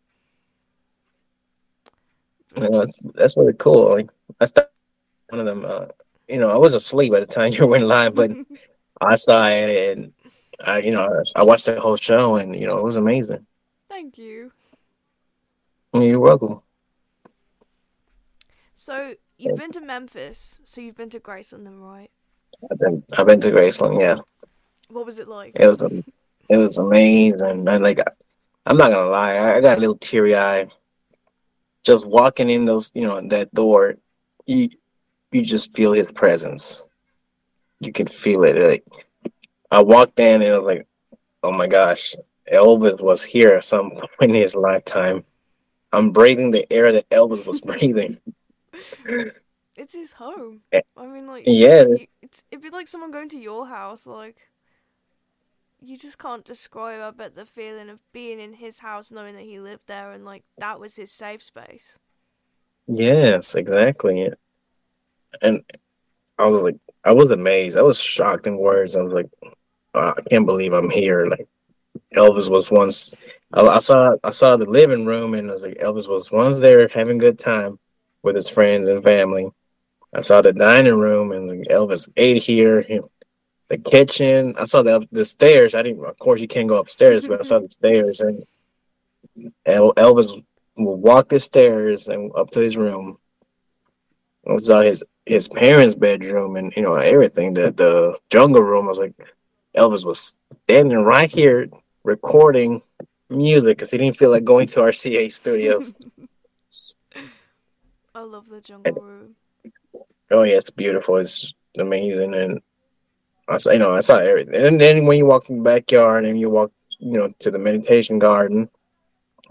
Yeah, 2.55 2.69
that's, 2.71 2.97
that's 3.15 3.37
really 3.37 3.53
cool. 3.53 3.91
Like 3.91 4.09
I 4.39 4.45
started 4.45 4.71
one 5.29 5.41
of 5.41 5.45
them 5.45 5.65
uh, 5.65 5.87
you 6.27 6.39
know, 6.39 6.49
I 6.49 6.57
was 6.57 6.73
asleep 6.73 7.11
by 7.11 7.19
the 7.19 7.25
time 7.25 7.51
you 7.57 7.67
went 7.67 7.83
live, 7.83 8.15
but 8.15 8.31
I 9.01 9.15
saw 9.15 9.47
it 9.47 9.97
and 9.97 10.13
I, 10.63 10.79
you 10.79 10.91
know, 10.91 11.21
I 11.35 11.43
watched 11.43 11.65
the 11.65 11.79
whole 11.79 11.97
show 11.97 12.37
and 12.37 12.55
you 12.55 12.65
know, 12.65 12.77
it 12.77 12.83
was 12.83 12.95
amazing. 12.95 13.45
Thank 13.89 14.17
you. 14.17 14.51
You're 15.93 16.19
welcome. 16.19 16.61
So 18.75 19.15
you've 19.37 19.57
been 19.57 19.71
to 19.71 19.81
Memphis, 19.81 20.59
so 20.63 20.81
you've 20.81 20.97
been 20.97 21.09
to 21.11 21.19
Graceland, 21.19 21.63
then, 21.63 21.79
right? 21.79 22.09
I've 22.71 22.79
been, 22.79 23.03
I've 23.17 23.27
been 23.27 23.41
to 23.41 23.51
Graceland, 23.51 23.99
yeah. 23.99 24.17
What 24.89 25.05
was 25.05 25.19
it 25.19 25.27
like? 25.27 25.53
It 25.55 25.67
was, 25.67 25.81
um, 25.81 26.03
it 26.49 26.57
was 26.57 26.77
amazing. 26.77 27.67
I 27.67 27.77
like, 27.77 27.99
I'm 28.65 28.77
not 28.77 28.91
gonna 28.91 29.09
lie, 29.09 29.55
I 29.55 29.61
got 29.61 29.77
a 29.77 29.81
little 29.81 29.97
teary 29.97 30.35
eye 30.35 30.67
just 31.87 32.05
walking 32.05 32.49
in 32.49 32.65
those, 32.65 32.91
you 32.93 33.07
know, 33.07 33.21
that 33.29 33.53
door. 33.53 33.95
You, 34.45 34.69
you 35.31 35.45
just 35.45 35.73
feel 35.73 35.93
his 35.93 36.11
presence. 36.11 36.89
You 37.79 37.93
can 37.93 38.09
feel 38.09 38.43
it. 38.43 38.57
Like 38.57 39.31
I 39.71 39.81
walked 39.81 40.19
in 40.19 40.41
and 40.41 40.53
I 40.53 40.57
was 40.57 40.67
like, 40.67 40.85
oh 41.43 41.53
my 41.53 41.67
gosh, 41.67 42.13
Elvis 42.51 42.99
was 42.99 43.23
here 43.23 43.53
at 43.53 43.63
some 43.63 43.91
point 44.19 44.31
in 44.31 44.33
his 44.33 44.53
lifetime. 44.53 45.23
I'm 45.93 46.11
breathing 46.11 46.51
the 46.51 46.71
air 46.71 46.91
that 46.91 47.09
Elvis 47.09 47.45
was 47.45 47.61
breathing. 47.71 48.17
It's 49.75 49.93
his 49.93 50.13
home. 50.13 50.61
Eh, 50.71 50.81
I 50.97 51.05
mean, 51.05 51.27
like, 51.27 51.43
yeah, 51.45 51.85
it's, 52.23 52.43
it'd 52.49 52.63
be 52.63 52.71
like 52.71 52.87
someone 52.87 53.11
going 53.11 53.29
to 53.29 53.39
your 53.39 53.67
house. 53.67 54.07
Like, 54.07 54.49
you 55.79 55.97
just 55.97 56.17
can't 56.17 56.43
describe. 56.43 57.01
I 57.01 57.11
bet 57.11 57.35
the 57.35 57.45
feeling 57.45 57.89
of 57.89 58.01
being 58.11 58.39
in 58.39 58.53
his 58.53 58.79
house, 58.79 59.11
knowing 59.11 59.35
that 59.35 59.43
he 59.43 59.59
lived 59.59 59.83
there, 59.85 60.11
and 60.11 60.25
like 60.25 60.43
that 60.57 60.79
was 60.79 60.95
his 60.95 61.11
safe 61.11 61.43
space. 61.43 61.99
Yes, 62.87 63.53
exactly 63.53 64.31
and 65.41 65.63
I 66.37 66.45
was 66.47 66.61
like, 66.61 66.77
I 67.03 67.13
was 67.13 67.31
amazed. 67.31 67.77
I 67.77 67.81
was 67.81 67.99
shocked 67.99 68.47
in 68.47 68.57
words. 68.57 68.95
I 68.95 69.01
was 69.01 69.13
like, 69.13 69.29
I 69.93 70.13
can't 70.29 70.45
believe 70.45 70.73
I'm 70.73 70.89
here. 70.89 71.27
Like 71.27 71.47
Elvis 72.15 72.49
was 72.49 72.69
once. 72.69 73.15
I, 73.53 73.61
I, 73.61 73.79
saw 73.79 74.15
I 74.23 74.31
saw 74.31 74.57
the 74.57 74.69
living 74.69 75.05
room, 75.05 75.33
and 75.33 75.49
I 75.49 75.53
was 75.53 75.61
like, 75.61 75.77
Elvis 75.77 76.09
was 76.09 76.31
once 76.31 76.57
there 76.57 76.87
having 76.87 77.17
a 77.17 77.19
good 77.19 77.39
time 77.39 77.79
with 78.27 78.35
his 78.35 78.49
friends 78.49 78.89
and 78.89 79.01
family. 79.01 79.49
I 80.13 80.19
saw 80.19 80.41
the 80.41 80.53
dining 80.53 80.99
room, 80.99 81.31
and 81.31 81.65
Elvis 81.67 82.09
ate 82.17 82.43
here. 82.43 82.85
The 83.69 83.77
kitchen. 83.77 84.55
I 84.57 84.65
saw 84.65 84.81
the 84.83 85.07
the 85.11 85.25
stairs. 85.25 85.75
I 85.75 85.81
didn't. 85.81 86.05
Of 86.05 86.19
course, 86.19 86.39
you 86.41 86.47
can't 86.47 86.69
go 86.69 86.79
upstairs, 86.79 87.27
but 87.27 87.39
I 87.39 87.43
saw 87.43 87.59
the 87.59 87.69
stairs, 87.69 88.21
and 88.21 88.45
Elvis 89.65 90.29
will 90.75 90.97
walk 90.97 91.29
the 91.29 91.39
stairs 91.39 92.07
and 92.07 92.31
up 92.35 92.51
to 92.51 92.59
his 92.59 92.77
room. 92.77 93.17
I 94.47 94.57
saw 94.57 94.81
his 94.81 95.03
his 95.25 95.47
parents' 95.47 95.95
bedroom 95.95 96.55
and 96.55 96.71
you 96.75 96.83
know 96.83 96.95
everything. 96.95 97.53
The 97.53 97.71
the 97.71 98.17
jungle 98.29 98.61
room. 98.61 98.85
I 98.85 98.89
was 98.89 98.99
like, 98.99 99.15
Elvis 99.75 100.05
was 100.05 100.35
standing 100.63 101.03
right 101.03 101.31
here 101.31 101.69
recording 102.03 102.81
music 103.29 103.77
because 103.77 103.91
he 103.91 103.97
didn't 103.97 104.15
feel 104.15 104.31
like 104.31 104.43
going 104.43 104.67
to 104.67 104.79
RCA 104.79 105.31
studios. 105.31 105.93
I 108.17 108.21
love 108.21 108.49
the 108.49 108.61
jungle 108.61 108.99
room. 108.99 109.35
Oh 110.31 110.41
yeah, 110.41 110.55
it's 110.55 110.71
beautiful. 110.71 111.17
It's 111.17 111.53
amazing, 111.77 112.33
and 112.33 112.61
I 113.47 113.57
saw, 113.57 113.69
you 113.69 113.77
know, 113.77 113.93
I 113.93 113.99
saw 113.99 114.17
everything. 114.17 114.55
And 114.55 114.81
then 114.81 115.05
when 115.05 115.19
you 115.19 115.27
walk 115.27 115.51
in 115.51 115.57
the 115.59 115.63
backyard 115.63 116.25
and 116.25 116.39
you 116.39 116.49
walk, 116.49 116.71
you 116.97 117.11
know, 117.11 117.29
to 117.41 117.51
the 117.51 117.59
meditation 117.59 118.17
garden, 118.17 118.71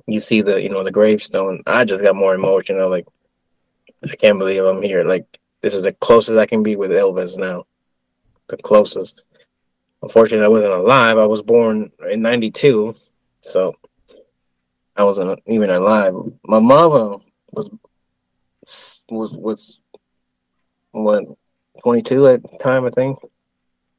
you 0.09 0.19
see 0.19 0.43
the, 0.43 0.61
you 0.61 0.69
know, 0.69 0.83
the 0.83 0.91
gravestone. 0.91 1.63
I 1.65 1.85
just 1.85 2.03
got 2.03 2.17
more 2.17 2.35
emotional. 2.35 2.91
Like, 2.91 3.07
I 4.03 4.17
can't 4.17 4.41
believe 4.41 4.65
I'm 4.65 4.83
here. 4.83 5.05
Like, 5.05 5.27
this 5.61 5.73
is 5.77 5.85
the 5.85 5.93
closest 5.93 6.37
I 6.37 6.47
can 6.47 6.65
be 6.65 6.75
with 6.75 6.91
Elvis 6.91 7.39
now. 7.39 7.67
The 8.49 8.57
closest. 8.57 9.23
Unfortunately, 10.03 10.45
I 10.45 10.49
wasn't 10.49 10.75
alive. 10.75 11.19
I 11.19 11.27
was 11.27 11.41
born 11.41 11.93
in 12.11 12.21
'92, 12.21 12.97
so 13.43 13.77
I 14.97 15.05
wasn't 15.05 15.41
even 15.47 15.71
alive. 15.71 16.15
My 16.49 16.59
mama 16.59 17.19
was 17.53 17.71
was 19.09 19.37
was 19.37 19.81
what 20.93 21.25
22 21.83 22.27
at 22.29 22.43
the 22.43 22.59
time, 22.63 22.85
I 22.85 22.91
think. 22.91 23.19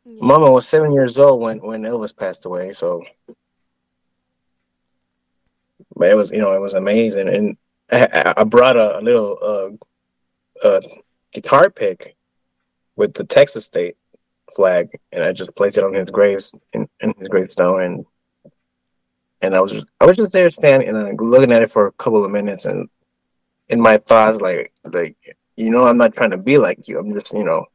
Yeah. 0.06 0.20
Mama 0.22 0.52
was 0.52 0.68
seven 0.68 0.92
years 0.92 1.18
old 1.18 1.42
when 1.42 1.60
when 1.60 1.84
Elvis 1.84 2.16
passed 2.16 2.46
away, 2.46 2.74
so 2.74 3.04
but 5.96 6.10
it 6.10 6.18
was 6.18 6.32
you 6.32 6.40
know 6.40 6.54
it 6.54 6.62
was 6.62 6.74
amazing, 6.74 7.28
and 7.28 7.58
I, 7.92 8.34
I 8.38 8.44
brought 8.44 8.78
a, 8.78 9.00
a 9.00 9.02
little 9.02 9.80
uh, 10.64 10.68
uh, 10.68 10.82
guitar 11.34 11.70
pick 11.70 12.16
with 12.96 13.14
the 13.14 13.24
Texas 13.24 13.66
state 13.66 13.96
flag, 14.56 14.90
and 15.12 15.24
I 15.24 15.34
just 15.34 15.56
placed 15.56 15.78
it 15.78 15.84
on 15.84 15.94
his 15.94 16.10
graves 16.10 16.54
in, 16.74 16.88
in 17.02 17.14
his 17.18 17.28
gravestone, 17.28 17.82
and 17.82 18.06
and 19.42 19.56
I 19.56 19.62
was 19.62 19.72
just 19.72 19.90
I 20.02 20.06
was 20.06 20.18
just 20.18 20.32
there 20.32 20.50
standing 20.50 20.90
and 20.90 21.20
looking 21.20 21.52
at 21.52 21.62
it 21.62 21.70
for 21.70 21.88
a 21.88 21.92
couple 21.94 22.24
of 22.24 22.32
minutes, 22.32 22.66
and 22.66 22.90
in 23.70 23.82
my 23.82 23.98
thoughts, 23.98 24.40
like 24.42 24.74
like 24.84 25.18
you 25.56 25.72
know, 25.72 25.86
I'm 25.86 25.98
not 25.98 26.14
trying 26.14 26.32
to 26.32 26.38
be 26.38 26.58
like 26.58 26.88
you. 26.88 27.00
I'm 27.00 27.14
just 27.14 27.34
you 27.34 27.44
know 27.44 27.66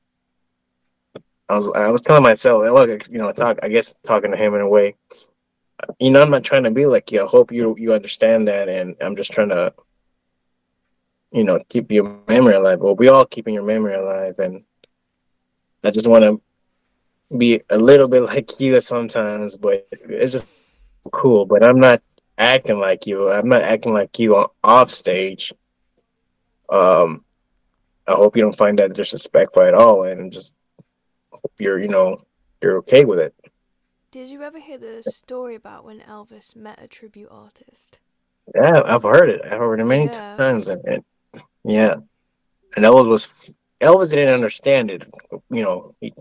I 1.53 1.57
was 1.57 1.71
I 1.75 1.91
was 1.91 2.01
telling 2.01 2.23
myself, 2.23 2.63
look, 2.65 3.09
you 3.09 3.19
know, 3.19 3.31
talk. 3.31 3.59
I 3.63 3.69
guess 3.69 3.93
talking 4.05 4.31
to 4.31 4.37
him 4.39 4.55
in 4.55 4.63
a 4.63 4.69
way. 4.69 4.95
You 5.99 6.11
know, 6.11 6.23
I'm 6.23 6.31
not 6.31 6.45
trying 6.45 6.65
to 6.65 6.71
be 6.71 6.87
like 6.87 7.13
you. 7.13 7.23
I 7.23 7.27
hope 7.27 7.53
you 7.53 7.77
you 7.79 7.93
understand 7.93 8.49
that, 8.49 8.71
and 8.71 8.97
I'm 9.03 9.17
just 9.17 9.33
trying 9.33 9.51
to, 9.51 9.75
you 11.31 11.45
know, 11.45 11.63
keep 11.69 11.91
your 11.91 12.21
memory 12.27 12.55
alive. 12.55 12.81
Well, 12.81 12.97
we 12.97 13.09
all 13.09 13.27
keeping 13.27 13.53
your 13.53 13.65
memory 13.65 13.95
alive, 13.95 14.39
and 14.39 14.65
I 15.85 15.91
just 15.91 16.07
want 16.07 16.25
to 16.25 16.41
be 17.37 17.61
a 17.69 17.79
little 17.79 18.09
bit 18.09 18.23
like 18.33 18.59
you 18.59 18.81
sometimes, 18.81 19.59
but 19.59 19.87
it's 19.93 20.33
just 20.33 20.49
cool. 21.13 21.45
But 21.45 21.63
I'm 21.63 21.81
not 21.81 22.01
acting 22.39 22.79
like 22.79 23.07
you. 23.07 23.31
I'm 23.31 23.49
not 23.51 23.63
acting 23.63 23.93
like 23.93 24.19
you 24.19 24.37
on 24.37 24.47
off 24.65 24.89
stage. 24.89 25.53
Um, 26.73 27.23
I 28.07 28.13
hope 28.13 28.35
you 28.35 28.43
don't 28.43 28.57
find 28.57 28.79
that 28.79 28.95
disrespectful 28.95 29.63
at 29.63 29.75
all, 29.75 30.05
and 30.05 30.33
just 30.33 30.57
hope 31.31 31.53
you're 31.59 31.79
you 31.79 31.89
know 31.89 32.25
you're 32.63 32.79
okay 32.79 33.05
with 33.05 33.19
it. 33.19 33.35
Did 34.11 34.31
you 34.31 34.43
ever 34.43 34.59
hear 34.59 34.79
the 34.79 35.03
story 35.03 35.55
about 35.55 35.85
when 35.85 36.01
Elvis 36.01 36.57
met 36.57 36.83
a 36.83 36.89
tribute 36.89 37.29
artist? 37.31 37.99
Yeah, 38.55 38.83
I've 38.85 39.03
heard 39.03 39.29
it. 39.29 39.43
I've 39.45 39.59
heard 39.59 39.81
it 39.81 39.85
many 39.85 40.05
yeah. 40.05 40.37
times, 40.37 40.69
and, 40.69 40.83
and, 40.85 41.05
yeah, 41.65 41.97
and 42.75 42.85
Elvis 42.85 43.07
was 43.07 43.55
Elvis 43.81 44.11
didn't 44.11 44.35
understand 44.35 44.91
it. 44.91 45.03
You 45.51 45.63
know, 45.63 45.95
he, 46.01 46.15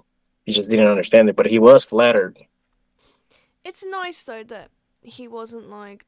he 0.46 0.52
just 0.52 0.70
didn't 0.70 0.88
understand 0.88 1.30
it, 1.30 1.36
but 1.36 1.48
he 1.48 1.60
was 1.60 1.86
flattered. 1.86 2.38
It's 3.64 3.86
nice 3.86 4.24
though 4.24 4.44
that 4.44 4.70
he 5.02 5.28
wasn't 5.28 5.70
like, 5.70 6.06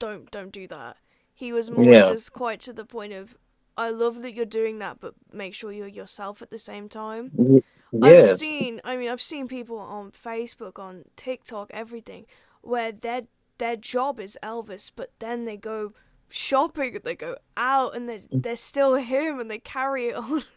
"Don't, 0.00 0.30
don't 0.30 0.52
do 0.52 0.66
that." 0.68 0.96
He 1.34 1.52
was 1.52 1.70
more 1.70 1.84
yeah. 1.84 2.12
just 2.12 2.32
quite 2.32 2.60
to 2.60 2.72
the 2.72 2.84
point 2.84 3.12
of, 3.12 3.36
"I 3.76 3.90
love 3.90 4.22
that 4.22 4.34
you're 4.34 4.44
doing 4.44 4.78
that, 4.78 5.00
but 5.00 5.14
make 5.32 5.54
sure 5.54 5.72
you're 5.72 5.88
yourself 5.88 6.42
at 6.42 6.50
the 6.50 6.58
same 6.58 6.88
time." 6.88 7.62
Yes. 7.92 8.32
I've 8.32 8.38
seen. 8.38 8.80
I 8.84 8.96
mean, 8.96 9.08
I've 9.08 9.22
seen 9.22 9.46
people 9.48 9.78
on 9.78 10.10
Facebook, 10.10 10.78
on 10.78 11.04
TikTok, 11.16 11.70
everything, 11.72 12.26
where 12.62 12.92
their 12.92 13.22
their 13.58 13.76
job 13.76 14.18
is 14.20 14.38
Elvis, 14.42 14.90
but 14.94 15.12
then 15.18 15.44
they 15.44 15.56
go 15.56 15.92
shopping, 16.28 16.96
and 16.96 17.04
they 17.04 17.14
go 17.14 17.36
out, 17.56 17.94
and 17.94 18.08
they 18.08 18.22
they're 18.32 18.56
still 18.56 18.94
him, 18.94 19.38
and 19.38 19.50
they 19.50 19.58
carry 19.58 20.06
it 20.08 20.16
on. 20.16 20.42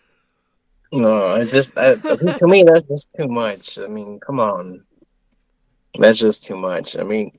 No, 0.91 1.35
it's 1.35 1.51
just 1.51 1.77
uh, 1.77 1.95
to 1.97 2.47
me 2.47 2.63
that's 2.63 2.83
just 2.83 3.09
too 3.17 3.27
much. 3.27 3.77
I 3.77 3.87
mean, 3.87 4.21
come 4.21 4.39
on, 4.39 4.85
that's 5.99 6.17
just 6.17 6.45
too 6.45 6.55
much. 6.55 6.95
I 6.97 7.03
mean, 7.03 7.37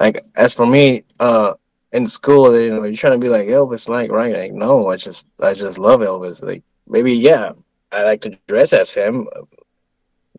like 0.00 0.20
as 0.34 0.52
for 0.54 0.66
me, 0.66 1.04
uh, 1.20 1.54
in 1.98 2.06
school, 2.06 2.58
you 2.58 2.70
know, 2.70 2.84
you're 2.84 2.96
trying 2.96 3.18
to 3.20 3.24
be 3.24 3.28
like 3.28 3.48
Elvis, 3.48 3.88
like 3.88 4.10
right? 4.10 4.34
Like 4.34 4.52
no, 4.52 4.88
I 4.88 4.96
just 4.96 5.28
I 5.40 5.52
just 5.54 5.78
love 5.78 6.00
Elvis. 6.00 6.42
Like 6.42 6.62
maybe 6.86 7.12
yeah, 7.12 7.52
I 7.92 8.04
like 8.04 8.20
to 8.22 8.38
dress 8.46 8.72
as 8.72 8.94
him, 8.94 9.28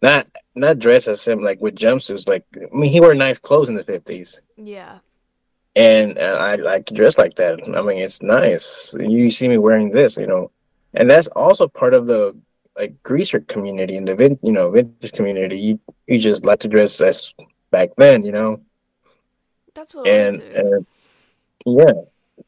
not 0.01 0.25
not 0.55 0.79
dress 0.79 1.07
as 1.07 1.27
him 1.27 1.41
like 1.41 1.61
with 1.61 1.75
jumpsuits. 1.75 2.27
Like 2.27 2.45
I 2.55 2.75
mean, 2.75 2.91
he 2.91 3.01
wore 3.01 3.13
nice 3.13 3.39
clothes 3.39 3.69
in 3.69 3.75
the 3.75 3.83
fifties. 3.83 4.41
Yeah. 4.57 4.99
And 5.75 6.17
uh, 6.17 6.37
I 6.39 6.55
like 6.55 6.87
to 6.87 6.93
dress 6.93 7.17
like 7.17 7.35
that. 7.35 7.61
I 7.63 7.81
mean, 7.81 7.99
it's 7.99 8.23
nice. 8.23 8.95
You 8.99 9.29
see 9.29 9.47
me 9.47 9.57
wearing 9.57 9.91
this, 9.91 10.17
you 10.17 10.27
know, 10.27 10.51
and 10.95 11.09
that's 11.09 11.27
also 11.29 11.67
part 11.67 11.93
of 11.93 12.07
the 12.07 12.35
like 12.77 13.01
greaser 13.03 13.41
community 13.41 13.95
and 13.97 14.07
the 14.07 14.15
vin- 14.15 14.39
you 14.41 14.51
know 14.51 14.71
vintage 14.71 15.11
community. 15.11 15.59
You 15.59 15.79
you 16.07 16.19
just 16.19 16.45
like 16.45 16.59
to 16.61 16.67
dress 16.67 16.99
as 17.01 17.35
back 17.71 17.89
then, 17.97 18.23
you 18.23 18.31
know. 18.31 18.61
That's 19.75 19.93
what 19.93 20.07
and, 20.07 20.41
I 20.41 20.61
do. 20.61 20.75
And 20.75 20.85
yeah, 21.65 21.93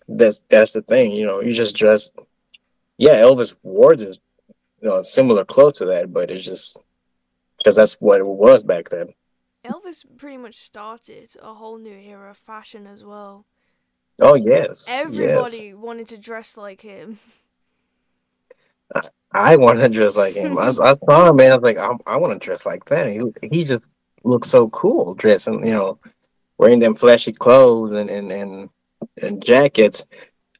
that's 0.07 0.41
that's 0.49 0.73
the 0.73 0.81
thing. 0.81 1.11
You 1.11 1.25
know, 1.25 1.41
you 1.41 1.53
just 1.53 1.75
dress. 1.75 2.09
Yeah, 2.97 3.15
Elvis 3.15 3.55
wore 3.63 3.95
this 3.95 4.19
you 4.81 4.89
know, 4.89 5.01
similar 5.01 5.45
clothes 5.45 5.77
to 5.77 5.85
that, 5.85 6.11
but 6.11 6.31
it's 6.31 6.45
just 6.45 6.77
because 7.57 7.75
that's 7.75 7.93
what 8.01 8.19
it 8.19 8.25
was 8.25 8.63
back 8.63 8.89
then. 8.89 9.13
Elvis 9.63 10.03
pretty 10.17 10.37
much 10.37 10.55
started 10.55 11.29
a 11.41 11.53
whole 11.53 11.77
new 11.77 11.93
era 11.93 12.31
of 12.31 12.37
fashion 12.37 12.87
as 12.87 13.03
well. 13.03 13.45
Oh 14.19 14.33
yes, 14.33 14.87
everybody 14.89 15.67
yes. 15.67 15.75
wanted 15.75 16.07
to 16.09 16.17
dress 16.17 16.57
like 16.57 16.81
him. 16.81 17.19
I, 18.93 19.01
I 19.31 19.55
wanted 19.55 19.81
to 19.81 19.89
dress 19.89 20.17
like 20.17 20.33
him. 20.33 20.57
I, 20.57 20.67
I 20.67 20.71
saw 20.71 21.29
him, 21.29 21.35
man. 21.35 21.51
I 21.51 21.55
was 21.55 21.63
like, 21.63 21.77
I, 21.77 21.91
I 22.05 22.17
want 22.17 22.33
to 22.33 22.45
dress 22.45 22.65
like 22.65 22.85
that. 22.85 23.11
He, 23.11 23.47
he 23.47 23.63
just 23.63 23.95
looks 24.23 24.49
so 24.49 24.69
cool 24.69 25.13
dressing, 25.13 25.65
you 25.65 25.71
know, 25.71 25.99
wearing 26.57 26.79
them 26.79 26.95
flashy 26.95 27.31
clothes 27.31 27.91
and 27.91 28.09
and 28.09 28.31
and, 28.31 28.51
and 28.51 28.69
jackets. 29.39 30.05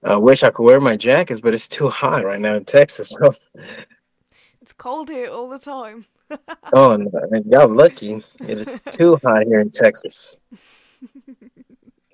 I 0.03 0.17
wish 0.17 0.43
I 0.43 0.51
could 0.51 0.63
wear 0.63 0.81
my 0.81 0.95
jackets, 0.95 1.41
but 1.41 1.53
it's 1.53 1.67
too 1.67 1.89
hot 1.89 2.25
right 2.25 2.39
now 2.39 2.55
in 2.55 2.65
Texas. 2.65 3.09
So 3.09 3.33
it's 4.61 4.73
cold 4.73 5.09
here 5.09 5.29
all 5.29 5.49
the 5.49 5.59
time. 5.59 6.05
oh, 6.73 6.95
no, 6.95 7.43
y'all 7.45 7.73
lucky. 7.73 8.13
It 8.39 8.59
is 8.59 8.69
too 8.91 9.19
hot 9.23 9.43
here 9.43 9.59
in 9.59 9.69
Texas. 9.69 10.37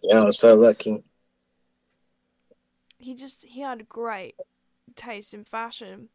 Y'all 0.03 0.31
so 0.31 0.55
lucky. 0.55 1.03
He 2.97 3.13
just 3.13 3.43
he 3.43 3.61
had 3.61 3.89
great 3.89 4.35
taste 4.95 5.33
in 5.33 5.43
fashion. 5.43 6.07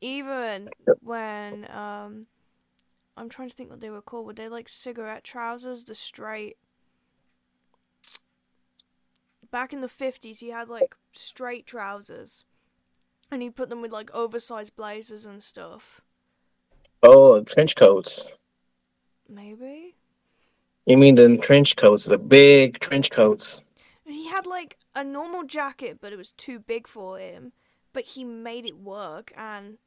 Even 0.00 0.68
when 1.00 1.68
um 1.70 2.26
I'm 3.16 3.28
trying 3.28 3.48
to 3.48 3.54
think 3.54 3.70
what 3.70 3.80
they 3.80 3.90
were 3.90 4.02
called. 4.02 4.26
Were 4.26 4.32
they 4.32 4.48
like 4.48 4.68
cigarette 4.68 5.24
trousers, 5.24 5.84
the 5.84 5.94
straight 5.94 6.56
back 9.50 9.72
in 9.72 9.80
the 9.80 9.88
fifties 9.88 10.40
he 10.40 10.50
had 10.50 10.68
like 10.68 10.94
straight 11.12 11.66
trousers 11.66 12.44
and 13.30 13.42
he 13.42 13.50
put 13.50 13.68
them 13.68 13.82
with 13.82 13.92
like 13.92 14.14
oversized 14.14 14.76
blazers 14.76 15.26
and 15.26 15.42
stuff. 15.42 16.00
Oh, 17.02 17.42
trench 17.42 17.76
coats. 17.76 18.38
Maybe. 19.28 19.96
You 20.86 20.96
mean 20.96 21.16
the 21.16 21.36
trench 21.36 21.76
coats, 21.76 22.04
the 22.04 22.18
big 22.18 22.78
trench 22.78 23.10
coats? 23.10 23.62
He 24.04 24.28
had 24.28 24.46
like 24.46 24.76
a 24.94 25.02
normal 25.02 25.42
jacket, 25.42 25.98
but 26.00 26.12
it 26.12 26.16
was 26.16 26.30
too 26.32 26.60
big 26.60 26.86
for 26.86 27.18
him. 27.18 27.52
But 27.92 28.04
he 28.04 28.24
made 28.24 28.66
it 28.66 28.76
work, 28.76 29.32
and 29.36 29.78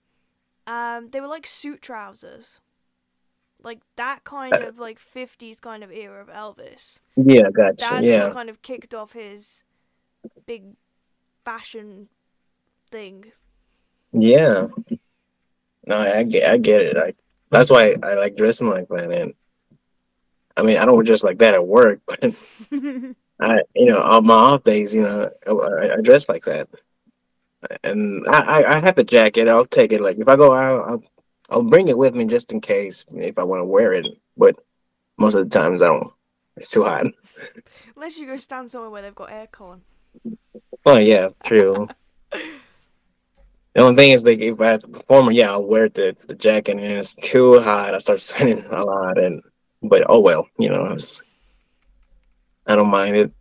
um, 0.66 1.10
they 1.12 1.22
were 1.22 1.28
like 1.28 1.46
suit 1.46 1.82
trousers, 1.82 2.60
like 3.62 3.80
that 3.96 4.24
kind 4.24 4.54
uh, 4.54 4.68
of 4.68 4.80
like 4.80 5.00
fifties 5.00 5.60
kind 5.60 5.84
of 5.84 5.92
era 5.92 6.22
of 6.22 6.30
Elvis. 6.30 7.00
Yeah, 7.16 7.50
gotcha. 7.52 7.76
That's 7.80 8.04
yeah. 8.04 8.26
what 8.26 8.34
kind 8.34 8.50
of 8.50 8.62
kicked 8.62 8.94
off 8.94 9.14
his 9.14 9.64
big 10.46 10.64
fashion 11.44 12.10
thing. 12.90 13.32
Yeah. 14.12 14.68
No, 15.86 15.98
I, 15.98 16.24
get, 16.24 16.50
I 16.50 16.58
get 16.58 16.82
it. 16.82 16.98
I, 16.98 17.14
that's 17.50 17.72
why 17.72 17.96
I 18.04 18.14
like 18.16 18.36
dressing 18.36 18.68
like 18.68 18.88
that. 18.90 19.12
And 19.12 19.34
I 20.56 20.64
mean, 20.64 20.78
I 20.78 20.86
don't 20.86 21.06
dress 21.06 21.24
like 21.24 21.40
that 21.40 21.54
at 21.54 21.66
work, 21.66 22.02
but 22.08 22.24
I, 23.42 23.62
you 23.76 23.86
know, 23.86 24.02
on 24.02 24.26
my 24.26 24.34
off 24.34 24.64
days, 24.64 24.94
you 24.94 25.02
know, 25.02 25.30
I, 25.48 25.94
I 25.94 26.02
dress 26.02 26.30
like 26.30 26.44
that. 26.44 26.68
And 27.84 28.26
I, 28.28 28.64
I 28.64 28.80
have 28.80 28.98
a 28.98 29.04
jacket. 29.04 29.48
I'll 29.48 29.66
take 29.66 29.92
it. 29.92 30.02
Like 30.02 30.18
if 30.18 30.28
I 30.28 30.36
go 30.36 30.54
out, 30.54 30.88
I'll, 30.88 31.04
I'll 31.50 31.64
bring 31.64 31.88
it 31.88 31.98
with 31.98 32.14
me 32.16 32.26
just 32.26 32.52
in 32.52 32.62
case 32.62 33.06
if 33.10 33.38
I 33.38 33.44
want 33.44 33.62
to 33.62 33.66
wear 33.66 33.94
it. 33.94 34.06
But 34.38 34.58
most 35.18 35.36
of 35.36 35.44
the 35.44 35.50
times 35.50 35.82
I 35.82 35.88
don't. 35.88 36.12
It's 36.58 36.72
too 36.72 36.84
hot. 36.84 37.08
Unless 37.96 38.18
you 38.18 38.28
go 38.28 38.38
stand 38.38 38.70
somewhere 38.70 38.90
where 38.90 39.02
they've 39.02 39.16
got 39.16 39.30
aircon. 39.30 39.82
Oh 40.86 40.98
yeah, 40.98 41.30
true. 41.44 41.88
The 43.76 43.82
only 43.82 43.96
thing 43.96 44.12
is, 44.12 44.24
like, 44.24 44.40
if 44.40 44.60
I 44.60 44.72
have 44.72 44.82
to 44.82 44.88
perform, 44.88 45.32
yeah, 45.32 45.52
I'll 45.52 45.64
wear 45.64 45.88
the, 45.90 46.16
the 46.28 46.34
jacket, 46.34 46.78
and 46.78 46.82
it's 46.82 47.14
too 47.14 47.60
hot. 47.60 47.94
I 47.94 48.00
start 48.00 48.20
sweating 48.22 48.66
a 48.66 48.84
lot, 48.84 49.18
and 49.18 49.42
but 49.82 50.04
oh 50.10 50.20
well, 50.20 50.48
you 50.58 50.70
know, 50.70 50.92
just, 50.98 51.24
I 52.66 52.76
don't 52.76 52.90
mind 52.90 53.16
it. 53.16 53.32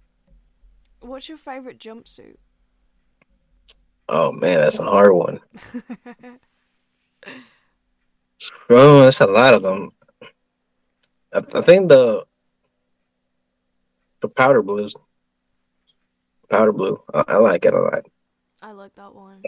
What's 1.00 1.28
your 1.28 1.38
favorite 1.38 1.78
jumpsuit? 1.78 2.36
Oh 4.08 4.30
man, 4.30 4.60
that's 4.60 4.78
a 4.78 4.84
hard 4.84 5.14
one. 5.14 5.40
Oh, 8.70 9.04
that's 9.04 9.20
a 9.20 9.26
lot 9.26 9.54
of 9.54 9.62
them. 9.62 9.90
I, 11.32 11.38
I 11.38 11.60
think 11.62 11.88
the 11.88 12.24
the 14.20 14.28
powder 14.28 14.62
blues, 14.62 14.94
powder 16.50 16.72
blue. 16.72 17.02
I, 17.12 17.24
I, 17.28 17.36
like 17.36 17.64
it 17.64 17.74
a 17.74 17.80
lot. 17.80 18.04
I 18.60 18.72
like 18.72 18.94
that 18.96 19.14
one. 19.14 19.42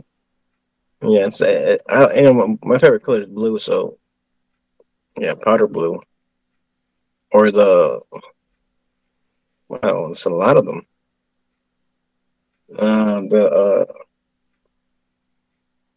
Yeah, 1.03 1.27
it's 1.27 1.41
it, 1.41 1.83
I, 1.89 2.05
and 2.05 2.59
my 2.63 2.79
favorite 2.79 3.03
color 3.03 3.23
is 3.23 3.29
blue, 3.29 3.59
so 3.59 3.99
yeah, 5.19 5.35
powder 5.35 5.67
blue. 5.67 6.01
Or 7.33 7.51
the 7.51 8.01
wow, 9.69 10.07
it's 10.11 10.25
a 10.25 10.31
lot 10.31 10.57
of 10.57 10.67
them. 10.67 10.83
Uh, 12.77 13.21
the 13.23 13.87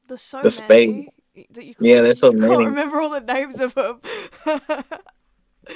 uh, 0.09 0.15
so 0.17 0.41
the 0.41 0.51
spade. 0.51 1.09
That 1.51 1.65
you 1.65 1.73
yeah, 1.79 2.01
there's 2.01 2.19
so 2.19 2.31
many. 2.31 2.45
I 2.45 2.57
can't 2.57 2.65
remember 2.69 3.01
all 3.01 3.09
the 3.09 3.21
names 3.21 3.59
of 3.59 3.73
them. 3.73 4.01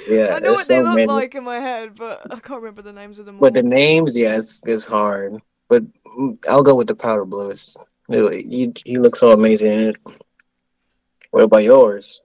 yeah, 0.08 0.34
I 0.34 0.38
know 0.38 0.52
what 0.52 0.66
so 0.66 0.74
they 0.74 0.82
look 0.82 0.94
many. 0.94 1.06
like 1.06 1.34
in 1.34 1.42
my 1.42 1.58
head, 1.58 1.96
but 1.96 2.32
I 2.32 2.38
can't 2.38 2.62
remember 2.62 2.82
the 2.82 2.92
names 2.92 3.18
of 3.18 3.26
them. 3.26 3.38
But 3.38 3.56
all. 3.56 3.62
the 3.62 3.68
names, 3.68 4.16
yeah, 4.16 4.36
it's, 4.36 4.62
it's 4.66 4.86
hard. 4.86 5.34
But 5.68 5.82
I'll 6.48 6.62
go 6.62 6.76
with 6.76 6.86
the 6.86 6.94
powder 6.94 7.24
blue. 7.24 7.50
It's 7.50 7.76
you. 8.08 8.72
You 8.84 9.00
look 9.00 9.16
so 9.16 9.32
amazing 9.32 9.72
in 9.72 9.80
it. 9.88 9.96
What 11.32 11.42
about 11.42 11.64
yours? 11.64 12.22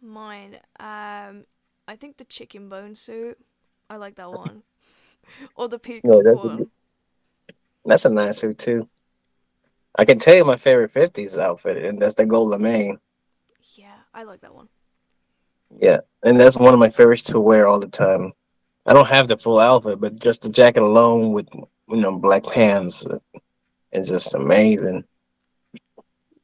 Mine, 0.00 0.56
um, 0.80 1.44
I 1.86 1.96
think 1.96 2.16
the 2.16 2.24
chicken 2.24 2.68
bone 2.68 2.96
suit. 2.96 3.38
I 3.88 3.96
like 3.96 4.16
that 4.16 4.32
one. 4.32 4.64
or 5.54 5.68
the 5.68 5.78
peacock 5.78 6.04
no, 6.04 6.22
that's 6.24 6.36
one. 6.36 6.62
A, 7.48 7.52
that's 7.84 8.04
a 8.04 8.10
nice 8.10 8.38
suit 8.38 8.58
too. 8.58 8.88
I 9.96 10.04
can 10.04 10.18
tell 10.18 10.34
you 10.34 10.44
my 10.44 10.56
favorite 10.56 10.92
'50s 10.92 11.38
outfit, 11.38 11.84
and 11.84 12.00
that's 12.00 12.14
the 12.14 12.26
gold 12.26 12.60
lame. 12.60 12.98
Yeah, 13.74 13.94
I 14.14 14.24
like 14.24 14.40
that 14.40 14.54
one. 14.54 14.68
Yeah, 15.78 15.98
and 16.22 16.36
that's 16.36 16.56
one 16.56 16.74
of 16.74 16.80
my 16.80 16.90
favorites 16.90 17.24
to 17.24 17.40
wear 17.40 17.66
all 17.66 17.80
the 17.80 17.88
time. 17.88 18.32
I 18.86 18.92
don't 18.92 19.08
have 19.08 19.28
the 19.28 19.36
full 19.36 19.58
outfit, 19.58 20.00
but 20.00 20.18
just 20.18 20.42
the 20.42 20.48
jacket 20.48 20.82
alone 20.82 21.32
with 21.32 21.48
you 21.54 22.00
know 22.00 22.18
black 22.18 22.44
pants 22.44 23.06
is 23.92 24.08
just 24.08 24.34
amazing. 24.34 25.04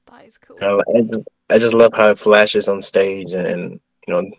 That 0.06 0.26
is 0.26 0.38
cool. 0.38 0.58
I, 0.60 1.02
just, 1.02 1.20
I 1.50 1.58
just 1.58 1.74
love 1.74 1.92
how 1.94 2.10
it 2.10 2.18
flashes 2.18 2.68
on 2.68 2.82
stage, 2.82 3.32
and, 3.32 3.46
and 3.46 3.80
you 4.06 4.14
know, 4.14 4.30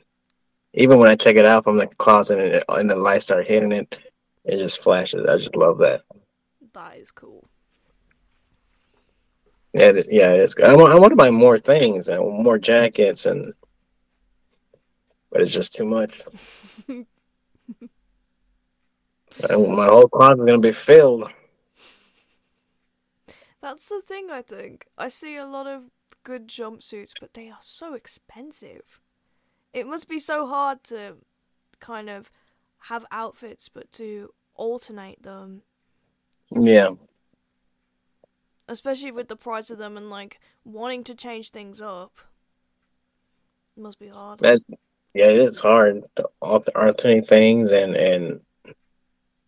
even 0.74 1.00
when 1.00 1.10
I 1.10 1.16
take 1.16 1.38
it 1.38 1.46
out 1.46 1.64
from 1.64 1.78
the 1.78 1.88
closet 1.88 2.40
and, 2.40 2.56
it, 2.56 2.64
and 2.70 2.90
the 2.90 2.96
lights 2.96 3.26
start 3.26 3.48
hitting 3.48 3.72
it, 3.72 4.00
it 4.46 4.58
just 4.58 4.82
flashes. 4.82 5.26
I 5.26 5.38
just 5.38 5.56
love 5.56 5.80
that. 5.80 6.02
That 6.74 6.98
is 6.98 7.12
cool. 7.12 7.49
Yeah, 9.74 9.92
yeah, 10.10 10.32
it's. 10.32 10.60
I 10.60 10.76
want, 10.76 10.94
I 10.94 10.96
want 10.98 11.12
to 11.12 11.16
buy 11.16 11.30
more 11.30 11.60
things 11.60 12.08
and 12.08 12.44
more 12.44 12.58
jackets, 12.58 13.28
and 13.28 13.54
but 15.32 15.42
it's 15.42 15.54
just 15.54 15.76
too 15.76 15.86
much. 15.86 16.22
my 16.88 17.06
whole 19.86 20.08
closet 20.08 20.42
is 20.42 20.46
gonna 20.46 20.60
be 20.60 20.74
filled. 20.74 21.30
That's 23.62 23.90
the 23.90 24.02
thing. 24.02 24.30
I 24.32 24.42
think 24.42 24.88
I 24.98 25.10
see 25.10 25.36
a 25.36 25.46
lot 25.46 25.68
of 25.68 25.92
good 26.24 26.48
jumpsuits, 26.48 27.12
but 27.20 27.36
they 27.36 27.50
are 27.50 27.60
so 27.62 27.94
expensive. 27.94 29.02
It 29.72 29.86
must 29.86 30.10
be 30.10 30.18
so 30.18 30.48
hard 30.48 30.84
to 30.86 31.18
kind 31.80 32.10
of 32.10 32.32
have 32.84 33.06
outfits, 33.12 33.70
but 33.70 33.92
to 33.94 34.34
alternate 34.56 35.22
them. 35.22 35.62
Yeah 36.50 36.94
especially 38.70 39.12
with 39.12 39.28
the 39.28 39.36
price 39.36 39.70
of 39.70 39.78
them 39.78 39.98
and 39.98 40.10
like 40.10 40.40
wanting 40.64 41.04
to 41.06 41.16
change 41.16 41.50
things 41.50 41.82
up. 41.82 42.20
It 43.76 43.82
must 43.82 44.00
be 44.00 44.08
hard. 44.08 44.40
That's 44.40 44.64
yeah, 45.14 45.26
it's 45.26 45.60
hard 45.60 46.04
to 46.16 46.30
alternate 46.42 47.26
things 47.28 47.72
and 47.72 47.96
and 47.96 48.40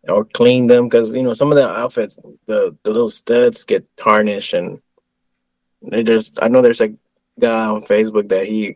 or 0.10 0.26
clean 0.26 0.68
them 0.68 0.90
because 0.90 1.12
you 1.12 1.22
know 1.22 1.36
some 1.36 1.52
of 1.52 1.58
the 1.58 1.70
outfits 1.70 2.18
the 2.48 2.76
the 2.84 2.92
little 2.92 3.10
studs 3.10 3.64
get 3.64 3.86
tarnished 3.98 4.54
and 4.54 4.80
they 5.84 6.02
just 6.04 6.42
I 6.42 6.48
know 6.48 6.62
there's 6.62 6.82
a 6.82 6.96
guy 7.40 7.66
on 7.66 7.84
Facebook 7.84 8.30
that 8.30 8.48
he 8.48 8.76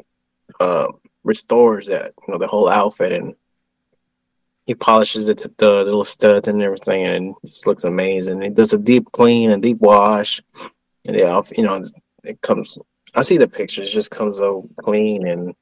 uh, 0.59 0.87
restores 1.23 1.87
that 1.87 2.11
you 2.27 2.31
know 2.31 2.37
the 2.37 2.47
whole 2.47 2.69
outfit 2.69 3.11
and 3.11 3.35
he 4.65 4.73
polishes 4.73 5.29
it, 5.29 5.37
the 5.57 5.83
little 5.83 6.03
studs 6.03 6.47
and 6.47 6.61
everything, 6.61 7.03
and 7.03 7.35
it 7.43 7.49
just 7.49 7.67
looks 7.67 7.83
amazing. 7.83 8.41
He 8.41 8.49
does 8.49 8.73
a 8.73 8.79
deep 8.79 9.11
clean 9.11 9.51
and 9.51 9.61
deep 9.61 9.77
wash, 9.79 10.41
and 11.05 11.15
yeah, 11.15 11.39
you 11.55 11.63
know, 11.63 11.83
it 12.23 12.41
comes. 12.41 12.77
I 13.13 13.21
see 13.21 13.37
the 13.37 13.47
pictures; 13.47 13.89
it 13.89 13.93
just 13.93 14.11
comes 14.11 14.39
so 14.39 14.67
clean 14.81 15.27
and 15.27 15.55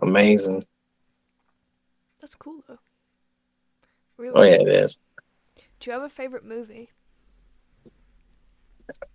amazing. 0.00 0.64
That's 2.20 2.34
cool, 2.34 2.62
though. 2.66 2.78
Really. 4.16 4.34
Oh 4.34 4.42
yeah, 4.42 4.62
it 4.62 4.68
is. 4.68 4.98
Do 5.80 5.90
you 5.90 5.92
have 5.92 6.02
a 6.02 6.08
favorite 6.08 6.44
movie? 6.44 6.90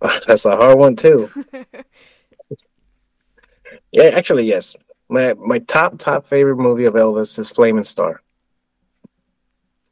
That's 0.00 0.44
a 0.44 0.56
hard 0.56 0.78
one 0.78 0.94
too. 0.94 1.28
yeah, 3.92 4.10
actually, 4.14 4.44
yes. 4.44 4.76
My 5.08 5.34
my 5.34 5.58
top 5.58 5.98
top 5.98 6.24
favorite 6.24 6.56
movie 6.56 6.84
of 6.84 6.94
Elvis 6.94 7.36
is 7.38 7.50
Flaming 7.50 7.82
Star. 7.84 8.22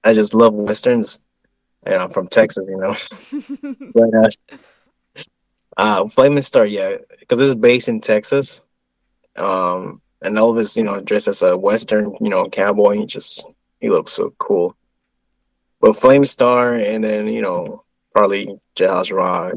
I 0.04 0.14
just 0.14 0.34
love 0.34 0.54
westerns, 0.54 1.20
and 1.82 1.96
I'm 1.96 2.10
from 2.10 2.28
Texas, 2.28 2.64
you 2.68 2.76
know. 2.76 2.94
but 3.94 4.14
uh, 4.14 4.56
uh, 5.76 6.06
Flaming 6.08 6.42
Star, 6.42 6.66
yeah, 6.66 6.96
because 7.18 7.38
this 7.38 7.48
is 7.48 7.54
based 7.54 7.88
in 7.88 8.00
Texas. 8.00 8.62
Um, 9.36 10.00
and 10.22 10.36
Elvis, 10.36 10.76
you 10.76 10.84
know, 10.84 11.00
dressed 11.00 11.28
as 11.28 11.42
a 11.42 11.56
western, 11.56 12.14
you 12.20 12.28
know, 12.28 12.48
cowboy. 12.48 12.98
He 12.98 13.06
just 13.06 13.46
he 13.80 13.90
looks 13.90 14.12
so 14.12 14.32
cool. 14.38 14.76
But 15.80 15.96
Flame 15.96 16.24
Star, 16.24 16.74
and 16.74 17.02
then 17.02 17.26
you 17.28 17.42
know, 17.42 17.84
probably 18.12 18.58
Jailhouse 18.76 19.14
Rock. 19.14 19.56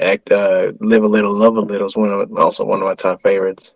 Act, 0.00 0.32
uh, 0.32 0.72
Live 0.80 1.04
a 1.04 1.08
Little, 1.08 1.32
Love 1.32 1.56
a 1.56 1.60
Little 1.60 1.86
is 1.86 1.96
one 1.96 2.10
of 2.10 2.36
also 2.36 2.64
one 2.64 2.80
of 2.80 2.84
my 2.84 2.94
top 2.94 3.20
favorites. 3.20 3.74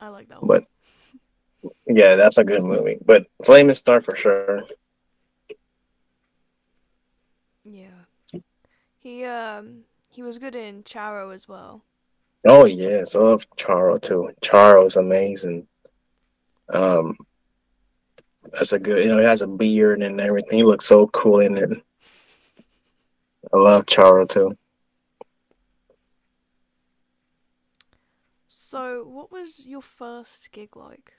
I 0.00 0.08
like 0.08 0.28
that 0.28 0.42
one. 0.42 0.48
But 0.48 0.64
yeah, 1.86 2.16
that's 2.16 2.38
a 2.38 2.44
good 2.44 2.62
movie. 2.62 2.98
But 3.04 3.26
Flame 3.44 3.68
and 3.68 3.76
Star 3.76 4.00
for 4.00 4.16
sure. 4.16 4.64
Yeah. 7.64 8.40
He 8.98 9.24
um 9.24 9.84
he 10.10 10.22
was 10.22 10.38
good 10.38 10.54
in 10.54 10.82
Charro 10.82 11.34
as 11.34 11.48
well. 11.48 11.84
Oh 12.46 12.64
yes, 12.64 13.14
I 13.14 13.20
love 13.20 13.48
Charro 13.56 14.00
too. 14.00 14.30
Charro 14.42 14.86
is 14.86 14.96
amazing. 14.96 15.66
Um 16.72 17.16
that's 18.52 18.72
a 18.72 18.78
good 18.78 19.04
you 19.04 19.10
know, 19.10 19.18
he 19.18 19.24
has 19.24 19.42
a 19.42 19.46
beard 19.46 20.02
and 20.02 20.20
everything. 20.20 20.58
He 20.58 20.64
looks 20.64 20.86
so 20.86 21.06
cool 21.08 21.40
in 21.40 21.56
it. 21.56 21.82
I 23.52 23.56
love 23.56 23.86
Charro 23.86 24.28
too. 24.28 24.56
So 28.48 29.04
what 29.04 29.32
was 29.32 29.62
your 29.66 29.82
first 29.82 30.52
gig 30.52 30.76
like? 30.76 31.14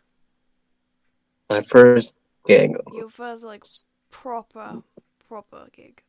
My 1.51 1.59
first 1.59 2.15
gig. 2.47 2.77
Your 2.93 3.09
first 3.09 3.43
like 3.43 3.65
proper 4.09 4.81
proper 5.27 5.67
gig. 5.73 6.01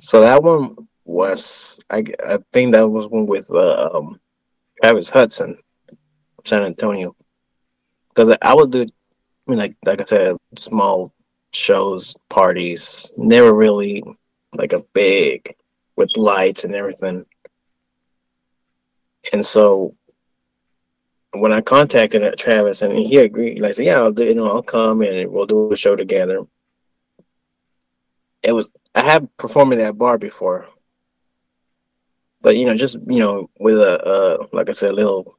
So 0.00 0.20
that 0.22 0.42
one 0.42 0.88
was 1.04 1.78
I 1.88 2.02
I 2.26 2.38
think 2.50 2.72
that 2.72 2.88
was 2.88 3.06
one 3.06 3.26
with 3.26 3.48
uh, 3.52 3.88
um, 3.94 4.20
Travis 4.82 5.10
Hudson, 5.10 5.56
San 6.44 6.64
Antonio. 6.64 7.14
Because 8.08 8.36
I 8.42 8.52
would 8.52 8.72
do, 8.72 8.82
I 8.82 8.86
mean, 9.46 9.60
like 9.60 9.76
like 9.86 10.00
I 10.00 10.04
said, 10.04 10.36
small 10.58 11.12
shows, 11.52 12.16
parties, 12.28 13.14
never 13.16 13.54
really 13.54 14.02
like 14.54 14.72
a 14.72 14.82
big 14.92 15.54
with 15.94 16.08
lights 16.16 16.64
and 16.64 16.74
everything. 16.74 17.26
And 19.32 19.46
so 19.46 19.94
when 21.40 21.52
I 21.52 21.60
contacted 21.60 22.36
Travis 22.38 22.82
and 22.82 22.98
he 22.98 23.18
agreed, 23.18 23.60
like, 23.60 23.76
yeah, 23.78 23.96
I'll 23.96 24.12
do, 24.12 24.24
you 24.24 24.34
know, 24.34 24.50
I'll 24.50 24.62
come 24.62 25.02
and 25.02 25.30
we'll 25.30 25.46
do 25.46 25.72
a 25.72 25.76
show 25.76 25.96
together. 25.96 26.46
It 28.42 28.52
was 28.52 28.70
I 28.94 29.00
have 29.00 29.34
performed 29.36 29.72
at 29.72 29.78
that 29.78 29.98
bar 29.98 30.18
before, 30.18 30.66
but 32.42 32.56
you 32.56 32.66
know, 32.66 32.74
just 32.74 32.98
you 33.06 33.18
know, 33.20 33.48
with 33.58 33.76
a 33.76 34.48
like 34.52 34.68
I 34.68 34.72
said, 34.72 34.90
a 34.90 34.94
little 34.94 35.38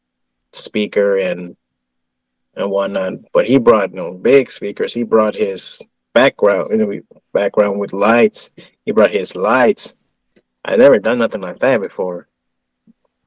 speaker 0.52 1.18
and 1.20 1.56
and 2.56 2.72
whatnot. 2.72 3.14
But 3.32 3.46
he 3.46 3.60
brought 3.60 3.92
you 3.92 3.98
know 3.98 4.14
big 4.14 4.50
speakers. 4.50 4.94
He 4.94 5.04
brought 5.04 5.36
his 5.36 5.84
background, 6.14 6.72
you 6.72 6.78
know, 6.78 7.02
background 7.32 7.80
with 7.80 7.94
lights. 7.94 8.50
He 8.86 8.92
brought 8.92 9.12
his 9.12 9.36
lights. 9.36 9.96
I 10.64 10.78
never 10.78 10.98
done 10.98 11.20
nothing 11.20 11.42
like 11.42 11.60
that 11.60 11.80
before, 11.80 12.28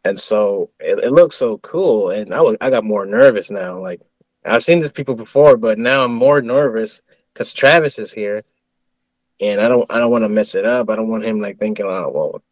and 0.05 0.19
so 0.19 0.71
it, 0.81 0.99
it 1.05 1.13
looks 1.13 1.37
so 1.37 1.59
cool. 1.59 2.11
And 2.11 2.33
I 2.33 2.41
was 2.41 2.57
I 2.61 2.71
got 2.71 2.85
more 2.85 3.07
nervous 3.07 3.51
now. 3.51 3.79
Like 3.79 4.01
I've 4.45 4.63
seen 4.63 4.81
these 4.81 4.93
people 4.93 5.15
before, 5.15 5.57
but 5.57 5.79
now 5.79 6.05
I'm 6.05 6.15
more 6.15 6.41
nervous 6.41 7.03
because 7.33 7.53
Travis 7.53 7.99
is 7.99 8.13
here, 8.13 8.43
and 9.41 9.61
I 9.61 9.69
don't 9.69 9.91
I 9.91 9.99
don't 9.99 10.11
want 10.11 10.25
to 10.25 10.29
mess 10.29 10.55
it 10.55 10.65
up. 10.65 10.91
I 10.91 10.97
don't 10.97 11.09
want 11.09 11.25
him 11.25 11.41
like 11.41 11.59
thinking, 11.59 11.87
oh 11.87 12.11
well, 12.13 12.43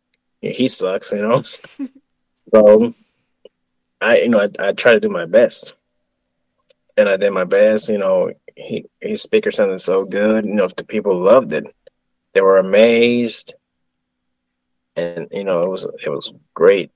he 0.41 0.69
sucks, 0.69 1.13
you 1.13 1.23
know. 1.23 1.43
so 2.35 2.95
I 4.01 4.21
you 4.21 4.29
know 4.29 4.41
I, 4.41 4.69
I 4.69 4.73
try 4.73 4.93
to 4.93 5.01
do 5.01 5.09
my 5.09 5.27
best, 5.27 5.75
and 6.97 7.09
I 7.09 7.17
did 7.17 7.33
my 7.33 7.45
best. 7.45 7.89
You 7.89 7.99
know, 7.99 8.33
he 8.55 8.87
his 9.01 9.23
speaker 9.23 9.51
sounded 9.51 9.81
so 9.81 10.05
good. 10.05 10.45
You 10.45 10.55
know, 10.55 10.69
the 10.69 10.85
people 10.85 11.17
loved 11.17 11.53
it. 11.53 11.65
They 12.35 12.41
were 12.41 12.59
amazed, 12.59 13.55
and 14.97 15.29
you 15.31 15.45
know 15.45 15.63
it 15.63 15.71
was 15.71 15.87
it 16.05 16.11
was 16.11 16.35
great. 16.53 16.91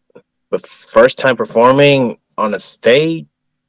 But 0.51 0.67
first 0.67 1.17
time 1.17 1.37
performing 1.37 2.19
on 2.37 2.55
a 2.55 2.59
stage 2.59 3.27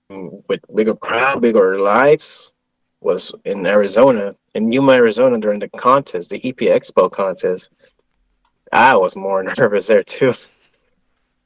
with 0.10 0.62
bigger 0.76 0.96
crowd, 0.96 1.41
bigger 1.41 1.80
lights 1.80 2.54
was 3.00 3.34
in 3.46 3.65
Arizona, 3.65 4.36
in 4.56 4.72
Yuma, 4.72 4.94
Arizona 4.94 5.39
during 5.39 5.60
the 5.60 5.70
contest, 5.70 6.32
the 6.32 6.38
EP 6.44 6.58
Expo 6.58 7.12
contest. 7.12 7.76
I 8.72 8.96
was 8.96 9.15
more 9.15 9.44
nervous 9.58 9.88
there 9.88 10.04
too. 10.04 10.34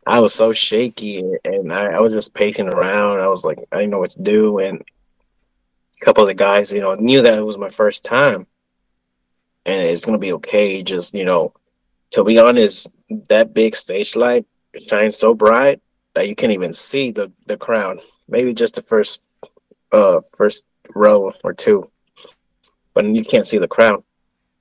I 0.08 0.20
was 0.20 0.34
so 0.34 0.54
shaky 0.54 1.24
and 1.44 1.74
I, 1.74 1.94
I 1.94 2.00
was 2.00 2.14
just 2.14 2.34
pacing 2.34 2.68
around. 2.68 3.20
I 3.20 3.28
was 3.28 3.44
like, 3.44 3.60
I 3.72 3.78
didn't 3.78 3.92
know 3.92 4.00
what 4.00 4.12
to 4.12 4.22
do. 4.22 4.60
And 4.60 4.84
a 6.02 6.06
couple 6.06 6.24
of 6.24 6.28
the 6.28 6.36
guys, 6.36 6.72
you 6.72 6.82
know, 6.82 6.94
knew 6.96 7.24
that 7.24 7.40
it 7.40 7.46
was 7.46 7.58
my 7.58 7.70
first 7.70 8.06
time 8.06 8.46
and 9.66 9.90
it's 9.90 10.06
going 10.06 10.18
to 10.18 10.24
be 10.24 10.34
okay. 10.34 10.84
Just, 10.84 11.14
you 11.16 11.26
know, 11.26 11.54
to 12.12 12.24
be 12.24 12.38
honest, 12.38 12.88
that 13.30 13.54
big 13.54 13.76
stage 13.76 14.16
light 14.16 14.46
shines 14.88 15.18
so 15.18 15.34
bright 15.34 15.82
that 16.14 16.28
you 16.28 16.36
can't 16.36 16.54
even 16.54 16.74
see 16.74 17.12
the, 17.12 17.32
the 17.48 17.58
crowd. 17.58 18.00
Maybe 18.28 18.54
just 18.54 18.76
the 18.76 18.82
first, 18.82 19.22
uh, 19.92 20.22
first 20.36 20.66
row 20.94 21.34
or 21.44 21.54
two, 21.54 21.90
but 22.94 23.06
you 23.06 23.24
can't 23.24 23.48
see 23.48 23.58
the 23.58 23.68
crowd. 23.68 24.04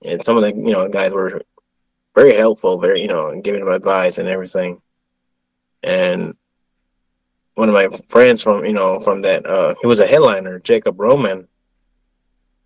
And 0.05 0.23
some 0.23 0.37
of 0.37 0.43
the, 0.43 0.51
you 0.51 0.73
know, 0.73 0.89
guys 0.89 1.13
were 1.13 1.43
very 2.15 2.35
helpful, 2.35 2.79
very, 2.79 3.01
you 3.01 3.09
know, 3.09 3.41
giving 3.41 3.65
them 3.65 3.73
advice 3.73 4.19
and 4.19 4.29
everything. 4.29 4.81
And 5.83 6.35
one 7.55 7.69
of 7.69 7.75
my 7.75 7.89
friends 8.09 8.43
from, 8.43 8.65
you 8.65 8.73
know, 8.73 9.01
from 9.01 9.23
that, 9.23 9.47
uh, 9.47 9.75
he 9.81 9.87
was 9.87 10.01
a 10.01 10.07
headliner, 10.07 10.59
Jacob 10.59 11.01
Roman. 11.01 11.49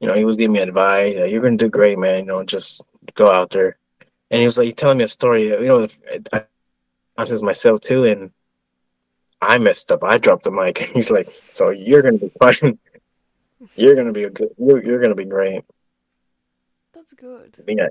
You 0.00 0.08
know, 0.08 0.14
he 0.14 0.24
was 0.24 0.36
giving 0.36 0.52
me 0.52 0.60
advice. 0.60 1.16
You're 1.16 1.42
to 1.42 1.56
do 1.56 1.68
great, 1.68 1.98
man. 1.98 2.20
You 2.20 2.26
know, 2.26 2.44
just 2.44 2.82
go 3.14 3.30
out 3.30 3.50
there. 3.50 3.78
And 4.30 4.40
he 4.40 4.44
was 4.44 4.58
like 4.58 4.76
telling 4.76 4.98
me 4.98 5.04
a 5.04 5.08
story. 5.08 5.48
You 5.48 5.66
know, 5.66 5.86
I, 6.32 6.44
I 7.18 7.22
was 7.22 7.42
myself 7.42 7.80
too, 7.80 8.04
and 8.04 8.30
I 9.42 9.58
messed 9.58 9.90
up. 9.90 10.04
I 10.04 10.18
dropped 10.18 10.44
the 10.44 10.52
mic. 10.52 10.78
He's 10.94 11.10
like, 11.10 11.26
"So 11.50 11.70
you're 11.70 12.00
gonna 12.00 12.18
be 12.18 12.30
fine. 12.40 12.78
you're 13.74 13.96
gonna 13.96 14.12
be 14.12 14.24
a 14.24 14.30
good. 14.30 14.50
You're, 14.56 14.84
you're 14.84 15.00
gonna 15.00 15.16
be 15.16 15.24
great." 15.24 15.64
That's 16.94 17.12
good. 17.14 17.56
Yeah, 17.66 17.88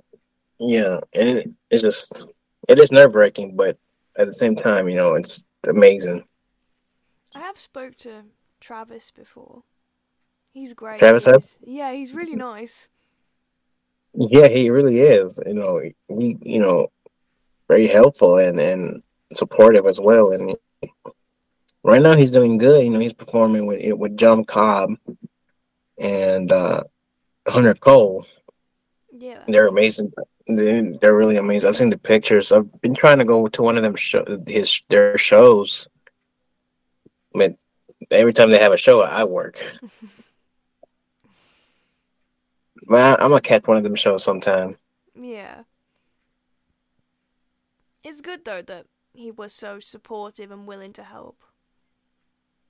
yeah, 0.60 1.00
and 1.14 1.40
it, 1.40 1.50
it's 1.70 1.82
just 1.82 2.24
it 2.70 2.80
is 2.80 2.94
nerve 2.94 3.16
wracking, 3.16 3.58
but 3.58 3.78
at 4.18 4.28
the 4.28 4.34
same 4.34 4.56
time, 4.56 4.88
you 4.88 4.96
know, 4.96 5.16
it's 5.16 5.46
amazing. 5.68 6.24
I 7.36 7.40
have 7.40 7.58
spoke 7.58 7.98
to 7.98 8.24
Travis 8.62 9.12
before. 9.12 9.64
He's 10.54 10.74
great. 10.74 11.00
Travis 11.00 11.26
he's, 11.26 11.58
Yeah, 11.62 11.92
he's 11.92 12.14
really 12.14 12.36
nice. 12.36 12.88
Yeah, 14.14 14.48
he 14.48 14.70
really 14.70 15.02
is. 15.02 15.38
You 15.46 15.54
know, 15.54 15.82
he 16.08 16.38
you 16.42 16.60
know, 16.60 16.88
very 17.68 17.88
helpful 17.88 18.38
and 18.38 18.58
and 18.58 19.04
supportive 19.34 19.86
as 19.86 20.00
well. 20.00 20.32
And 20.32 20.56
right 21.84 22.02
now 22.02 22.16
he's 22.16 22.32
doing 22.32 22.58
good. 22.58 22.84
You 22.84 22.92
know, 22.92 23.00
he's 23.00 23.14
performing 23.14 23.66
with 23.66 23.80
it 23.80 23.98
with 23.98 24.18
John 24.18 24.44
Cobb 24.46 24.92
and 25.98 26.52
uh, 26.52 26.84
Hunter 27.48 27.74
Cole. 27.74 28.26
Yeah, 29.12 29.44
they're 29.48 29.68
amazing. 29.68 30.12
They're 30.48 31.16
really 31.16 31.38
amazing. 31.38 31.68
I've 31.68 31.78
seen 31.78 31.90
the 31.90 31.98
pictures. 31.98 32.52
I've 32.52 32.82
been 32.82 32.96
trying 32.96 33.20
to 33.20 33.26
go 33.26 33.48
to 33.48 33.64
one 33.64 33.78
of 33.78 33.84
them 33.84 33.96
show, 33.96 34.24
his 34.48 34.82
their 34.90 35.18
shows. 35.18 35.88
But 37.34 37.56
every 38.12 38.34
time 38.34 38.52
they 38.52 38.60
have 38.60 38.74
a 38.74 38.78
show, 38.78 39.02
I 39.02 39.24
work. 39.24 39.64
but 42.88 43.20
I, 43.20 43.24
am 43.24 43.30
gonna 43.30 43.42
catch 43.42 43.68
one 43.68 43.78
of 43.78 43.84
them 43.84 43.96
shows 43.96 44.24
sometime. 44.24 44.78
Yeah. 45.20 45.64
It's 48.04 48.22
good 48.22 48.46
though 48.46 48.62
that 48.62 48.86
he 49.18 49.32
was 49.32 49.54
so 49.54 49.80
supportive 49.80 50.52
and 50.52 50.68
willing 50.68 50.94
to 50.94 51.04
help. 51.04 51.44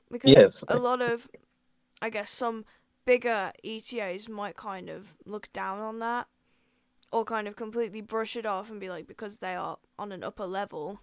Because 0.09 0.31
yes. 0.31 0.63
a 0.69 0.77
lot 0.77 1.01
of, 1.01 1.29
I 2.01 2.09
guess, 2.09 2.31
some 2.31 2.65
bigger 3.05 3.51
ETAs 3.63 4.29
might 4.29 4.55
kind 4.55 4.89
of 4.89 5.17
look 5.25 5.51
down 5.51 5.79
on 5.79 5.99
that 5.99 6.27
or 7.11 7.23
kind 7.23 7.47
of 7.47 7.55
completely 7.55 8.01
brush 8.01 8.35
it 8.35 8.45
off 8.45 8.69
and 8.69 8.79
be 8.79 8.89
like 8.89 9.07
because 9.07 9.37
they 9.37 9.55
are 9.55 9.77
on 9.97 10.11
an 10.11 10.23
upper 10.23 10.45
level 10.45 10.99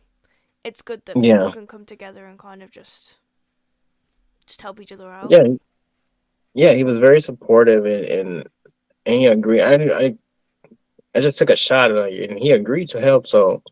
it's 0.63 0.83
good 0.83 1.05
that 1.07 1.17
yeah. 1.17 1.39
people 1.39 1.53
can 1.53 1.67
come 1.67 1.87
together 1.87 2.27
and 2.27 2.39
kind 2.39 2.63
of 2.63 2.71
just 2.71 3.17
just 4.47 4.61
help 4.61 4.81
each 4.81 4.93
other 4.93 5.11
out 5.11 5.31
yeah 5.31 5.45
yeah 6.53 6.73
he 6.73 6.85
was 6.85 6.99
very 6.99 7.23
supportive 7.23 7.87
and 7.87 8.05
and, 8.05 8.49
and 9.07 9.15
he 9.15 9.27
agreed 9.27 9.63
I, 9.63 9.75
I 9.75 10.15
i 11.15 11.21
just 11.21 11.39
took 11.39 11.49
a 11.49 11.57
shot 11.57 11.91
at 11.91 12.13
it 12.13 12.31
and 12.31 12.39
he 12.39 12.51
agreed 12.51 12.89
to 12.89 13.01
help 13.01 13.27
so 13.27 13.63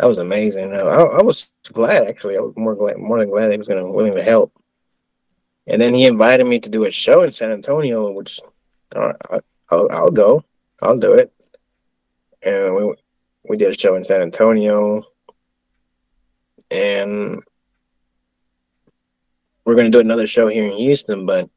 that 0.00 0.08
was 0.08 0.18
amazing 0.18 0.72
I, 0.72 0.78
I 0.78 1.22
was 1.22 1.50
glad 1.72 2.08
actually. 2.08 2.36
I 2.36 2.40
was 2.40 2.54
more 2.56 2.74
glad 2.74 2.96
more 2.98 3.18
than 3.18 3.28
glad 3.28 3.52
he 3.52 3.58
was 3.58 3.68
gonna 3.68 3.86
willing 3.86 4.16
to 4.16 4.22
help. 4.22 4.52
And 5.66 5.80
then 5.80 5.94
he 5.94 6.06
invited 6.06 6.46
me 6.46 6.58
to 6.58 6.68
do 6.68 6.84
a 6.84 6.90
show 6.90 7.22
in 7.22 7.32
san 7.32 7.50
antonio 7.52 8.10
which 8.10 8.40
uh, 8.96 9.12
I, 9.30 9.40
I'll, 9.70 9.88
I'll 9.90 10.10
go. 10.10 10.42
I'll 10.82 10.98
do 10.98 11.12
it. 11.14 11.32
And 12.42 12.74
we 12.74 12.94
we 13.44 13.56
did 13.56 13.70
a 13.70 13.78
show 13.78 13.94
in 13.94 14.04
San 14.04 14.22
Antonio, 14.22 15.04
and 16.70 17.42
we're 19.64 19.74
gonna 19.74 19.90
do 19.90 20.00
another 20.00 20.26
show 20.26 20.48
here 20.48 20.66
in 20.66 20.76
Houston, 20.76 21.26
but 21.26 21.50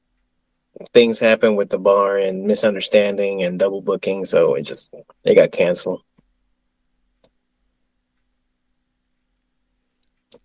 things 0.93 1.19
happened 1.19 1.57
with 1.57 1.69
the 1.69 1.77
bar 1.77 2.17
and 2.17 2.45
misunderstanding 2.45 3.43
and 3.43 3.59
double 3.59 3.81
booking, 3.81 4.25
so 4.25 4.55
it 4.55 4.63
just 4.63 4.93
it 5.23 5.35
got 5.35 5.51
canceled. 5.51 6.01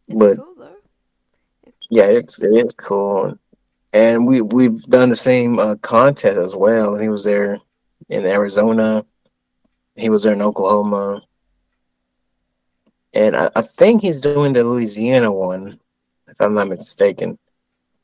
It's 0.09 0.17
but 0.17 0.37
cool, 0.37 0.55
though 0.57 0.77
yeah, 1.91 2.05
it's 2.05 2.41
it 2.43 2.53
is 2.53 2.75
cool, 2.75 3.39
and 3.93 4.27
we 4.27 4.41
we've 4.41 4.83
done 4.85 5.09
the 5.09 5.17
same 5.17 5.59
uh, 5.59 5.77
contest 5.77 6.39
as 6.39 6.55
well, 6.55 6.95
and 6.95 7.03
he 7.03 7.09
was 7.09 7.25
there 7.25 7.59
in 8.09 8.27
Arizona. 8.27 9.05
He 9.97 10.11
was 10.11 10.25
there 10.25 10.35
in 10.35 10.43
Oklahoma. 10.43 11.23
And 13.15 13.35
I, 13.35 13.49
I 13.57 13.63
think 13.63 14.03
he's 14.03 14.21
doing 14.21 14.53
the 14.53 14.63
Louisiana 14.63 15.33
one, 15.33 15.81
if 16.29 16.41
I'm 16.41 16.55
not 16.55 16.69
mistaken. 16.69 17.39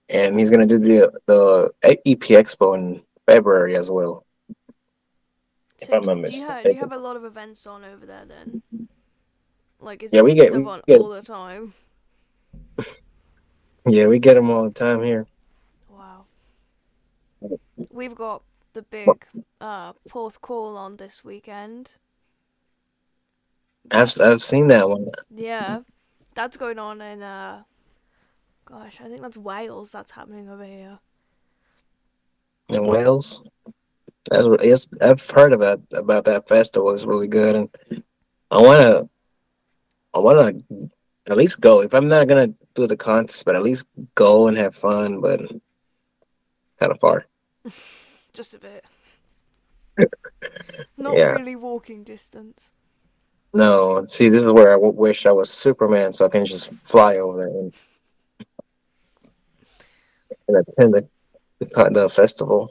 And 0.08 0.36
he's 0.36 0.50
gonna 0.50 0.66
do 0.66 0.78
the 0.78 1.12
the 1.26 1.72
EP 1.84 2.18
Expo 2.18 2.74
in 2.74 3.02
February 3.26 3.76
as 3.76 3.90
well. 3.90 4.24
So 5.76 5.86
if 5.86 5.92
I'm 5.92 6.04
not 6.06 6.18
mistaken. 6.18 6.48
Do 6.48 6.50
you, 6.50 6.54
have, 6.54 6.62
do 6.64 6.72
you 6.72 6.80
have 6.80 6.92
a 6.92 7.02
lot 7.02 7.16
of 7.16 7.24
events 7.24 7.66
on 7.66 7.84
over 7.84 8.06
there 8.06 8.24
then? 8.24 8.62
Like 9.78 10.02
is 10.02 10.12
yeah, 10.12 10.22
we 10.22 10.34
get, 10.34 10.54
we 10.54 10.64
get 10.86 11.00
all 11.00 11.10
the 11.10 11.22
time? 11.22 11.74
Yeah, 13.86 14.06
we 14.06 14.18
get 14.18 14.34
them 14.34 14.50
all 14.50 14.64
the 14.64 14.70
time 14.70 15.02
here. 15.02 15.26
Wow. 15.88 16.24
We've 17.90 18.14
got 18.14 18.42
the 18.72 18.82
big 18.82 19.08
uh, 19.60 19.92
Porthcawl 20.08 20.76
on 20.76 20.96
this 20.96 21.24
weekend. 21.24 21.96
I've 23.90 24.12
I've 24.20 24.42
seen 24.42 24.68
that 24.68 24.88
one. 24.88 25.08
Yeah, 25.34 25.80
that's 26.34 26.56
going 26.56 26.78
on 26.78 27.00
in 27.02 27.22
uh, 27.22 27.62
gosh, 28.64 29.00
I 29.00 29.04
think 29.04 29.20
that's 29.20 29.36
Wales. 29.36 29.90
That's 29.90 30.12
happening 30.12 30.48
over 30.48 30.64
here. 30.64 30.98
In 32.70 32.86
Wales, 32.86 33.42
that's 34.30 34.48
yes, 34.62 34.88
I've 35.02 35.28
heard 35.28 35.52
about 35.52 35.82
about 35.92 36.24
that 36.24 36.48
festival. 36.48 36.92
It's 36.94 37.04
really 37.04 37.28
good, 37.28 37.54
and 37.54 38.02
I 38.50 38.60
wanna, 38.62 39.08
I 40.14 40.18
wanna 40.18 40.54
at 41.28 41.36
least 41.36 41.60
go. 41.60 41.80
If 41.80 41.94
I'm 41.94 42.08
not 42.08 42.28
gonna 42.28 42.52
do 42.74 42.86
the 42.86 42.96
contest, 42.96 43.44
but 43.44 43.56
at 43.56 43.62
least 43.62 43.88
go 44.14 44.48
and 44.48 44.56
have 44.56 44.74
fun. 44.74 45.20
But 45.20 45.40
kind 46.78 46.92
of 46.92 47.00
far. 47.00 47.26
just 48.32 48.54
a 48.54 48.58
bit. 48.58 48.84
Not 50.96 51.16
yeah. 51.16 51.32
really 51.32 51.56
walking 51.56 52.02
distance. 52.04 52.72
No, 53.52 54.04
see, 54.06 54.28
this 54.28 54.42
is 54.42 54.52
where 54.52 54.70
I 54.70 54.74
w- 54.74 54.92
wish 54.92 55.26
I 55.26 55.32
was 55.32 55.48
Superman, 55.48 56.12
so 56.12 56.26
I 56.26 56.28
can 56.28 56.44
just 56.44 56.72
fly 56.74 57.18
over 57.18 57.38
there 57.38 57.46
and, 57.46 57.74
and 60.48 60.56
attend 60.56 60.94
the, 60.94 61.08
the 61.92 62.08
festival. 62.08 62.68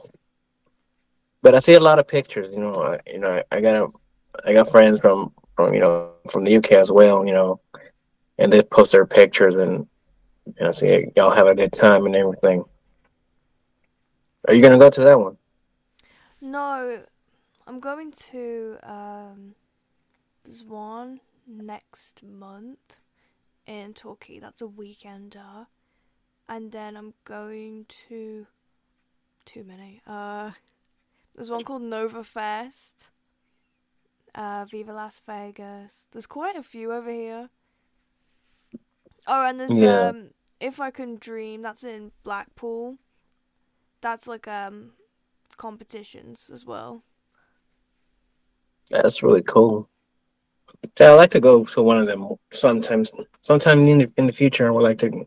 but 1.40 1.54
I 1.54 1.60
see 1.60 1.72
a 1.72 1.80
lot 1.80 1.98
of 1.98 2.06
pictures. 2.06 2.52
You 2.52 2.60
know, 2.60 2.82
I, 2.82 3.00
you 3.06 3.18
know, 3.18 3.30
I, 3.30 3.44
I 3.50 3.60
got 3.62 3.76
a, 3.76 3.88
I 4.44 4.52
got 4.52 4.68
friends 4.68 5.00
from 5.00 5.32
from 5.56 5.72
you 5.72 5.80
know 5.80 6.10
from 6.30 6.44
the 6.44 6.54
UK 6.56 6.72
as 6.72 6.92
well. 6.92 7.24
You 7.24 7.32
know, 7.32 7.60
and 8.38 8.52
they 8.52 8.62
post 8.62 8.92
their 8.92 9.06
pictures 9.06 9.56
and 9.56 9.86
and 10.58 10.68
I 10.68 10.72
see 10.72 11.06
y'all 11.16 11.34
have 11.34 11.46
a 11.46 11.54
good 11.54 11.72
time 11.72 12.04
and 12.06 12.14
everything. 12.14 12.64
Are 14.46 14.54
you 14.54 14.62
gonna 14.62 14.78
go 14.78 14.90
to 14.90 15.00
that 15.00 15.18
one? 15.18 15.36
No, 16.40 17.02
I'm 17.66 17.80
going 17.80 18.12
to 18.30 18.76
um, 18.82 19.54
there's 20.44 20.62
one 20.62 21.20
next 21.46 22.22
month 22.22 22.98
in 23.66 23.94
Turkey. 23.94 24.38
That's 24.38 24.60
a 24.60 24.66
weekender, 24.66 25.66
and 26.48 26.70
then 26.70 26.96
I'm 26.96 27.14
going 27.24 27.86
to 28.08 28.46
too 29.46 29.64
many. 29.64 30.02
Uh, 30.06 30.50
there's 31.34 31.50
one 31.50 31.64
called 31.64 31.82
Nova 31.82 32.22
Fest. 32.22 33.10
Uh, 34.34 34.64
Viva 34.68 34.92
Las 34.92 35.20
Vegas. 35.26 36.08
There's 36.10 36.26
quite 36.26 36.56
a 36.56 36.62
few 36.62 36.92
over 36.92 37.10
here. 37.10 37.50
Oh, 39.26 39.46
and 39.46 39.58
there's 39.58 39.72
yeah. 39.72 40.08
um, 40.08 40.30
if 40.60 40.80
I 40.80 40.90
can 40.90 41.16
dream. 41.16 41.62
That's 41.62 41.84
in 41.84 42.12
Blackpool. 42.22 42.96
That's 44.00 44.26
like 44.26 44.46
um, 44.46 44.92
competitions 45.56 46.50
as 46.52 46.64
well. 46.64 47.02
That's 48.90 49.22
really 49.22 49.42
cool. 49.42 49.88
Yeah, 51.00 51.10
I 51.10 51.14
like 51.14 51.30
to 51.30 51.40
go 51.40 51.64
to 51.64 51.82
one 51.82 51.98
of 51.98 52.06
them 52.06 52.28
sometimes. 52.52 53.12
Sometime 53.40 53.80
in 53.80 53.98
the 53.98 54.12
in 54.16 54.26
the 54.26 54.32
future, 54.32 54.66
I 54.66 54.70
would 54.70 54.82
like 54.82 54.98
to. 54.98 55.26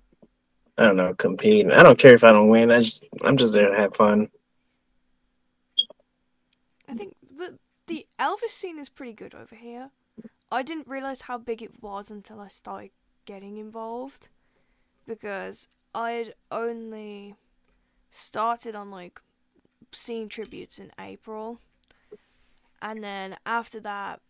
I 0.79 0.85
don't 0.85 0.95
know, 0.95 1.15
compete. 1.15 1.71
I 1.71 1.81
don't 1.81 1.97
care 1.97 2.13
if 2.13 2.23
I 2.23 2.31
don't 2.31 2.49
win. 2.49 2.69
I 2.69 2.79
just 2.81 3.07
I'm 3.23 3.35
just 3.35 3.53
there 3.53 3.69
to 3.69 3.75
have 3.75 3.95
fun. 3.95 4.29
I 6.87 6.93
think 6.93 7.15
the 7.35 7.57
the 7.87 8.05
Elvis 8.19 8.49
scene 8.49 8.77
is 8.77 8.89
pretty 8.89 9.13
good 9.13 9.33
over 9.33 9.55
here. 9.55 9.89
I 10.51 10.61
didn't 10.61 10.87
realize 10.87 11.21
how 11.21 11.39
big 11.39 11.63
it 11.63 11.81
was 11.81 12.11
until 12.11 12.39
I 12.39 12.47
started 12.47 12.91
getting 13.27 13.57
involved, 13.57 14.29
because 15.05 15.67
I'd 15.93 16.33
only 16.51 17.35
started 18.09 18.73
on 18.73 18.89
like 18.89 19.21
seeing 19.91 20.29
tributes 20.29 20.79
in 20.79 20.91
April, 20.99 21.59
and 22.81 23.03
then 23.03 23.37
after 23.45 23.79
that, 23.81 24.21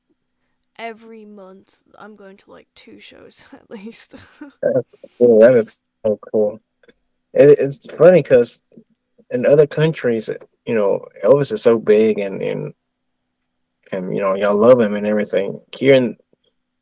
every 0.77 1.25
month 1.25 1.83
I'm 1.97 2.15
going 2.15 2.37
to 2.37 2.51
like 2.51 2.67
two 2.75 2.99
shows 2.99 3.43
at 3.53 3.69
least. 3.69 4.15
cool. 5.17 5.39
That 5.39 5.55
is 5.55 5.77
so 6.05 6.19
cool. 6.31 6.59
It, 7.33 7.59
it's 7.59 7.89
funny 7.95 8.21
because 8.21 8.61
in 9.29 9.45
other 9.45 9.67
countries, 9.67 10.29
you 10.65 10.75
know, 10.75 11.05
Elvis 11.23 11.51
is 11.51 11.61
so 11.61 11.77
big 11.77 12.19
and 12.19 12.41
and 12.41 12.73
and 13.91 14.13
you 14.13 14.21
know 14.21 14.35
y'all 14.35 14.57
love 14.57 14.79
him 14.79 14.95
and 14.95 15.05
everything. 15.05 15.59
Here 15.75 15.95
in 15.95 16.17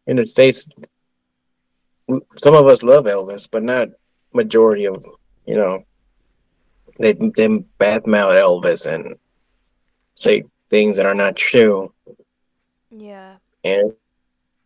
in 0.07 0.17
the 0.17 0.25
states, 0.25 0.67
some 2.37 2.53
of 2.53 2.67
us 2.67 2.83
love 2.83 3.05
Elvis, 3.05 3.49
but 3.49 3.63
not 3.63 3.89
majority 4.33 4.85
of 4.85 5.05
you 5.45 5.55
know 5.55 5.83
they 6.99 7.13
them 7.13 7.65
badmouth 7.79 8.35
Elvis 8.35 8.85
and 8.85 9.15
say 10.15 10.43
things 10.69 10.97
that 10.97 11.05
are 11.05 11.15
not 11.15 11.35
true. 11.35 11.93
Yeah 12.89 13.37
and 13.65 13.93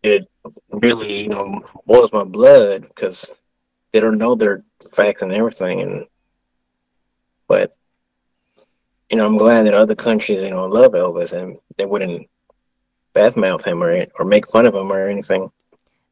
it 0.04 0.28
really 0.70 1.24
you 1.24 1.30
know 1.30 1.64
boils 1.88 2.12
my 2.14 2.24
blood 2.24 2.82
because 2.82 3.32
they 3.92 4.00
don't 4.00 4.18
know 4.18 4.36
their 4.36 4.64
facts 4.96 5.22
and 5.22 5.32
everything 5.32 5.82
and 5.82 6.06
but 7.48 7.72
you 9.10 9.18
know 9.18 9.26
i'm 9.26 9.38
glad 9.38 9.66
that 9.66 9.74
other 9.74 9.96
countries 9.96 10.44
you 10.44 10.52
know 10.52 10.66
love 10.66 10.92
elvis 10.92 11.34
and 11.34 11.58
they 11.78 11.86
wouldn't 11.86 12.30
badmouth 13.16 13.66
him 13.66 13.82
or 13.82 14.06
or 14.20 14.26
make 14.26 14.48
fun 14.48 14.66
of 14.66 14.76
him 14.76 14.92
or 14.92 15.08
anything 15.08 15.50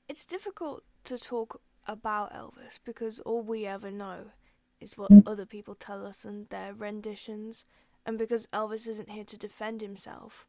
it's 0.10 0.26
difficult 0.26 0.84
to 1.08 1.18
talk 1.18 1.62
about 1.86 2.34
elvis 2.34 2.80
because 2.84 3.20
all 3.22 3.42
we 3.42 3.66
ever 3.66 3.92
know 3.92 4.32
is 4.80 4.98
what 4.98 5.12
other 5.26 5.46
people 5.46 5.76
tell 5.76 6.06
us 6.06 6.26
and 6.26 6.50
their 6.50 6.74
renditions. 6.74 7.66
And 8.06 8.18
because 8.18 8.48
elvis 8.48 8.88
isn't 8.88 9.10
here 9.10 9.26
to 9.26 9.38
defend 9.38 9.82
himself 9.82 10.46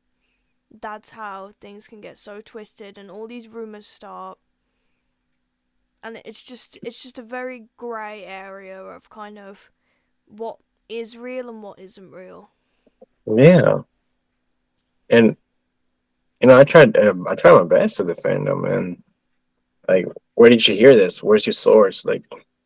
that's 0.70 1.10
how 1.10 1.50
things 1.60 1.88
can 1.88 2.00
get 2.00 2.18
so 2.18 2.40
twisted 2.40 2.98
and 2.98 3.10
all 3.10 3.26
these 3.26 3.48
rumors 3.48 3.86
start. 3.86 4.38
And 6.02 6.20
it's 6.24 6.44
just 6.44 6.78
it's 6.82 7.02
just 7.02 7.18
a 7.18 7.22
very 7.22 7.68
gray 7.76 8.24
area 8.24 8.80
of 8.80 9.10
kind 9.10 9.38
of 9.38 9.70
what 10.26 10.58
is 10.88 11.16
real 11.16 11.48
and 11.48 11.62
what 11.62 11.78
isn't 11.78 12.10
real. 12.10 12.50
Yeah. 13.26 13.82
And 15.10 15.36
you 16.40 16.46
know 16.46 16.56
i 16.56 16.62
tried 16.62 16.96
um, 16.96 17.26
i 17.28 17.34
tried 17.34 17.54
my 17.54 17.64
best 17.64 17.96
to 17.96 18.04
defend 18.04 18.46
him 18.46 18.64
and 18.64 19.02
like 19.88 20.06
where 20.34 20.50
did 20.50 20.66
you 20.66 20.74
hear 20.74 20.94
this 20.94 21.22
where's 21.22 21.46
your 21.46 21.52
source 21.52 22.04
like 22.04 22.24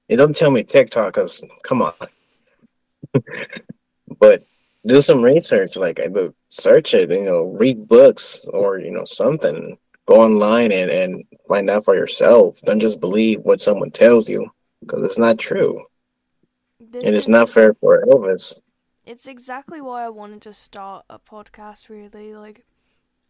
you 0.09 0.17
don't 0.17 0.37
tell 0.37 0.51
me 0.51 0.63
tiktok 0.63 1.15
because 1.15 1.45
come 1.63 1.83
on 1.83 1.93
but 4.21 4.45
do 4.87 5.01
some 5.01 5.23
research, 5.23 5.77
like 5.77 6.01
search 6.49 6.95
it, 6.95 7.11
you 7.11 7.23
know, 7.23 7.45
read 7.45 7.87
books 7.87 8.45
or 8.53 8.79
you 8.79 8.91
know 8.91 9.05
something. 9.05 9.79
Go 10.07 10.21
online 10.21 10.73
and 10.73 10.91
and 10.91 11.25
find 11.49 11.71
out 11.71 11.85
for 11.85 11.95
yourself. 11.95 12.61
Don't 12.63 12.81
just 12.81 13.01
believe 13.01 13.41
what 13.41 13.61
someone 13.61 13.91
tells 13.91 14.29
you 14.29 14.51
because 14.81 15.03
it's 15.03 15.19
not 15.19 15.39
true, 15.39 15.85
this 16.81 17.05
and 17.05 17.15
it's 17.15 17.29
not 17.29 17.49
fair 17.49 17.75
for 17.75 18.05
Elvis. 18.07 18.59
It's 19.05 19.27
exactly 19.27 19.81
why 19.81 20.05
I 20.05 20.09
wanted 20.09 20.43
to 20.43 20.53
start 20.53 21.05
a 21.09 21.19
podcast. 21.19 21.89
Really, 21.89 22.35
like 22.35 22.65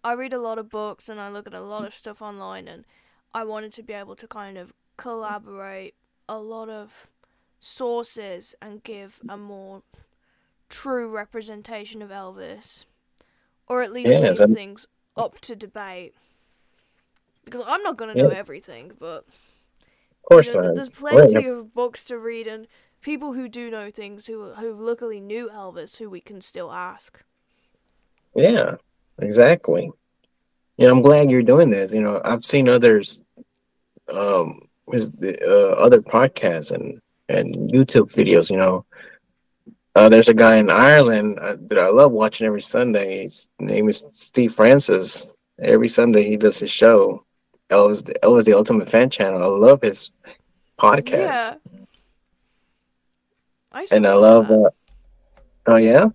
I 0.02 0.12
read 0.14 0.32
a 0.32 0.40
lot 0.40 0.58
of 0.58 0.70
books 0.70 1.08
and 1.08 1.20
I 1.20 1.28
look 1.28 1.46
at 1.46 1.54
a 1.54 1.60
lot 1.60 1.84
of 1.84 1.94
stuff 1.94 2.22
online, 2.22 2.68
and 2.68 2.86
I 3.34 3.44
wanted 3.44 3.72
to 3.74 3.82
be 3.82 3.92
able 3.92 4.16
to 4.16 4.26
kind 4.26 4.58
of 4.58 4.72
collaborate 4.96 5.94
a 6.28 6.38
lot 6.38 6.68
of 6.68 7.08
sources 7.60 8.54
and 8.60 8.82
give 8.82 9.20
a 9.28 9.36
more 9.36 9.82
true 10.68 11.08
representation 11.08 12.02
of 12.02 12.10
Elvis, 12.10 12.84
or 13.66 13.82
at 13.82 13.92
least 13.92 14.12
yeah, 14.12 14.30
leave 14.30 14.54
things 14.54 14.86
up 15.16 15.40
to 15.40 15.54
debate. 15.54 16.14
Because 17.44 17.62
I'm 17.66 17.82
not 17.82 17.96
gonna 17.96 18.14
know 18.14 18.28
everything, 18.28 18.92
but 18.98 19.24
of 19.26 20.22
course 20.22 20.52
you 20.52 20.60
know, 20.60 20.74
there's 20.74 20.88
plenty 20.88 21.46
of 21.46 21.74
books 21.74 22.04
to 22.04 22.18
read 22.18 22.46
and 22.46 22.66
people 23.00 23.32
who 23.32 23.48
do 23.48 23.70
know 23.70 23.90
things 23.90 24.26
who 24.26 24.52
who 24.54 24.72
luckily 24.72 25.20
knew 25.20 25.50
Elvis 25.52 25.98
who 25.98 26.08
we 26.08 26.20
can 26.20 26.40
still 26.40 26.72
ask. 26.72 27.22
Yeah, 28.34 28.76
exactly. 29.18 29.90
Know, 30.86 30.96
I'm 30.96 31.02
glad 31.02 31.30
you're 31.30 31.42
doing 31.42 31.70
this. 31.70 31.92
You 31.92 32.00
know, 32.00 32.20
I've 32.24 32.44
seen 32.44 32.68
others, 32.68 33.22
um, 34.12 34.68
with 34.86 35.18
the, 35.20 35.38
uh, 35.42 35.74
other 35.74 36.00
podcasts 36.02 36.72
and 36.72 37.00
and 37.28 37.54
YouTube 37.54 38.12
videos. 38.12 38.50
You 38.50 38.56
know, 38.56 38.84
uh, 39.94 40.08
there's 40.08 40.28
a 40.28 40.34
guy 40.34 40.56
in 40.56 40.70
Ireland 40.70 41.38
uh, 41.38 41.56
that 41.68 41.78
I 41.78 41.88
love 41.88 42.12
watching 42.12 42.46
every 42.46 42.60
Sunday. 42.62 43.22
His 43.22 43.48
name 43.58 43.88
is 43.88 44.04
Steve 44.12 44.52
Francis. 44.52 45.34
Every 45.60 45.88
Sunday 45.88 46.24
he 46.24 46.36
does 46.36 46.58
his 46.58 46.70
show. 46.70 47.24
Elvis, 47.68 48.02
Elvis 48.20 48.44
the 48.44 48.54
Ultimate 48.54 48.88
Fan 48.88 49.08
Channel. 49.08 49.42
I 49.42 49.46
love 49.46 49.80
his 49.82 50.12
podcast. 50.78 51.06
Yeah. 51.12 51.54
I 53.72 53.86
and 53.90 54.06
I 54.06 54.14
love. 54.14 54.50
Uh, 54.50 54.70
oh 55.66 55.78
yeah. 55.78 56.08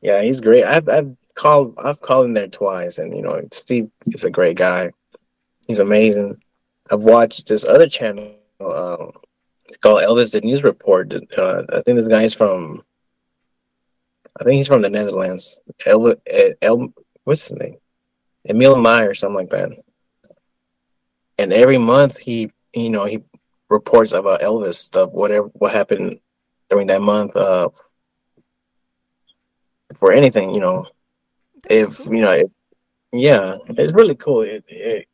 Yeah, 0.00 0.22
he's 0.22 0.40
great. 0.40 0.64
I've 0.64 0.88
I've 0.88 1.16
called 1.36 1.78
I've 1.78 2.00
called 2.00 2.26
him 2.26 2.34
there 2.34 2.48
twice, 2.48 2.98
and 2.98 3.14
you 3.14 3.22
know 3.22 3.40
Steve 3.52 3.88
is 4.06 4.24
a 4.24 4.30
great 4.30 4.56
guy. 4.56 4.90
He's 5.68 5.78
amazing. 5.78 6.42
I've 6.90 7.04
watched 7.04 7.46
this 7.46 7.64
other 7.64 7.88
channel. 7.88 8.34
Um, 8.60 9.12
called 9.80 10.02
Elvis 10.02 10.32
the 10.32 10.40
News 10.40 10.64
Report. 10.64 11.12
Uh, 11.36 11.64
I 11.68 11.80
think 11.82 11.98
this 11.98 12.08
guy 12.08 12.22
is 12.22 12.34
from, 12.34 12.82
I 14.38 14.44
think 14.44 14.56
he's 14.56 14.68
from 14.68 14.82
the 14.82 14.90
Netherlands. 14.90 15.60
El, 15.84 16.14
El, 16.62 16.92
what's 17.24 17.48
his 17.48 17.58
name? 17.58 17.76
Emil 18.48 18.76
Meyer, 18.76 19.14
something 19.14 19.36
like 19.36 19.50
that. 19.50 19.70
And 21.38 21.52
every 21.52 21.78
month 21.78 22.18
he, 22.18 22.50
you 22.74 22.90
know, 22.90 23.04
he 23.04 23.22
reports 23.68 24.12
about 24.12 24.40
Elvis 24.40 24.74
stuff, 24.74 25.12
whatever 25.12 25.48
what 25.54 25.72
happened 25.72 26.20
during 26.70 26.86
that 26.88 27.02
month. 27.02 27.36
Uh, 27.36 27.68
for 29.94 30.12
anything, 30.12 30.52
you 30.54 30.60
know, 30.60 30.86
if 31.68 32.06
you 32.06 32.22
know, 32.22 32.32
it, 32.32 32.50
yeah, 33.12 33.58
it's 33.68 33.92
really 33.92 34.14
cool. 34.14 34.42
It, 34.42 34.64
it, 34.68 35.08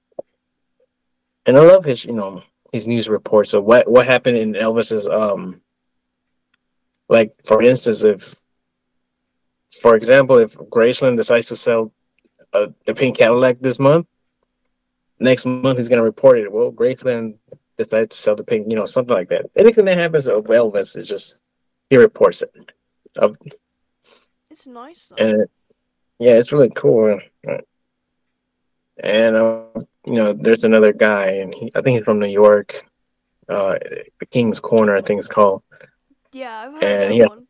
and 1.46 1.56
I 1.56 1.60
love 1.60 1.84
his, 1.84 2.04
you 2.04 2.12
know, 2.12 2.42
his 2.72 2.86
news 2.86 3.08
reports 3.08 3.52
of 3.52 3.64
what 3.64 3.88
what 3.88 4.06
happened 4.06 4.38
in 4.38 4.54
Elvis's 4.54 5.06
um 5.06 5.60
like 7.08 7.34
for 7.44 7.62
instance 7.62 8.02
if 8.02 8.34
for 9.80 9.94
example 9.94 10.38
if 10.38 10.54
Graceland 10.56 11.16
decides 11.16 11.48
to 11.48 11.56
sell 11.56 11.92
a, 12.52 12.72
a 12.86 12.94
pink 12.94 13.18
Cadillac 13.18 13.58
this 13.60 13.78
month 13.78 14.06
next 15.20 15.44
month 15.46 15.76
he's 15.78 15.88
going 15.88 15.98
to 15.98 16.04
report 16.04 16.38
it 16.38 16.50
well 16.50 16.72
Graceland 16.72 17.36
decides 17.76 18.16
to 18.16 18.22
sell 18.22 18.36
the 18.36 18.44
pink 18.44 18.66
you 18.70 18.76
know 18.76 18.86
something 18.86 19.14
like 19.14 19.28
that 19.28 19.50
anything 19.54 19.84
that 19.84 19.98
happens 19.98 20.26
of 20.26 20.44
Elvis 20.44 20.96
is 20.96 21.08
just 21.08 21.40
he 21.90 21.98
reports 21.98 22.40
it 22.42 22.72
it's 23.16 23.38
It's 24.50 24.66
nice. 24.66 25.08
Though. 25.08 25.24
And 25.24 25.42
it, 25.42 25.50
yeah, 26.22 26.38
it's 26.38 26.52
really 26.52 26.70
cool. 26.70 27.18
And 29.02 29.36
uh, 29.36 29.64
you 30.06 30.14
know, 30.14 30.32
there's 30.32 30.62
another 30.62 30.92
guy, 30.92 31.26
and 31.42 31.52
he, 31.52 31.72
I 31.74 31.80
think 31.80 31.96
he's 31.96 32.04
from 32.04 32.20
New 32.20 32.28
York. 32.28 32.84
Uh, 33.48 33.76
the 34.20 34.26
King's 34.26 34.60
Corner, 34.60 34.96
I 34.96 35.02
think 35.02 35.18
it's 35.18 35.28
called. 35.28 35.62
Yeah, 36.32 36.56
I've 36.60 36.72
heard 36.74 36.84
and 36.84 37.02
that 37.02 37.12
he 37.12 37.22
one. 37.24 37.46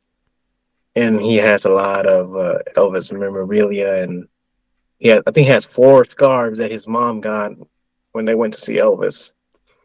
and 0.96 1.20
he 1.20 1.36
has 1.36 1.66
a 1.66 1.70
lot 1.70 2.06
of 2.06 2.34
uh, 2.34 2.60
Elvis 2.74 3.12
memorabilia, 3.12 4.02
and 4.02 4.26
yeah, 4.98 5.20
I 5.26 5.30
think 5.32 5.46
he 5.46 5.52
has 5.52 5.66
four 5.66 6.06
scarves 6.06 6.58
that 6.58 6.70
his 6.70 6.88
mom 6.88 7.20
got 7.20 7.52
when 8.12 8.24
they 8.24 8.34
went 8.34 8.54
to 8.54 8.60
see 8.60 8.76
Elvis. 8.76 9.34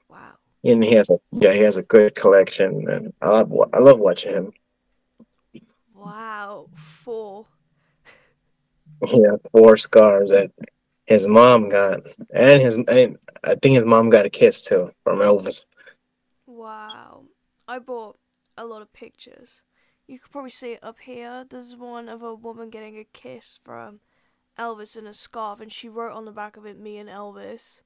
Wow. 0.10 0.32
And 0.64 0.82
he 0.82 0.96
has 0.96 1.10
a 1.10 1.20
yeah, 1.34 1.52
he 1.52 1.60
has 1.60 1.76
a 1.76 1.84
good 1.84 2.16
collection, 2.16 2.90
and 2.90 3.14
I 3.22 3.30
love 3.32 3.52
I 3.74 3.80
love 3.80 4.00
watching 4.00 4.32
him. 4.32 4.54
Wow, 5.94 6.70
four. 6.74 7.46
Yeah, 9.08 9.36
four 9.52 9.78
scars 9.78 10.30
that 10.30 10.52
his 11.06 11.28
mom 11.28 11.70
got, 11.70 12.02
and 12.34 12.62
his 12.62 12.78
and 12.78 13.18
I 13.44 13.56
think 13.56 13.76
his 13.76 13.86
mom 13.86 14.10
got 14.10 14.26
a 14.26 14.30
kiss 14.30 14.64
too 14.64 14.92
from 15.04 15.20
Elvis. 15.20 15.66
Wow, 16.46 17.26
I 17.68 17.80
bought 17.80 18.18
a 18.58 18.66
lot 18.66 18.82
of 18.82 18.92
pictures. 18.94 19.64
You 20.08 20.20
could 20.20 20.32
probably 20.32 20.52
see 20.52 20.74
it 20.74 20.84
up 20.84 21.00
here. 21.00 21.46
There's 21.50 21.76
one 21.76 22.10
of 22.10 22.22
a 22.24 22.34
woman 22.34 22.70
getting 22.70 22.98
a 22.98 23.04
kiss 23.04 23.60
from 23.64 24.00
Elvis 24.58 24.98
in 24.98 25.06
a 25.06 25.14
scarf, 25.14 25.62
and 25.62 25.72
she 25.72 25.90
wrote 25.90 26.14
on 26.14 26.26
the 26.26 26.32
back 26.32 26.58
of 26.58 26.66
it, 26.66 26.80
"Me 26.80 26.98
and 26.98 27.10
Elvis." 27.10 27.82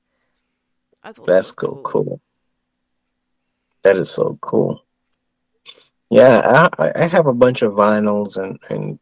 I 1.04 1.12
thought 1.12 1.28
that's 1.28 1.50
that 1.50 1.56
cool. 1.56 1.82
cool. 1.84 2.04
Cool. 2.04 2.22
That 3.84 3.98
is 3.98 4.12
so 4.12 4.38
cool. 4.42 4.86
Yeah, 6.10 6.68
I, 6.78 6.92
I 6.96 7.08
have 7.08 7.26
a 7.26 7.34
bunch 7.34 7.62
of 7.62 7.74
vinyls 7.74 8.38
and, 8.38 8.60
and 8.70 9.00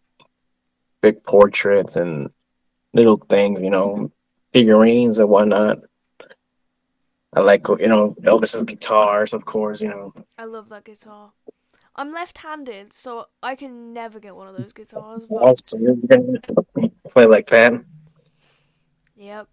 big 1.01 1.23
portraits 1.23 1.95
and 1.95 2.31
little 2.93 3.17
things, 3.17 3.61
you 3.61 3.69
know, 3.69 4.11
figurines 4.53 5.19
and 5.19 5.29
whatnot. 5.29 5.77
I 7.33 7.41
like, 7.41 7.67
you 7.67 7.87
know, 7.87 8.15
Elvis's 8.23 8.63
guitars, 8.63 9.33
of 9.33 9.45
course, 9.45 9.81
you 9.81 9.89
know. 9.89 10.13
I 10.37 10.45
love 10.45 10.69
that 10.69 10.85
guitar. 10.85 11.31
I'm 11.95 12.11
left-handed, 12.11 12.93
so 12.93 13.27
I 13.43 13.55
can 13.55 13.93
never 13.93 14.19
get 14.19 14.35
one 14.35 14.47
of 14.47 14.57
those 14.57 14.73
guitars. 14.73 15.25
But... 15.25 15.41
Also, 15.41 15.77
you're 15.77 15.95
gonna 15.95 16.39
play 17.09 17.25
like 17.25 17.47
that. 17.49 17.73
Yep. 19.17 19.47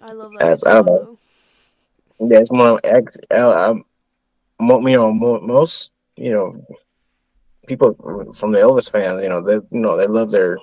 I 0.00 0.12
love 0.12 0.32
that. 0.38 0.42
As, 0.42 0.64
I 0.64 0.74
don't 0.74 0.86
know. 0.86 1.18
Yeah, 2.20 2.38
it's 2.38 2.50
more 2.50 2.80
I'm, 2.84 3.06
uh, 3.30 3.70
um, 3.70 3.84
you 4.88 4.96
know, 4.96 5.12
most 5.12 5.92
you 6.16 6.32
know 6.32 6.66
people 7.68 7.94
from 8.34 8.52
the 8.52 8.58
Elvis 8.58 8.90
fans, 8.90 9.22
you 9.22 9.28
know, 9.28 9.40
they 9.40 9.54
you 9.54 9.80
know 9.80 9.96
they 9.96 10.06
love 10.06 10.30
their 10.30 10.58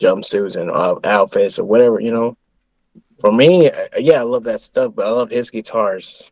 jumpsuits 0.00 0.60
and 0.60 0.70
uh, 0.70 0.98
outfits 1.04 1.58
or 1.58 1.64
whatever, 1.64 2.00
you 2.00 2.10
know. 2.10 2.36
For 3.20 3.32
me, 3.32 3.70
yeah, 3.98 4.20
I 4.20 4.22
love 4.22 4.44
that 4.44 4.60
stuff, 4.60 4.94
but 4.94 5.06
I 5.06 5.10
love 5.10 5.30
his 5.30 5.50
guitars. 5.50 6.30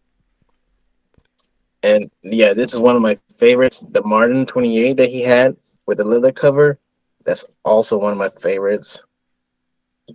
And 1.83 2.11
yeah, 2.23 2.55
this 2.55 2.73
is 2.73 2.79
one 2.79 2.97
of 2.97 3.03
my 3.03 3.17
favorites, 3.39 3.83
the 3.83 4.03
Martin 4.03 4.47
28 4.47 4.97
that 4.97 5.11
he 5.11 5.23
had 5.23 5.57
with 5.87 5.99
the 5.99 6.05
leather 6.05 6.33
cover. 6.33 6.79
That's 7.25 7.45
also 7.65 7.99
one 7.99 8.13
of 8.13 8.19
my 8.19 8.29
favorites. 8.29 9.05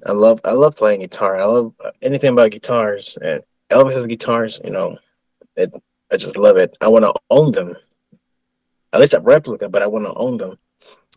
I 0.06 0.12
love 0.12 0.40
I 0.46 0.52
love 0.52 0.78
playing 0.78 1.02
guitar. 1.02 1.40
I 1.40 1.46
love 1.46 1.74
anything 2.02 2.34
about 2.34 2.52
guitars 2.52 3.18
and 3.22 3.42
Elvis's 3.70 4.06
guitars. 4.06 4.62
You 4.64 4.72
know, 4.72 4.98
it, 5.56 5.72
I 6.12 6.18
just 6.18 6.38
love 6.38 6.58
it. 6.58 6.76
I 6.82 6.88
want 6.88 7.06
to 7.06 7.14
own 7.30 7.52
them. 7.52 7.76
At 8.92 9.00
least 9.00 9.14
a 9.14 9.20
replica, 9.20 9.70
but 9.70 9.82
I 9.82 9.88
want 9.88 10.06
to 10.06 10.14
own 10.14 10.38
them. 10.38 10.58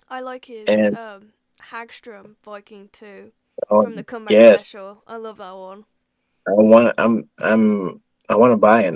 I 0.09 0.20
like 0.20 0.45
his 0.45 0.68
and, 0.68 0.97
um, 0.97 1.33
Hagstrom 1.70 2.37
Viking 2.45 2.91
2 2.93 3.33
oh, 3.70 3.83
from 3.83 3.97
the 3.97 4.05
comeback 4.05 4.33
yes. 4.33 4.61
special. 4.61 5.03
I 5.07 5.16
love 5.16 5.39
that 5.39 5.57
one. 5.57 5.85
I 6.47 6.53
want. 6.53 6.95
I'm. 6.99 7.29
I'm. 7.39 8.03
I 8.29 8.37
want 8.37 8.53
to 8.53 8.57
buy 8.57 8.83
it. 8.83 8.95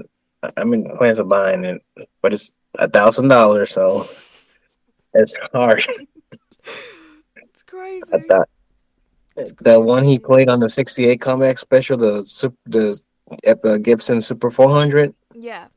I'm 0.57 0.72
in 0.74 0.97
plans 0.97 1.18
of 1.18 1.29
buying 1.29 1.64
it, 1.64 1.83
but 2.20 2.33
it's 2.33 2.53
a 2.74 2.89
thousand 2.89 3.29
dollars, 3.29 3.70
so 3.70 4.07
it's 5.14 5.35
hard. 5.53 5.85
it's 7.37 7.62
crazy. 7.62 8.03
Thought, 8.29 8.49
the 9.61 9.81
one 9.81 10.03
he 10.05 10.18
played 10.18 10.49
on 10.49 10.61
the 10.61 10.68
'68 10.68 11.20
comeback 11.20 11.59
special, 11.59 11.97
the 11.97 12.53
the 12.66 13.03
uh, 13.64 13.77
Gibson 13.79 14.20
Super 14.20 14.51
400. 14.51 15.14
Yeah. 15.35 15.68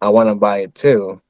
I 0.00 0.08
want 0.10 0.28
to 0.28 0.34
buy 0.34 0.58
it 0.58 0.74
too. 0.74 1.20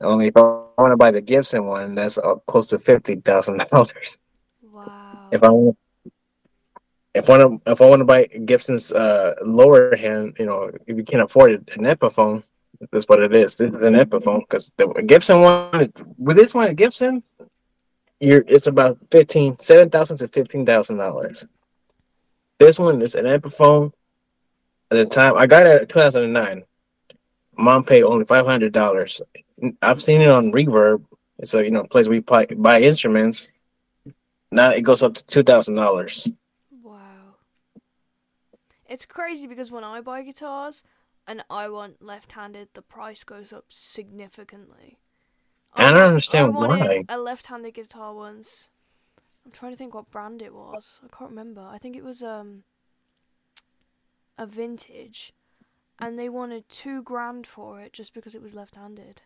Only 0.00 0.28
if 0.28 0.36
I 0.36 0.40
want 0.40 0.92
to 0.92 0.96
buy 0.96 1.10
the 1.10 1.20
Gibson 1.20 1.66
one, 1.66 1.94
that's 1.94 2.16
uh, 2.16 2.36
close 2.46 2.68
to 2.68 2.78
fifty 2.78 3.16
thousand 3.16 3.58
dollars. 3.70 4.18
Wow. 4.62 5.28
If 5.30 5.42
I 5.42 5.50
want, 5.50 5.76
if 7.14 7.28
I 7.28 7.38
want 7.38 7.64
to, 7.64 7.70
if 7.70 7.80
I 7.80 7.86
want 7.86 8.00
to 8.00 8.04
buy 8.06 8.26
Gibson's 8.26 8.92
uh, 8.92 9.34
lower 9.44 9.94
hand, 9.96 10.36
you 10.38 10.46
know, 10.46 10.70
if 10.86 10.96
you 10.96 11.04
can't 11.04 11.22
afford 11.22 11.52
it, 11.52 11.70
an 11.76 11.84
Epiphone, 11.84 12.42
that's 12.90 13.06
what 13.06 13.22
it 13.22 13.34
is. 13.34 13.54
This 13.56 13.70
is 13.70 13.82
an 13.82 13.94
Epiphone 13.94 14.40
because 14.40 14.72
the 14.76 14.86
Gibson 15.06 15.42
one, 15.42 15.92
with 16.16 16.36
this 16.36 16.54
one, 16.54 16.74
Gibson, 16.74 17.22
you're 18.20 18.44
it's 18.48 18.66
about 18.68 18.98
fifteen, 19.10 19.58
seven 19.58 19.90
thousand 19.90 20.16
to 20.18 20.28
fifteen 20.28 20.64
thousand 20.64 20.96
dollars. 20.96 21.44
This 22.58 22.78
one 22.78 23.02
is 23.02 23.14
an 23.14 23.26
Epiphone. 23.26 23.92
At 24.90 24.96
the 24.96 25.06
time, 25.06 25.36
I 25.36 25.46
got 25.46 25.66
it 25.66 25.82
in 25.82 25.88
2009. 25.88 26.64
Mom 27.60 27.84
paid 27.84 28.02
only 28.02 28.24
five 28.24 28.46
hundred 28.46 28.72
dollars. 28.72 29.20
I've 29.82 30.00
seen 30.00 30.20
it 30.20 30.28
on 30.30 30.52
Reverb. 30.52 31.04
It's 31.38 31.54
a 31.54 31.64
you 31.64 31.70
know 31.70 31.84
place 31.84 32.08
we 32.08 32.20
buy, 32.20 32.46
buy 32.46 32.80
instruments. 32.80 33.52
Now 34.50 34.70
it 34.70 34.82
goes 34.82 35.02
up 35.02 35.14
to 35.14 35.26
two 35.26 35.42
thousand 35.42 35.74
dollars. 35.74 36.28
Wow, 36.82 37.36
it's 38.88 39.06
crazy 39.06 39.46
because 39.46 39.70
when 39.70 39.84
I 39.84 40.00
buy 40.00 40.22
guitars 40.22 40.82
and 41.26 41.44
I 41.50 41.68
want 41.68 42.02
left-handed, 42.02 42.68
the 42.74 42.82
price 42.82 43.24
goes 43.24 43.52
up 43.52 43.66
significantly. 43.68 44.98
I, 45.74 45.86
I 45.86 45.90
don't 45.92 46.08
understand 46.08 46.56
I 46.56 46.66
why. 46.66 47.04
A 47.08 47.18
left-handed 47.18 47.74
guitar 47.74 48.14
once. 48.14 48.70
I'm 49.44 49.52
trying 49.52 49.72
to 49.72 49.76
think 49.76 49.94
what 49.94 50.10
brand 50.10 50.42
it 50.42 50.54
was. 50.54 51.00
I 51.04 51.08
can't 51.16 51.30
remember. 51.30 51.62
I 51.62 51.78
think 51.78 51.96
it 51.96 52.04
was 52.04 52.22
um 52.22 52.64
a 54.36 54.46
vintage, 54.46 55.32
and 56.00 56.18
they 56.18 56.28
wanted 56.28 56.68
two 56.68 57.02
grand 57.02 57.46
for 57.46 57.80
it 57.80 57.92
just 57.92 58.14
because 58.14 58.34
it 58.34 58.42
was 58.42 58.54
left-handed. 58.54 59.22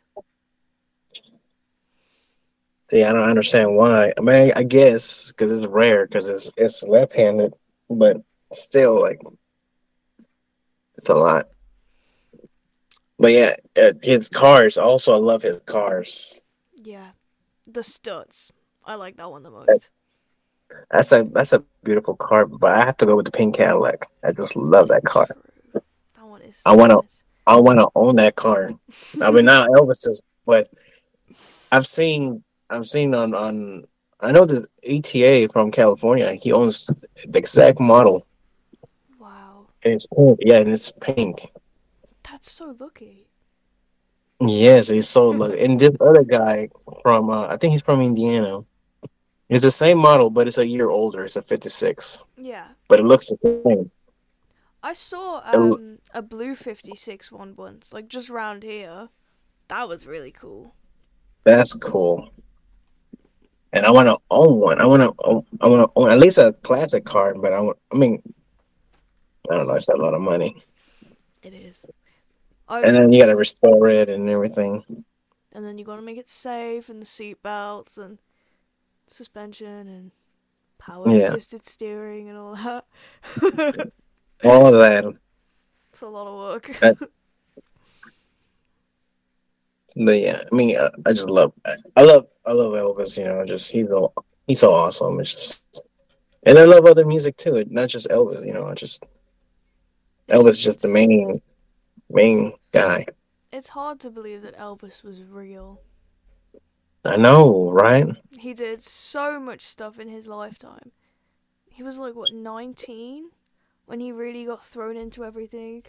See, 2.90 3.02
I 3.02 3.12
don't 3.12 3.28
understand 3.28 3.76
why. 3.76 4.12
I 4.18 4.20
mean, 4.20 4.52
I 4.54 4.62
guess 4.62 5.32
because 5.32 5.52
it's 5.52 5.66
rare 5.66 6.06
because 6.06 6.28
it's 6.28 6.50
it's 6.56 6.82
left-handed, 6.82 7.54
but 7.88 8.18
still, 8.52 9.00
like, 9.00 9.20
it's 10.96 11.08
a 11.08 11.14
lot. 11.14 11.46
But 13.18 13.32
yeah, 13.32 13.54
uh, 13.76 13.92
his 14.02 14.28
cars. 14.28 14.76
Also, 14.76 15.14
I 15.14 15.18
love 15.18 15.42
his 15.42 15.60
cars. 15.62 16.40
Yeah, 16.74 17.10
the 17.66 17.80
Stutz. 17.80 18.50
I 18.84 18.96
like 18.96 19.16
that 19.16 19.30
one 19.30 19.42
the 19.42 19.50
most. 19.50 19.88
That's 20.90 21.12
a 21.12 21.24
that's 21.32 21.52
a 21.52 21.64
beautiful 21.84 22.16
car, 22.16 22.46
but 22.46 22.74
I 22.74 22.84
have 22.84 22.96
to 22.98 23.06
go 23.06 23.16
with 23.16 23.24
the 23.24 23.30
pink 23.30 23.56
Cadillac. 23.56 24.06
I 24.22 24.32
just 24.32 24.56
love 24.56 24.88
that 24.88 25.04
car. 25.04 25.28
Is. 26.42 26.60
I 26.64 26.74
want 26.74 26.90
to. 26.90 27.02
I 27.46 27.56
want 27.56 27.78
to 27.78 27.88
own 27.94 28.16
that 28.16 28.36
car. 28.36 28.70
I 29.20 29.30
mean, 29.30 29.44
not 29.44 29.68
Elvis's, 29.76 30.22
but 30.46 30.70
I've 31.70 31.86
seen. 31.86 32.42
I've 32.70 32.86
seen 32.86 33.14
on 33.14 33.34
on. 33.34 33.84
I 34.20 34.32
know 34.32 34.44
the 34.46 34.66
ETA 34.82 35.48
from 35.52 35.70
California. 35.70 36.32
He 36.34 36.52
owns 36.52 36.86
the 37.26 37.38
exact 37.38 37.80
model. 37.80 38.26
Wow. 39.18 39.66
And 39.82 39.94
it's 39.94 40.06
pink. 40.06 40.38
Yeah, 40.40 40.58
and 40.58 40.70
it's 40.70 40.90
pink. 40.92 41.46
That's 42.22 42.50
so 42.50 42.74
lucky. 42.78 43.26
Yes, 44.40 44.88
he's 44.88 45.08
so 45.08 45.30
lucky. 45.30 45.60
and 45.64 45.78
this 45.78 45.92
other 46.00 46.24
guy 46.24 46.68
from, 47.02 47.30
uh, 47.30 47.48
I 47.48 47.56
think 47.56 47.72
he's 47.72 47.82
from 47.82 48.00
Indiana. 48.00 48.64
It's 49.48 49.62
the 49.62 49.70
same 49.70 49.98
model, 49.98 50.30
but 50.30 50.48
it's 50.48 50.58
a 50.58 50.66
year 50.66 50.88
older. 50.88 51.24
It's 51.24 51.36
a 51.36 51.42
56. 51.42 52.24
Yeah. 52.38 52.66
But 52.88 53.00
it 53.00 53.04
looks 53.04 53.28
the 53.28 53.62
same. 53.66 53.90
I 54.84 54.92
saw 54.92 55.40
um, 55.46 55.98
a 56.12 56.20
blue 56.20 56.54
56 56.54 57.32
one 57.32 57.56
once, 57.56 57.94
like 57.94 58.06
just 58.06 58.28
around 58.28 58.62
here. 58.62 59.08
That 59.68 59.88
was 59.88 60.06
really 60.06 60.30
cool. 60.30 60.74
That's 61.44 61.72
cool. 61.72 62.30
And 63.72 63.86
I 63.86 63.90
want 63.90 64.08
to 64.08 64.18
own 64.30 64.60
one. 64.60 64.82
I 64.82 64.84
want 64.84 65.00
to. 65.00 65.42
I 65.62 65.68
want 65.68 65.88
to 65.88 65.90
own 65.96 66.10
at 66.10 66.18
least 66.18 66.36
a 66.36 66.52
classic 66.52 67.06
car. 67.06 67.34
But 67.34 67.54
I 67.54 67.60
want. 67.60 67.78
I 67.90 67.96
mean, 67.96 68.22
I 69.50 69.56
don't 69.56 69.66
know. 69.66 69.72
It's 69.72 69.88
a 69.88 69.96
lot 69.96 70.12
of 70.12 70.20
money. 70.20 70.54
It 71.42 71.54
is. 71.54 71.86
and 72.68 72.84
then 72.94 73.10
you 73.10 73.22
got 73.22 73.28
to 73.28 73.36
restore 73.36 73.88
it 73.88 74.10
and 74.10 74.28
everything. 74.28 74.84
And 75.52 75.64
then 75.64 75.78
you 75.78 75.84
got 75.86 75.96
to 75.96 76.02
make 76.02 76.18
it 76.18 76.28
safe 76.28 76.90
and 76.90 77.00
the 77.00 77.06
seat 77.06 77.42
belts 77.42 77.96
and 77.96 78.18
suspension 79.08 79.88
and 79.88 80.10
power 80.76 81.08
yeah. 81.08 81.28
assisted 81.28 81.64
steering 81.64 82.28
and 82.28 82.36
all 82.36 82.54
that. 82.54 83.92
all 84.42 84.66
of 84.66 84.74
that. 84.74 85.04
It's 85.88 86.00
a 86.00 86.08
lot 86.08 86.26
of 86.26 86.34
work. 86.34 86.76
but 89.96 90.18
yeah, 90.18 90.42
I 90.50 90.54
mean, 90.54 90.76
I, 90.76 90.90
I 91.06 91.12
just 91.12 91.28
love, 91.28 91.52
I 91.96 92.02
love, 92.02 92.26
I 92.44 92.52
love 92.52 92.72
Elvis. 92.72 93.16
You 93.16 93.24
know, 93.24 93.44
just 93.46 93.70
he's 93.70 93.88
so 93.88 94.12
he's 94.46 94.60
so 94.60 94.70
awesome. 94.72 95.20
It's 95.20 95.34
just, 95.34 95.86
and 96.42 96.58
I 96.58 96.64
love 96.64 96.84
other 96.84 97.04
music 97.04 97.36
too. 97.36 97.64
Not 97.68 97.88
just 97.88 98.08
Elvis. 98.08 98.44
You 98.44 98.52
know, 98.52 98.66
I 98.66 98.74
just 98.74 99.06
Elvis 100.28 100.62
just 100.62 100.82
the 100.82 100.88
main 100.88 101.40
main 102.10 102.52
guy. 102.72 103.06
It's 103.52 103.68
hard 103.68 104.00
to 104.00 104.10
believe 104.10 104.42
that 104.42 104.58
Elvis 104.58 105.04
was 105.04 105.22
real. 105.22 105.80
I 107.04 107.16
know, 107.16 107.70
right? 107.70 108.06
He 108.30 108.54
did 108.54 108.82
so 108.82 109.38
much 109.38 109.60
stuff 109.66 110.00
in 110.00 110.08
his 110.08 110.26
lifetime. 110.26 110.90
He 111.66 111.82
was 111.82 111.98
like 111.98 112.14
what 112.14 112.32
nineteen 112.32 113.30
when 113.86 114.00
he 114.00 114.12
really 114.12 114.44
got 114.44 114.64
thrown 114.64 114.96
into 114.96 115.24
everything. 115.24 115.84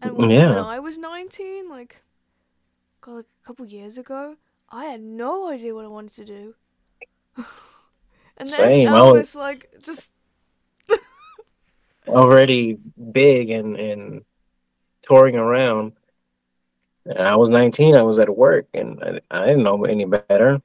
And 0.00 0.16
when, 0.16 0.30
yeah. 0.30 0.48
when 0.48 0.58
I 0.58 0.78
was 0.78 0.98
nineteen, 0.98 1.68
like 1.68 2.02
God, 3.00 3.16
like 3.16 3.26
a 3.42 3.46
couple 3.46 3.66
years 3.66 3.98
ago, 3.98 4.36
I 4.70 4.84
had 4.84 5.00
no 5.00 5.50
idea 5.50 5.74
what 5.74 5.84
I 5.84 5.88
wanted 5.88 6.14
to 6.16 6.24
do. 6.24 6.54
and 8.36 8.46
Same. 8.46 8.88
I 8.88 9.02
was 9.02 9.34
like 9.34 9.68
just 9.82 10.12
already 12.08 12.78
big 13.12 13.50
and 13.50 13.76
and 13.76 14.24
touring 15.02 15.36
around. 15.36 15.92
And 17.06 17.20
I 17.20 17.36
was 17.36 17.48
19. 17.48 17.94
I 17.94 18.02
was 18.02 18.18
at 18.18 18.36
work, 18.36 18.66
and 18.74 19.02
I, 19.02 19.20
I 19.30 19.46
didn't 19.46 19.62
know 19.62 19.82
any 19.84 20.04
better. 20.04 20.60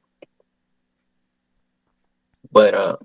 But 2.52 2.74
uh, 2.74 2.98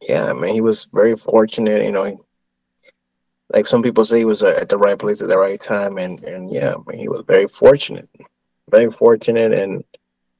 yeah, 0.00 0.30
I 0.30 0.32
mean, 0.32 0.54
he 0.54 0.60
was 0.60 0.84
very 0.84 1.16
fortunate. 1.16 1.84
You 1.84 1.92
know, 1.92 2.24
like 3.50 3.66
some 3.66 3.82
people 3.82 4.04
say, 4.04 4.18
he 4.18 4.24
was 4.24 4.42
uh, 4.42 4.58
at 4.60 4.68
the 4.68 4.78
right 4.78 4.98
place 4.98 5.22
at 5.22 5.28
the 5.28 5.38
right 5.38 5.58
time, 5.58 5.98
and 5.98 6.22
and 6.24 6.52
yeah, 6.52 6.74
I 6.74 6.90
mean, 6.90 6.98
he 6.98 7.08
was 7.08 7.24
very 7.26 7.46
fortunate, 7.46 8.08
very 8.70 8.90
fortunate, 8.90 9.52
and 9.52 9.84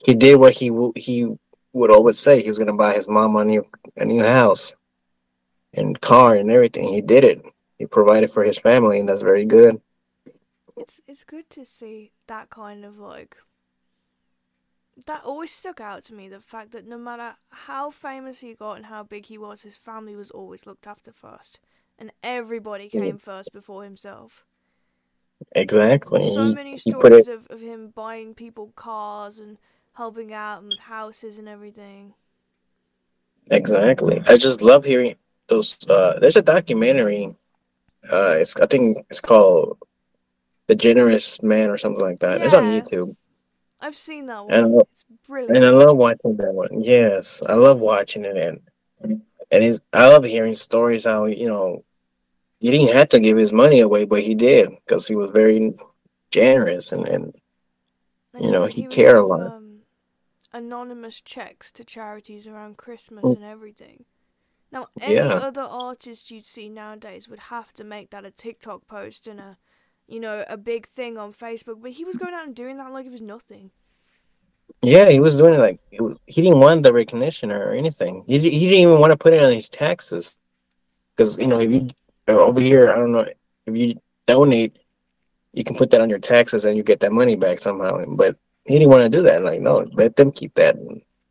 he 0.05 0.15
did 0.15 0.37
what 0.37 0.53
he 0.53 0.71
he 0.95 1.35
would 1.73 1.91
always 1.91 2.19
say. 2.19 2.43
He 2.43 2.49
was 2.49 2.59
going 2.59 2.69
to 2.69 2.75
buy 2.75 2.95
his 2.95 3.09
mom 3.09 3.37
a 3.37 3.45
new 3.45 3.65
a 3.97 4.05
new 4.05 4.23
house, 4.23 4.75
and 5.73 5.99
car, 6.01 6.35
and 6.35 6.51
everything. 6.51 6.93
He 6.93 7.01
did 7.01 7.25
it. 7.25 7.43
He 7.79 7.87
provided 7.87 8.31
for 8.31 8.45
his 8.45 8.59
family, 8.59 9.01
and 9.01 9.09
that's 9.09 9.23
very 9.23 9.47
good. 9.47 9.81
It's 10.77 11.01
it's 11.09 11.25
good 11.25 11.49
to 11.51 11.65
see 11.65 12.13
that 12.27 12.51
kind 12.51 12.85
of 12.85 12.99
like 12.99 13.39
that 15.07 15.25
always 15.25 15.53
stuck 15.53 15.81
out 15.81 16.05
to 16.05 16.13
me 16.13 16.29
the 16.29 16.41
fact 16.41 16.73
that 16.73 16.87
no 16.87 16.99
matter 16.99 17.37
how 17.51 17.91
famous 17.91 18.41
he 18.41 18.53
got 18.53 18.75
and 18.75 18.87
how 18.87 19.05
big 19.05 19.27
he 19.27 19.39
was, 19.39 19.63
his 19.63 19.77
family 19.77 20.17
was 20.17 20.31
always 20.31 20.67
looked 20.67 20.87
after 20.87 21.13
first 21.13 21.61
and 21.99 22.13
everybody 22.23 22.89
came 22.89 23.19
first 23.19 23.53
before 23.53 23.85
himself. 23.85 24.45
Exactly. 25.55 26.35
So 26.35 26.55
many 26.55 26.77
stories 26.79 27.29
of, 27.29 27.47
of 27.49 27.61
him 27.61 27.93
buying 27.95 28.35
people 28.35 28.73
cars 28.75 29.39
and 29.39 29.57
helping 29.95 30.33
out 30.33 30.63
with 30.65 30.79
houses 30.79 31.39
and 31.39 31.49
everything. 31.49 32.15
Exactly. 33.51 34.21
I 34.29 34.37
just 34.37 34.63
love 34.63 34.85
hearing 34.85 35.17
those. 35.49 35.79
Uh, 35.89 36.19
there's 36.21 36.37
a 36.37 36.43
documentary. 36.43 37.35
Uh, 38.11 38.37
it's 38.39 38.57
I 38.57 38.67
think 38.67 39.07
it's 39.11 39.21
called 39.21 39.79
"The 40.67 40.75
Generous 40.75 41.43
Man" 41.43 41.71
or 41.71 41.79
something 41.79 42.03
like 42.03 42.21
that. 42.21 42.39
Yeah. 42.39 42.45
It's 42.45 42.55
on 42.55 42.65
YouTube. 42.65 43.17
I've 43.81 43.97
seen 43.97 44.27
that 44.27 44.45
one. 44.45 44.53
And, 44.53 44.81
it's 44.81 45.05
brilliant. 45.27 45.57
And 45.57 45.65
I 45.65 45.71
love 45.71 45.97
watching 45.97 46.37
that 46.37 46.53
one. 46.53 46.83
Yes, 46.83 47.43
I 47.49 47.55
love 47.55 47.79
watching 47.79 48.25
it, 48.25 48.37
and 48.37 48.61
and 49.51 49.63
he's, 49.63 49.83
I 49.93 50.09
love 50.09 50.25
hearing 50.25 50.55
stories 50.55 51.05
how 51.05 51.27
you 51.27 51.49
know 51.49 51.85
he 52.61 52.71
didn't 52.71 52.95
have 52.95 53.09
to 53.11 53.21
give 53.21 53.37
his 53.37 53.53
money 53.53 53.81
away, 53.81 54.05
but 54.05 54.23
he 54.23 54.35
did 54.35 54.71
because 54.85 55.07
he 55.07 55.15
was 55.15 55.31
very 55.31 55.73
generous 56.31 56.93
and, 56.93 57.07
and 57.09 57.35
you 58.39 58.51
know 58.51 58.67
he, 58.67 58.83
he 58.83 58.89
cared 58.89 59.17
a 59.17 59.25
lot. 59.25 59.47
Um, 59.47 59.81
anonymous 60.53 61.21
checks 61.21 61.71
to 61.73 61.85
charities 61.85 62.47
around 62.47 62.77
Christmas 62.77 63.25
mm. 63.25 63.37
and 63.37 63.45
everything. 63.45 64.05
Now, 64.71 64.89
any 65.01 65.15
yeah. 65.15 65.29
other 65.29 65.63
artist 65.63 66.31
you'd 66.31 66.45
see 66.45 66.69
nowadays 66.69 67.29
would 67.29 67.39
have 67.39 67.73
to 67.75 67.85
make 67.85 68.11
that 68.11 68.27
a 68.27 68.31
TikTok 68.31 68.87
post 68.87 69.27
and 69.27 69.41
a, 69.41 69.57
you 70.07 70.21
know, 70.21 70.45
a 70.47 70.59
big 70.59 70.87
thing 70.87 71.17
on 71.17 71.33
Facebook. 71.33 71.81
But 71.81 71.93
he 71.93 72.05
was 72.05 72.17
going 72.17 72.35
out 72.35 72.47
and 72.47 72.55
doing 72.55 72.77
that 72.77 72.93
like 72.93 73.07
it 73.07 73.13
was 73.13 73.23
nothing. 73.23 73.71
Yeah, 74.83 75.09
he 75.09 75.21
was 75.21 75.37
doing 75.37 75.55
it 75.55 75.59
like 75.59 75.81
he 75.91 76.43
didn't 76.43 76.61
want 76.61 76.83
the 76.83 76.93
recognition 76.93 77.51
or 77.51 77.73
anything. 77.73 78.25
He 78.27 78.39
he 78.39 78.69
didn't 78.69 78.83
even 78.83 79.01
want 79.01 79.13
to 79.13 79.17
put 79.17 79.33
it 79.33 79.43
on 79.43 79.53
his 79.53 79.71
taxes 79.71 80.39
because 81.17 81.39
you 81.39 81.47
know 81.47 81.61
if 81.61 81.71
you 81.71 81.89
over 82.29 82.61
here, 82.61 82.91
I 82.91 82.97
don't 82.97 83.13
know 83.13 83.27
if 83.67 83.77
you 83.77 83.95
donate, 84.27 84.79
you 85.53 85.65
can 85.65 85.77
put 85.77 85.91
that 85.91 86.01
on 86.01 86.11
your 86.11 86.19
taxes 86.19 86.65
and 86.65 86.77
you 86.77 86.83
get 86.83 87.01
that 87.01 87.13
money 87.13 87.37
back 87.37 87.61
somehow. 87.61 88.05
But 88.07 88.37
he 88.65 88.75
didn't 88.75 88.91
want 88.91 89.05
to 89.05 89.19
do 89.19 89.23
that. 89.23 89.43
Like, 89.43 89.61
no, 89.61 89.87
let 89.93 90.17
them 90.17 90.31
keep 90.33 90.55
that. 90.55 90.77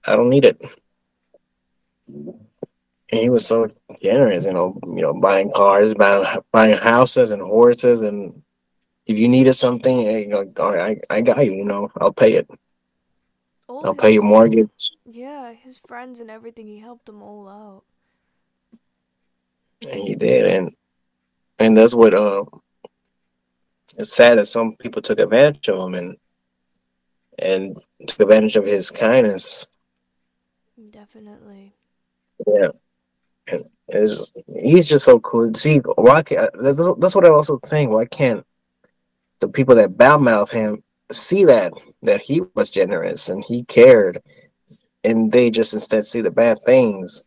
I 0.05 0.15
don't 0.15 0.29
need 0.29 0.45
it. 0.45 0.59
And 2.07 3.21
he 3.21 3.29
was 3.29 3.45
so 3.45 3.69
generous, 4.01 4.45
you 4.45 4.53
know, 4.53 4.77
you 4.85 5.01
know, 5.01 5.13
buying 5.13 5.51
cars, 5.51 5.93
buying 5.93 6.25
buying 6.51 6.77
houses 6.77 7.31
and 7.31 7.41
horses, 7.41 8.01
and 8.01 8.41
if 9.05 9.17
you 9.17 9.29
needed 9.29 9.53
something, 9.53 10.01
hey, 10.01 10.29
I 10.33 10.97
I 11.09 11.21
got 11.21 11.45
you. 11.45 11.53
You 11.53 11.65
know, 11.65 11.89
I'll 12.01 12.11
pay 12.11 12.33
it. 12.33 12.49
All 13.69 13.85
I'll 13.85 13.95
pay 13.95 14.11
your 14.11 14.23
mortgage. 14.23 14.91
Yeah, 15.05 15.53
his 15.53 15.77
friends 15.77 16.19
and 16.19 16.29
everything, 16.29 16.67
he 16.67 16.79
helped 16.79 17.05
them 17.05 17.21
all 17.21 17.47
out. 17.47 17.83
And 19.89 20.01
he 20.01 20.15
did, 20.15 20.47
and 20.47 20.75
and 21.59 21.75
that's 21.75 21.95
what 21.95 22.13
uh, 22.13 22.43
it's 23.97 24.13
sad 24.13 24.37
that 24.37 24.47
some 24.47 24.75
people 24.75 25.01
took 25.01 25.19
advantage 25.19 25.69
of 25.69 25.79
him 25.79 25.95
and 25.95 26.17
and 27.39 27.77
took 28.07 28.21
advantage 28.21 28.55
of 28.55 28.65
his 28.65 28.91
kindness. 28.91 29.67
Definitely. 30.89 31.73
Yeah, 32.45 32.69
and 33.47 33.63
it's 33.87 34.17
just, 34.17 34.37
he's 34.59 34.87
just 34.87 35.05
so 35.05 35.19
cool. 35.19 35.53
See, 35.53 35.79
why 35.79 36.23
can't, 36.23 36.51
that's, 36.61 36.77
that's 36.99 37.15
what 37.15 37.25
I 37.25 37.29
also 37.29 37.59
think. 37.65 37.91
Why 37.91 38.05
can't 38.05 38.45
the 39.39 39.47
people 39.47 39.75
that 39.75 39.97
badmouth 39.97 40.51
him 40.51 40.83
see 41.11 41.45
that 41.45 41.73
that 42.01 42.21
he 42.21 42.41
was 42.53 42.69
generous 42.69 43.29
and 43.29 43.43
he 43.43 43.63
cared, 43.63 44.19
and 45.03 45.31
they 45.31 45.49
just 45.49 45.73
instead 45.73 46.05
see 46.05 46.21
the 46.21 46.31
bad 46.31 46.59
things. 46.65 47.23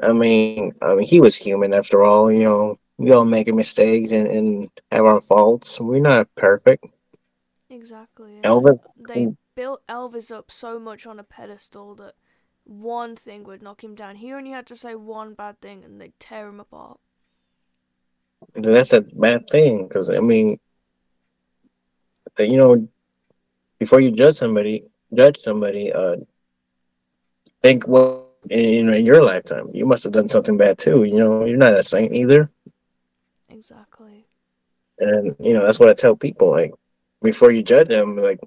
I 0.00 0.12
mean, 0.12 0.72
I 0.82 0.94
mean, 0.94 1.06
he 1.06 1.20
was 1.20 1.36
human 1.36 1.72
after 1.72 2.04
all. 2.04 2.30
You 2.30 2.44
know, 2.44 2.78
we 2.98 3.12
all 3.12 3.24
make 3.24 3.52
mistakes 3.54 4.10
and, 4.10 4.26
and 4.26 4.70
have 4.90 5.04
our 5.04 5.20
faults. 5.20 5.80
We're 5.80 6.00
not 6.00 6.28
perfect. 6.34 6.84
Exactly. 7.70 8.40
Elvis. 8.42 8.80
They 8.96 9.28
built 9.54 9.86
Elvis 9.86 10.30
up 10.32 10.50
so 10.50 10.78
much 10.78 11.06
on 11.06 11.18
a 11.18 11.24
pedestal 11.24 11.94
that 11.96 12.14
one 12.64 13.16
thing 13.16 13.44
would 13.44 13.62
knock 13.62 13.82
him 13.82 13.94
down. 13.94 14.16
He 14.16 14.32
only 14.32 14.50
had 14.50 14.66
to 14.66 14.76
say 14.76 14.94
one 14.94 15.34
bad 15.34 15.60
thing 15.60 15.84
and 15.84 16.00
they'd 16.00 16.18
tear 16.18 16.48
him 16.48 16.60
apart. 16.60 16.98
That's 18.54 18.92
a 18.92 19.00
bad 19.00 19.48
thing 19.48 19.86
because, 19.86 20.10
I 20.10 20.18
mean, 20.18 20.58
you 22.38 22.56
know, 22.56 22.88
before 23.78 24.00
you 24.00 24.10
judge 24.10 24.34
somebody, 24.34 24.84
judge 25.14 25.38
somebody, 25.38 25.92
uh, 25.92 26.16
think 27.62 27.86
well 27.86 28.28
in, 28.50 28.92
in 28.92 29.06
your 29.06 29.22
lifetime. 29.22 29.70
You 29.72 29.86
must 29.86 30.04
have 30.04 30.12
done 30.12 30.28
something 30.28 30.56
bad 30.56 30.78
too. 30.78 31.04
You 31.04 31.16
know, 31.16 31.44
you're 31.44 31.56
not 31.56 31.78
a 31.78 31.82
saint 31.82 32.14
either. 32.14 32.50
And 35.00 35.36
you 35.38 35.54
know 35.54 35.64
that's 35.64 35.78
what 35.78 35.88
I 35.88 35.94
tell 35.94 36.16
people. 36.16 36.50
Like 36.50 36.72
before 37.22 37.50
you 37.50 37.62
judge 37.62 37.88
them, 37.88 38.16
like 38.16 38.40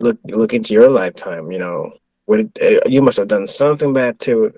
look 0.00 0.18
look 0.24 0.52
into 0.52 0.74
your 0.74 0.90
lifetime. 0.90 1.50
You 1.50 1.58
know, 1.58 1.92
what 2.26 2.40
uh, 2.60 2.80
you 2.86 3.02
must 3.02 3.18
have 3.18 3.28
done 3.28 3.46
something 3.46 3.92
bad 3.92 4.18
to 4.20 4.52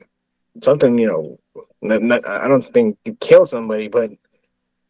something. 0.62 0.98
You 0.98 1.06
know, 1.06 1.64
not, 1.80 2.02
not, 2.02 2.28
I 2.28 2.48
don't 2.48 2.64
think 2.64 2.98
you 3.04 3.14
killed 3.14 3.48
somebody, 3.48 3.88
but 3.88 4.10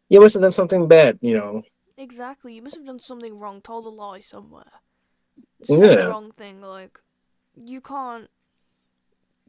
you 0.09 0.21
must 0.21 0.35
have 0.35 0.43
done 0.43 0.51
something 0.51 0.89
bad. 0.89 1.19
You 1.21 1.37
know. 1.37 1.63
Exactly. 1.99 2.55
You 2.55 2.63
must 2.63 2.77
have 2.77 2.87
done 2.87 3.01
something 3.01 3.39
wrong. 3.39 3.61
Told 3.61 3.87
a 3.87 3.89
lie 3.89 4.21
somewhere. 4.21 4.65
Said 5.63 5.79
yeah. 5.79 5.97
the 5.97 6.09
wrong 6.09 6.33
thing. 6.33 6.61
Like 6.61 6.99
you 7.55 7.81
can't. 7.81 8.29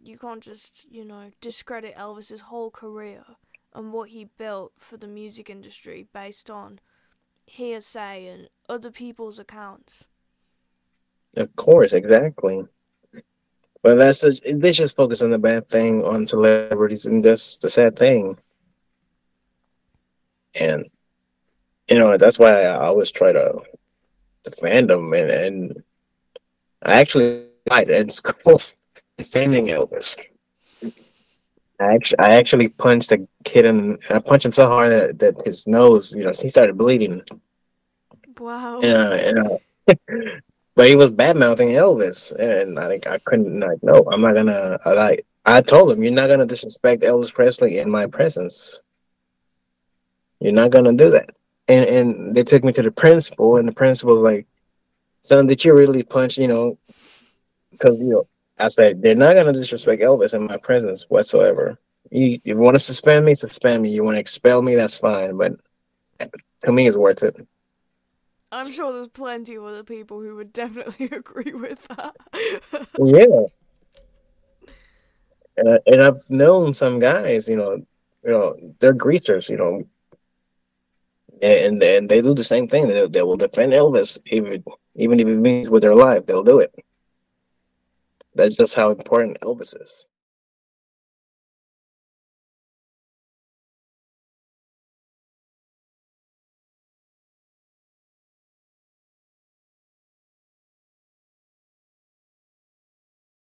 You 0.03 0.17
can't 0.17 0.43
just 0.43 0.85
you 0.91 1.03
know 1.03 1.31
discredit 1.41 1.95
Elvis's 1.95 2.41
whole 2.41 2.69
career 2.71 3.23
and 3.73 3.93
what 3.93 4.09
he 4.09 4.25
built 4.25 4.73
for 4.77 4.97
the 4.97 5.07
music 5.07 5.49
industry 5.49 6.07
based 6.13 6.49
on 6.49 6.79
hearsay 7.45 8.27
and 8.27 8.49
other 8.67 8.91
people's 8.91 9.39
accounts. 9.39 10.05
Of 11.35 11.55
course, 11.55 11.93
exactly. 11.93 12.65
But 13.83 13.95
that's 13.95 14.23
a, 14.23 14.31
they 14.31 14.71
just 14.71 14.95
focus 14.95 15.21
on 15.21 15.29
the 15.29 15.39
bad 15.39 15.69
thing 15.69 16.03
on 16.03 16.25
celebrities, 16.25 17.05
and 17.05 17.23
that's 17.23 17.57
the 17.57 17.69
sad 17.69 17.95
thing. 17.95 18.37
And 20.59 20.85
you 21.89 21.99
know 21.99 22.17
that's 22.17 22.39
why 22.39 22.63
I 22.63 22.75
always 22.85 23.11
try 23.11 23.31
to 23.31 23.61
defend 24.43 24.89
them, 24.89 25.13
and 25.13 25.29
and 25.29 25.83
I 26.81 26.99
actually 26.99 27.45
died 27.67 27.89
in 27.89 28.09
school 28.09 28.59
defending 29.17 29.67
Elvis. 29.67 30.17
I 31.79 31.93
actually, 31.93 32.19
I 32.19 32.31
actually 32.37 32.67
punched 32.69 33.11
a 33.11 33.27
kid 33.43 33.65
and 33.65 33.99
I 34.09 34.19
punched 34.19 34.45
him 34.45 34.51
so 34.51 34.67
hard 34.67 34.93
that, 34.93 35.19
that 35.19 35.45
his 35.45 35.67
nose, 35.67 36.13
you 36.13 36.23
know, 36.23 36.31
he 36.31 36.49
started 36.49 36.77
bleeding. 36.77 37.21
Wow. 38.39 38.79
Yeah, 38.81 39.57
but 40.75 40.87
he 40.87 40.95
was 40.95 41.11
bad 41.11 41.37
mouthing 41.37 41.69
Elvis, 41.69 42.31
and 42.37 42.79
I 42.79 42.99
I 43.09 43.17
couldn't 43.19 43.59
like 43.59 43.81
no, 43.81 44.05
I'm 44.11 44.21
not 44.21 44.35
gonna 44.35 44.77
like. 44.85 45.25
I 45.45 45.61
told 45.61 45.91
him, 45.91 46.03
you're 46.03 46.13
not 46.13 46.27
gonna 46.27 46.45
disrespect 46.45 47.03
Elvis 47.03 47.33
Presley 47.33 47.79
in 47.79 47.89
my 47.89 48.05
presence. 48.05 48.81
You're 50.39 50.53
not 50.53 50.71
gonna 50.71 50.93
do 50.93 51.11
that. 51.11 51.29
And 51.67 51.89
and 51.89 52.35
they 52.35 52.43
took 52.43 52.63
me 52.63 52.73
to 52.73 52.81
the 52.83 52.91
principal, 52.91 53.57
and 53.57 53.67
the 53.67 53.71
principal 53.71 54.15
was 54.15 54.23
like, 54.23 54.47
"Son, 55.21 55.47
did 55.47 55.63
you 55.65 55.73
really 55.73 56.03
punch? 56.03 56.37
You 56.37 56.47
know, 56.47 56.77
because 57.71 57.99
you 57.99 58.07
know." 58.07 58.27
I 58.59 58.69
said 58.69 59.01
they're 59.01 59.15
not 59.15 59.35
gonna 59.35 59.53
disrespect 59.53 60.01
Elvis 60.01 60.33
in 60.33 60.45
my 60.45 60.57
presence 60.57 61.05
whatsoever. 61.09 61.77
You, 62.11 62.39
you 62.43 62.57
want 62.57 62.75
to 62.75 62.79
suspend 62.79 63.25
me, 63.25 63.35
suspend 63.35 63.83
me. 63.83 63.89
You 63.89 64.03
want 64.03 64.15
to 64.15 64.21
expel 64.21 64.61
me, 64.61 64.75
that's 64.75 64.97
fine. 64.97 65.37
But 65.37 65.53
to 66.63 66.71
me, 66.71 66.87
it's 66.87 66.97
worth 66.97 67.23
it. 67.23 67.35
I'm 68.51 68.71
sure 68.71 68.93
there's 68.93 69.09
plenty 69.09 69.55
of 69.55 69.65
other 69.65 69.83
people 69.83 70.21
who 70.21 70.35
would 70.37 70.53
definitely 70.53 71.05
agree 71.11 71.53
with 71.53 71.85
that. 71.89 72.15
yeah. 72.97 73.45
And, 75.57 75.69
I, 75.69 75.79
and 75.87 76.01
I've 76.01 76.29
known 76.29 76.73
some 76.73 76.99
guys, 76.99 77.49
you 77.49 77.57
know, 77.57 77.83
you 78.23 78.29
know, 78.29 78.55
they're 78.79 78.93
greasers, 78.93 79.49
you 79.49 79.57
know, 79.57 79.83
and 81.41 81.81
and 81.83 82.09
they 82.09 82.21
do 82.21 82.33
the 82.33 82.43
same 82.43 82.67
thing. 82.67 82.87
They, 82.87 83.07
they 83.07 83.21
will 83.21 83.37
defend 83.37 83.73
Elvis 83.73 84.19
even 84.27 84.63
even 84.95 85.19
if 85.19 85.27
it 85.27 85.35
means 85.35 85.69
with 85.69 85.83
their 85.83 85.95
life, 85.95 86.25
they'll 86.25 86.43
do 86.43 86.59
it. 86.59 86.73
That's 88.37 88.55
just 88.55 88.75
how 88.75 88.91
important 88.91 89.39
Elvis 89.41 89.75
is. 89.81 90.07